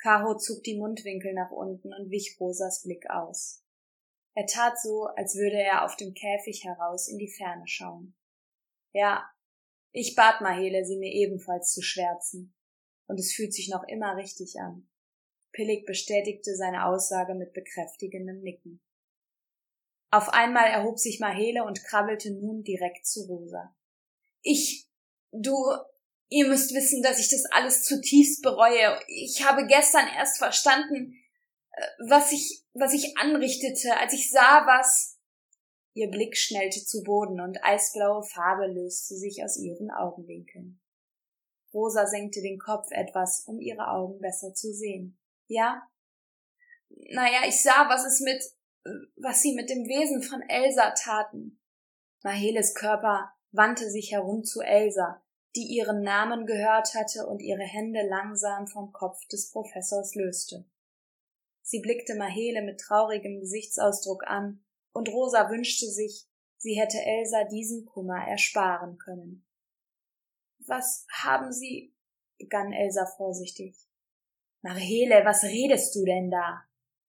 Caro 0.00 0.36
zog 0.36 0.62
die 0.62 0.78
Mundwinkel 0.78 1.34
nach 1.34 1.50
unten 1.50 1.92
und 1.92 2.12
wich 2.12 2.36
Rosas 2.38 2.82
Blick 2.84 3.10
aus. 3.10 3.64
Er 4.36 4.46
tat 4.46 4.80
so, 4.80 5.06
als 5.16 5.34
würde 5.34 5.60
er 5.60 5.84
auf 5.84 5.96
dem 5.96 6.14
Käfig 6.14 6.62
heraus 6.62 7.08
in 7.08 7.18
die 7.18 7.32
Ferne 7.32 7.66
schauen. 7.66 8.14
Ja, 8.92 9.28
ich 9.90 10.14
bat 10.14 10.40
Mahele, 10.40 10.84
sie 10.84 10.98
mir 10.98 11.12
ebenfalls 11.12 11.72
zu 11.72 11.82
schwärzen, 11.82 12.54
und 13.08 13.18
es 13.18 13.34
fühlt 13.34 13.52
sich 13.52 13.68
noch 13.68 13.82
immer 13.88 14.16
richtig 14.16 14.60
an. 14.60 14.88
Pillig 15.50 15.84
bestätigte 15.84 16.54
seine 16.54 16.86
Aussage 16.86 17.34
mit 17.34 17.54
bekräftigendem 17.54 18.40
Nicken. 18.42 18.80
Auf 20.12 20.28
einmal 20.28 20.70
erhob 20.70 21.00
sich 21.00 21.18
Mahele 21.18 21.64
und 21.64 21.82
krabbelte 21.82 22.30
nun 22.30 22.62
direkt 22.62 23.04
zu 23.04 23.24
Rosa. 23.24 23.74
Ich, 24.42 24.88
du, 25.32 25.54
Ihr 26.30 26.46
müsst 26.46 26.74
wissen, 26.74 27.02
dass 27.02 27.18
ich 27.18 27.30
das 27.30 27.44
alles 27.50 27.84
zutiefst 27.84 28.42
bereue. 28.42 29.00
Ich 29.06 29.46
habe 29.46 29.66
gestern 29.66 30.06
erst 30.14 30.38
verstanden, 30.38 31.14
äh, 31.72 31.86
was 32.06 32.32
ich, 32.32 32.64
was 32.74 32.92
ich 32.92 33.16
anrichtete, 33.16 33.96
als 33.96 34.12
ich 34.12 34.30
sah, 34.30 34.66
was. 34.66 35.16
Ihr 35.94 36.10
Blick 36.10 36.36
schnellte 36.36 36.84
zu 36.84 37.02
Boden 37.02 37.40
und 37.40 37.64
eisblaue 37.64 38.22
Farbe 38.22 38.66
löste 38.66 39.16
sich 39.16 39.42
aus 39.42 39.58
ihren 39.58 39.90
Augenwinkeln. 39.90 40.80
Rosa 41.72 42.06
senkte 42.06 42.40
den 42.40 42.58
Kopf 42.58 42.86
etwas, 42.90 43.44
um 43.46 43.58
ihre 43.58 43.88
Augen 43.88 44.20
besser 44.20 44.54
zu 44.54 44.72
sehen. 44.72 45.18
Ja? 45.48 45.82
Naja, 46.88 47.40
ich 47.48 47.62
sah, 47.62 47.88
was 47.88 48.04
es 48.04 48.20
mit, 48.20 48.42
was 49.16 49.42
sie 49.42 49.54
mit 49.54 49.70
dem 49.70 49.86
Wesen 49.88 50.22
von 50.22 50.42
Elsa 50.42 50.92
taten. 50.92 51.60
Maheles 52.22 52.74
Körper 52.74 53.32
wandte 53.52 53.90
sich 53.90 54.12
herum 54.12 54.44
zu 54.44 54.60
Elsa, 54.60 55.22
die 55.56 55.64
ihren 55.76 56.02
Namen 56.02 56.46
gehört 56.46 56.94
hatte 56.94 57.26
und 57.26 57.40
ihre 57.40 57.62
Hände 57.62 58.02
langsam 58.06 58.66
vom 58.66 58.92
Kopf 58.92 59.26
des 59.28 59.50
Professors 59.50 60.14
löste. 60.14 60.64
Sie 61.62 61.80
blickte 61.80 62.14
Mahele 62.14 62.62
mit 62.62 62.80
traurigem 62.80 63.40
Gesichtsausdruck 63.40 64.26
an, 64.26 64.64
und 64.92 65.08
Rosa 65.10 65.50
wünschte 65.50 65.86
sich, 65.86 66.26
sie 66.56 66.74
hätte 66.74 66.98
Elsa 66.98 67.44
diesen 67.44 67.86
Kummer 67.86 68.26
ersparen 68.26 68.98
können. 68.98 69.46
Was 70.66 71.06
haben 71.12 71.52
Sie? 71.52 71.94
begann 72.38 72.72
Elsa 72.72 73.06
vorsichtig. 73.16 73.76
Mahele, 74.62 75.24
was 75.24 75.44
redest 75.44 75.94
du 75.94 76.04
denn 76.04 76.30
da? 76.30 76.64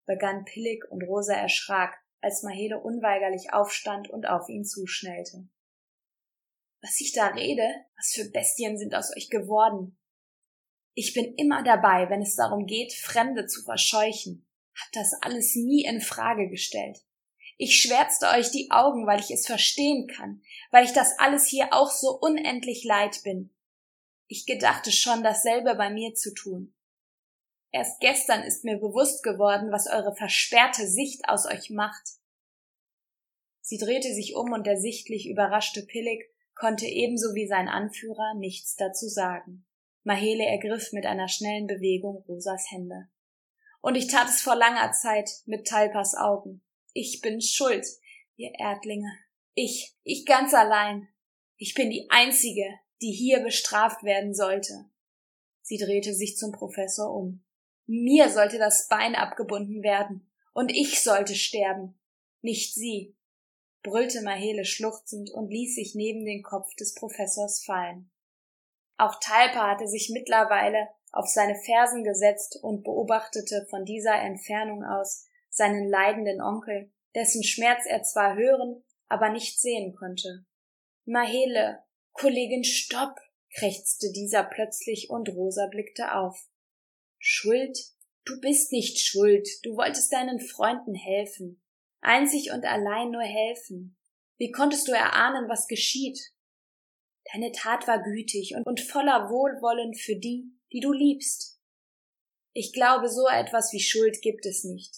begann 0.06 0.46
Pillig 0.46 0.90
und 0.90 1.04
Rosa 1.04 1.34
erschrak, 1.34 1.96
als 2.22 2.44
Mahele 2.44 2.80
unweigerlich 2.80 3.54
aufstand 3.54 4.10
und 4.10 4.28
auf 4.28 4.50
ihn 4.50 4.66
zuschnellte 4.66 5.48
was 6.82 7.00
ich 7.02 7.12
da 7.14 7.28
rede, 7.28 7.68
was 7.98 8.12
für 8.14 8.30
Bestien 8.30 8.78
sind 8.78 8.96
aus 8.96 9.12
euch 9.16 9.30
geworden. 9.30 9.98
Ich 10.94 11.14
bin 11.14 11.34
immer 11.36 11.64
dabei, 11.64 12.10
wenn 12.10 12.22
es 12.22 12.36
darum 12.36 12.66
geht, 12.66 12.94
Fremde 12.94 13.48
zu 13.48 13.64
verscheuchen. 13.64 14.48
Hab 14.76 14.92
das 14.94 15.14
alles 15.22 15.56
nie 15.56 15.84
in 15.84 16.02
Frage 16.02 16.50
gestellt. 16.50 17.00
Ich 17.58 17.82
schwärzte 17.82 18.28
euch 18.30 18.52
die 18.52 18.72
Augen, 18.72 19.06
weil 19.06 19.20
ich 19.20 19.32
es 19.32 19.46
verstehen 19.46 20.08
kann, 20.08 20.42
weil 20.72 20.86
ich 20.86 20.94
das 20.94 21.20
alles 21.20 21.46
hier 21.48 21.74
auch 21.74 21.92
so 21.92 22.18
unendlich 22.18 22.86
leid 22.86 23.22
bin. 23.24 23.54
Ich 24.28 24.46
gedachte 24.46 24.92
schon, 24.92 25.24
dasselbe 25.24 25.76
bei 25.76 25.90
mir 25.90 26.14
zu 26.14 26.34
tun. 26.34 26.74
Erst 27.72 28.00
gestern 28.00 28.44
ist 28.44 28.64
mir 28.64 28.78
bewusst 28.78 29.24
geworden, 29.24 29.72
was 29.72 29.88
eure 29.88 30.16
versperrte 30.16 30.88
Sicht 30.88 31.28
aus 31.28 31.46
euch 31.46 31.70
macht. 31.70 32.20
Sie 33.62 33.78
drehte 33.78 34.14
sich 34.14 34.36
um 34.36 34.54
und 34.54 34.66
der 34.66 34.78
sichtlich 34.78 35.28
überraschte 35.28 35.84
Pillig 35.84 36.32
konnte 36.60 36.86
ebenso 36.86 37.34
wie 37.34 37.48
sein 37.48 37.70
Anführer 37.70 38.36
nichts 38.36 38.76
dazu 38.76 39.08
sagen. 39.08 39.66
Mahele 40.04 40.46
ergriff 40.46 40.92
mit 40.92 41.06
einer 41.06 41.30
schnellen 41.30 41.68
Bewegung 41.68 42.24
Rosas 42.28 42.70
Hände. 42.70 43.08
Und 43.82 43.96
ich 43.96 44.08
tat 44.08 44.28
es 44.28 44.42
vor 44.42 44.56
langer 44.56 44.92
Zeit 44.92 45.30
mit 45.46 45.66
Talpas 45.66 46.16
Augen. 46.16 46.62
Ich 46.94 47.22
bin 47.22 47.42
schuld, 47.42 47.88
ihr 48.36 48.52
Erdlinge. 48.60 49.10
Ich, 49.54 49.96
ich 50.04 50.26
ganz 50.26 50.54
allein. 50.54 51.08
Ich 51.56 51.76
bin 51.76 51.90
die 51.90 52.08
Einzige, 52.10 52.66
die 53.02 53.12
hier 53.12 53.40
bestraft 53.40 54.04
werden 54.04 54.34
sollte. 54.34 54.90
Sie 55.62 55.78
drehte 55.78 56.14
sich 56.14 56.36
zum 56.36 56.52
Professor 56.52 57.14
um. 57.14 57.44
Mir 57.86 58.30
sollte 58.30 58.58
das 58.58 58.88
Bein 58.90 59.16
abgebunden 59.16 59.82
werden, 59.82 60.30
und 60.54 60.72
ich 60.72 61.02
sollte 61.02 61.36
sterben, 61.36 61.98
nicht 62.42 62.74
sie 62.74 63.16
brüllte 63.84 64.22
Mahele 64.22 64.66
schluchzend 64.66 65.32
und 65.32 65.50
ließ 65.50 65.76
sich 65.76 65.96
neben 65.96 66.26
den 66.26 66.44
Kopf 66.44 66.74
des 66.76 66.94
Professors 66.94 67.64
fallen. 67.64 68.12
Auch 68.98 69.20
Talpa 69.20 69.72
hatte 69.72 69.88
sich 69.88 70.10
mittlerweile 70.14 70.90
auf 71.12 71.28
seine 71.28 71.56
Fersen 71.56 72.04
gesetzt 72.04 72.60
und 72.62 72.84
beobachtete 72.84 73.66
von 73.70 73.86
dieser 73.86 74.16
Entfernung 74.22 74.84
aus 74.84 75.26
seinen 75.50 75.88
leidenden 75.90 76.42
Onkel, 76.42 76.92
dessen 77.16 77.44
Schmerz 77.44 77.86
er 77.88 78.04
zwar 78.04 78.36
hören, 78.36 78.84
aber 79.08 79.30
nicht 79.30 79.60
sehen 79.60 79.96
konnte. 79.96 80.46
Mahele, 81.06 81.84
Kollegin, 82.12 82.64
stopp! 82.64 83.16
krächzte 83.56 84.12
dieser 84.12 84.44
plötzlich 84.44 85.10
und 85.10 85.30
Rosa 85.30 85.68
blickte 85.68 86.14
auf. 86.14 86.48
Schuld? 87.18 87.80
Du 88.26 88.40
bist 88.42 88.72
nicht 88.72 89.00
schuld, 89.00 89.48
du 89.64 89.76
wolltest 89.76 90.14
deinen 90.14 90.40
Freunden 90.40 90.94
helfen 90.94 91.60
einzig 92.02 92.52
und 92.52 92.66
allein 92.66 93.12
nur 93.12 93.24
helfen. 93.24 93.98
Wie 94.38 94.52
konntest 94.52 94.88
du 94.88 94.94
erahnen, 94.94 95.50
was 95.50 95.68
geschieht? 95.68 96.20
Deine 97.34 97.52
Tat 97.52 97.88
war 97.88 98.02
gütig 98.02 98.56
und, 98.56 98.80
voller 98.80 99.30
Wohlwollen 99.30 99.94
für 99.94 100.16
die, 100.16 100.52
die 100.72 100.80
du 100.80 100.92
liebst. 100.92 101.60
Ich 102.54 102.74
glaube, 102.74 103.10
so 103.10 103.28
etwas 103.28 103.72
wie 103.74 103.80
Schuld 103.80 104.22
gibt 104.22 104.46
es 104.46 104.64
nicht. 104.64 104.94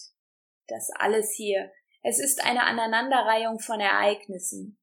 Das 0.68 0.90
alles 0.94 1.32
hier, 1.34 1.70
es 2.02 2.18
ist 2.18 2.44
eine 2.44 2.64
Aneinanderreihung 2.64 3.58
von 3.58 3.80
Ereignissen. 3.80 4.78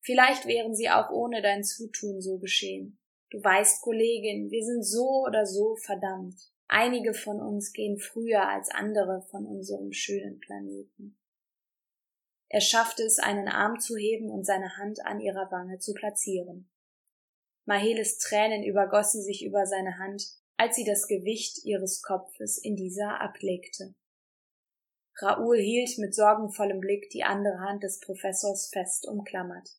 Vielleicht 0.00 0.46
wären 0.46 0.74
sie 0.74 0.90
auch 0.90 1.10
ohne 1.10 1.40
dein 1.42 1.62
Zutun 1.62 2.20
so 2.20 2.38
geschehen. 2.38 2.98
Du 3.30 3.42
weißt, 3.42 3.82
Kollegin, 3.82 4.50
wir 4.50 4.64
sind 4.64 4.82
so 4.82 5.24
oder 5.24 5.46
so 5.46 5.76
verdammt. 5.76 6.38
Einige 6.66 7.14
von 7.14 7.40
uns 7.40 7.72
gehen 7.72 7.98
früher 7.98 8.48
als 8.48 8.70
andere 8.70 9.22
von 9.30 9.46
unserem 9.46 9.92
schönen 9.92 10.40
Planeten. 10.40 11.16
Er 12.52 12.60
schaffte 12.60 13.02
es, 13.02 13.18
einen 13.18 13.48
Arm 13.48 13.80
zu 13.80 13.96
heben 13.96 14.30
und 14.30 14.44
seine 14.44 14.76
Hand 14.76 15.04
an 15.06 15.20
ihrer 15.20 15.50
Wange 15.50 15.78
zu 15.78 15.94
platzieren. 15.94 16.70
Maheles 17.64 18.18
Tränen 18.18 18.62
übergossen 18.62 19.22
sich 19.22 19.42
über 19.42 19.64
seine 19.66 19.98
Hand, 19.98 20.22
als 20.58 20.76
sie 20.76 20.84
das 20.84 21.06
Gewicht 21.06 21.64
ihres 21.64 22.02
Kopfes 22.02 22.58
in 22.58 22.76
dieser 22.76 23.22
ablegte. 23.22 23.94
Raoul 25.16 25.58
hielt 25.60 25.96
mit 25.96 26.14
sorgenvollem 26.14 26.80
Blick 26.80 27.08
die 27.08 27.24
andere 27.24 27.58
Hand 27.60 27.84
des 27.84 28.00
Professors 28.00 28.68
fest 28.70 29.08
umklammert. 29.08 29.70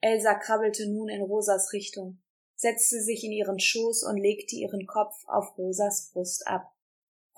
Elsa 0.00 0.34
krabbelte 0.34 0.90
nun 0.90 1.08
in 1.08 1.22
Rosas 1.22 1.72
Richtung, 1.72 2.20
setzte 2.56 3.00
sich 3.00 3.22
in 3.22 3.30
ihren 3.30 3.60
Schoß 3.60 4.02
und 4.02 4.16
legte 4.16 4.56
ihren 4.56 4.88
Kopf 4.88 5.14
auf 5.28 5.56
Rosas 5.56 6.10
Brust 6.12 6.44
ab. 6.48 6.74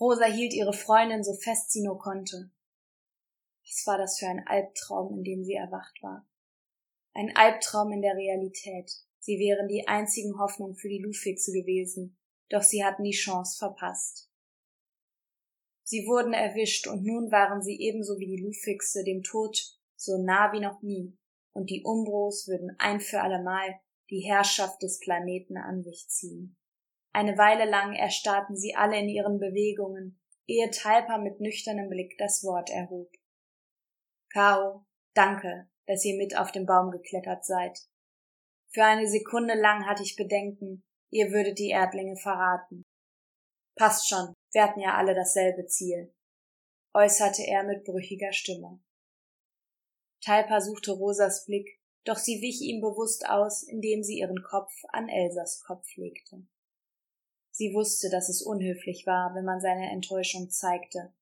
Rosa 0.00 0.24
hielt 0.24 0.54
ihre 0.54 0.72
Freundin 0.72 1.22
so 1.22 1.34
fest 1.34 1.72
sie 1.72 1.82
nur 1.82 1.98
konnte. 1.98 2.50
Was 3.70 3.86
war 3.86 3.98
das 3.98 4.18
für 4.18 4.26
ein 4.26 4.44
Albtraum, 4.48 5.18
in 5.18 5.22
dem 5.22 5.44
sie 5.44 5.54
erwacht 5.54 6.02
war? 6.02 6.28
Ein 7.14 7.36
Albtraum 7.36 7.92
in 7.92 8.02
der 8.02 8.16
Realität. 8.16 8.90
Sie 9.20 9.38
wären 9.38 9.68
die 9.68 9.86
einzigen 9.86 10.40
Hoffnung 10.40 10.74
für 10.74 10.88
die 10.88 10.98
Lufixe 10.98 11.52
gewesen, 11.52 12.18
doch 12.48 12.62
sie 12.62 12.84
hatten 12.84 13.04
die 13.04 13.12
Chance 13.12 13.58
verpasst. 13.58 14.28
Sie 15.84 16.04
wurden 16.06 16.32
erwischt 16.32 16.88
und 16.88 17.04
nun 17.04 17.30
waren 17.30 17.62
sie 17.62 17.80
ebenso 17.80 18.18
wie 18.18 18.26
die 18.26 18.42
Lufixe 18.42 19.04
dem 19.04 19.22
Tod 19.22 19.56
so 19.94 20.18
nah 20.18 20.52
wie 20.52 20.60
noch 20.60 20.82
nie, 20.82 21.16
und 21.52 21.70
die 21.70 21.84
Umbros 21.84 22.48
würden 22.48 22.74
ein 22.78 23.00
für 23.00 23.20
allemal 23.20 23.80
die 24.08 24.20
Herrschaft 24.20 24.82
des 24.82 24.98
Planeten 24.98 25.56
an 25.56 25.84
sich 25.84 26.08
ziehen. 26.08 26.56
Eine 27.12 27.38
Weile 27.38 27.70
lang 27.70 27.94
erstarrten 27.94 28.56
sie 28.56 28.74
alle 28.74 28.98
in 28.98 29.08
ihren 29.08 29.38
Bewegungen, 29.38 30.20
ehe 30.46 30.70
Talpa 30.70 31.18
mit 31.18 31.40
nüchternem 31.40 31.88
Blick 31.88 32.16
das 32.18 32.42
Wort 32.42 32.70
erhob. 32.70 33.10
Kao, 34.32 34.86
danke, 35.14 35.68
dass 35.86 36.04
ihr 36.04 36.16
mit 36.16 36.36
auf 36.36 36.52
den 36.52 36.66
Baum 36.66 36.90
geklettert 36.90 37.44
seid. 37.44 37.78
Für 38.72 38.84
eine 38.84 39.08
Sekunde 39.08 39.54
lang 39.54 39.86
hatte 39.86 40.04
ich 40.04 40.16
Bedenken, 40.16 40.84
ihr 41.10 41.32
würdet 41.32 41.58
die 41.58 41.70
Erdlinge 41.70 42.16
verraten. 42.16 42.84
Passt 43.76 44.08
schon, 44.08 44.34
wir 44.52 44.62
hatten 44.62 44.80
ja 44.80 44.96
alle 44.96 45.14
dasselbe 45.14 45.66
Ziel, 45.66 46.14
äußerte 46.94 47.42
er 47.42 47.64
mit 47.64 47.84
brüchiger 47.84 48.32
Stimme. 48.32 48.80
Talpa 50.22 50.60
suchte 50.60 50.92
Rosas 50.92 51.46
Blick, 51.46 51.80
doch 52.04 52.18
sie 52.18 52.40
wich 52.40 52.60
ihm 52.60 52.80
bewusst 52.80 53.28
aus, 53.28 53.62
indem 53.62 54.02
sie 54.02 54.18
ihren 54.18 54.42
Kopf 54.42 54.72
an 54.88 55.08
Elsas 55.08 55.60
Kopf 55.60 55.96
legte. 55.96 56.46
Sie 57.50 57.74
wusste, 57.74 58.10
dass 58.10 58.28
es 58.28 58.42
unhöflich 58.42 59.06
war, 59.06 59.34
wenn 59.34 59.44
man 59.44 59.60
seine 59.60 59.90
Enttäuschung 59.90 60.50
zeigte. 60.50 61.12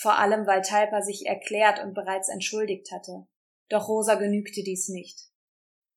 Vor 0.00 0.18
allem, 0.18 0.46
weil 0.46 0.62
Talpa 0.62 1.02
sich 1.02 1.26
erklärt 1.26 1.84
und 1.84 1.92
bereits 1.92 2.30
entschuldigt 2.30 2.90
hatte. 2.90 3.26
Doch 3.68 3.86
Rosa 3.86 4.14
genügte 4.14 4.62
dies 4.62 4.88
nicht. 4.88 5.28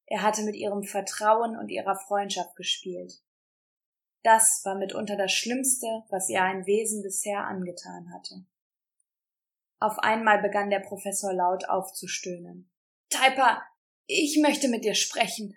Er 0.08 0.22
hatte 0.22 0.44
mit 0.44 0.56
ihrem 0.56 0.84
Vertrauen 0.84 1.58
und 1.58 1.70
ihrer 1.70 1.96
Freundschaft 1.96 2.58
gespielt. 2.58 3.14
Das 4.22 4.60
war 4.66 4.76
mitunter 4.76 5.16
das 5.16 5.32
Schlimmste, 5.32 5.88
was 6.10 6.28
ihr 6.28 6.44
ein 6.44 6.66
Wesen 6.66 7.02
bisher 7.02 7.48
angetan 7.48 8.14
hatte. 8.14 8.46
Auf 9.80 10.00
einmal 10.00 10.42
begann 10.42 10.70
der 10.70 10.82
Professor 10.82 11.32
laut 11.32 11.70
aufzustöhnen. 11.70 12.70
Talpa, 13.10 13.64
ich 14.06 14.38
möchte 14.42 14.68
mit 14.68 14.84
dir 14.84 14.96
sprechen. 14.96 15.56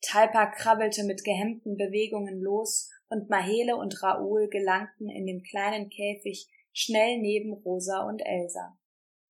Talpa 0.00 0.46
krabbelte 0.46 1.04
mit 1.04 1.22
gehemmten 1.22 1.76
Bewegungen 1.76 2.40
los 2.40 2.90
und 3.08 3.30
Mahele 3.30 3.76
und 3.76 4.02
Raoul 4.02 4.48
gelangten 4.48 5.08
in 5.08 5.24
dem 5.24 5.44
kleinen 5.44 5.88
Käfig 5.88 6.48
schnell 6.72 7.18
neben 7.18 7.52
Rosa 7.52 8.06
und 8.06 8.20
Elsa. 8.20 8.78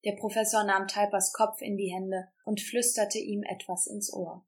Der 0.05 0.13
Professor 0.13 0.65
nahm 0.65 0.87
Talpas 0.87 1.33
Kopf 1.33 1.61
in 1.61 1.77
die 1.77 1.93
Hände 1.93 2.29
und 2.45 2.61
flüsterte 2.61 3.19
ihm 3.19 3.43
etwas 3.43 3.87
ins 3.87 4.13
Ohr. 4.13 4.47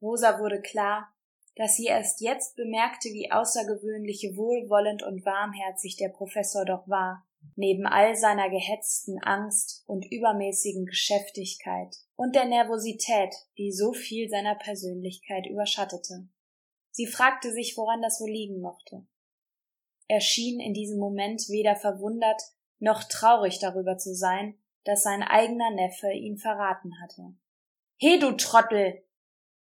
Rosa 0.00 0.38
wurde 0.38 0.60
klar, 0.60 1.12
dass 1.56 1.76
sie 1.76 1.86
erst 1.86 2.20
jetzt 2.20 2.56
bemerkte, 2.56 3.08
wie 3.10 3.30
außergewöhnlich 3.30 4.32
wohlwollend 4.36 5.02
und 5.02 5.24
warmherzig 5.24 5.96
der 5.96 6.08
Professor 6.08 6.64
doch 6.64 6.88
war, 6.88 7.26
neben 7.56 7.86
all 7.86 8.16
seiner 8.16 8.48
gehetzten 8.48 9.18
Angst 9.22 9.84
und 9.86 10.06
übermäßigen 10.10 10.86
Geschäftigkeit 10.86 11.94
und 12.16 12.34
der 12.34 12.46
Nervosität, 12.46 13.34
die 13.58 13.72
so 13.72 13.92
viel 13.92 14.28
seiner 14.28 14.54
Persönlichkeit 14.54 15.46
überschattete. 15.46 16.28
Sie 16.90 17.06
fragte 17.06 17.52
sich, 17.52 17.76
woran 17.76 18.02
das 18.02 18.20
wohl 18.20 18.30
liegen 18.30 18.60
mochte. 18.60 19.06
Er 20.12 20.20
schien 20.20 20.60
in 20.60 20.74
diesem 20.74 20.98
Moment 20.98 21.48
weder 21.48 21.74
verwundert 21.74 22.42
noch 22.78 23.02
traurig 23.04 23.60
darüber 23.60 23.96
zu 23.96 24.14
sein, 24.14 24.58
dass 24.84 25.04
sein 25.04 25.22
eigener 25.22 25.70
Neffe 25.70 26.12
ihn 26.12 26.36
verraten 26.36 26.92
hatte. 27.02 27.34
He, 27.96 28.18
du 28.18 28.32
Trottel! 28.32 29.02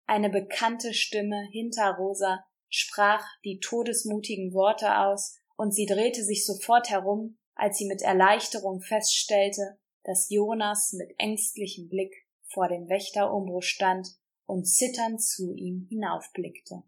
Eine 0.07 0.31
bekannte 0.31 0.95
Stimme 0.95 1.47
hinter 1.51 1.91
Rosa 1.91 2.43
sprach 2.69 3.23
die 3.43 3.59
todesmutigen 3.59 4.51
Worte 4.51 4.97
aus, 4.97 5.37
und 5.57 5.75
sie 5.75 5.85
drehte 5.85 6.23
sich 6.23 6.43
sofort 6.43 6.89
herum, 6.89 7.37
als 7.53 7.77
sie 7.77 7.85
mit 7.85 8.01
Erleichterung 8.01 8.81
feststellte, 8.81 9.77
dass 10.03 10.31
Jonas 10.31 10.93
mit 10.93 11.13
ängstlichem 11.19 11.87
Blick 11.87 12.15
vor 12.47 12.67
dem 12.67 12.89
Wächter 12.89 13.31
Umbro 13.31 13.61
stand 13.61 14.07
und 14.47 14.65
zitternd 14.65 15.21
zu 15.21 15.53
ihm 15.53 15.85
hinaufblickte. 15.87 16.81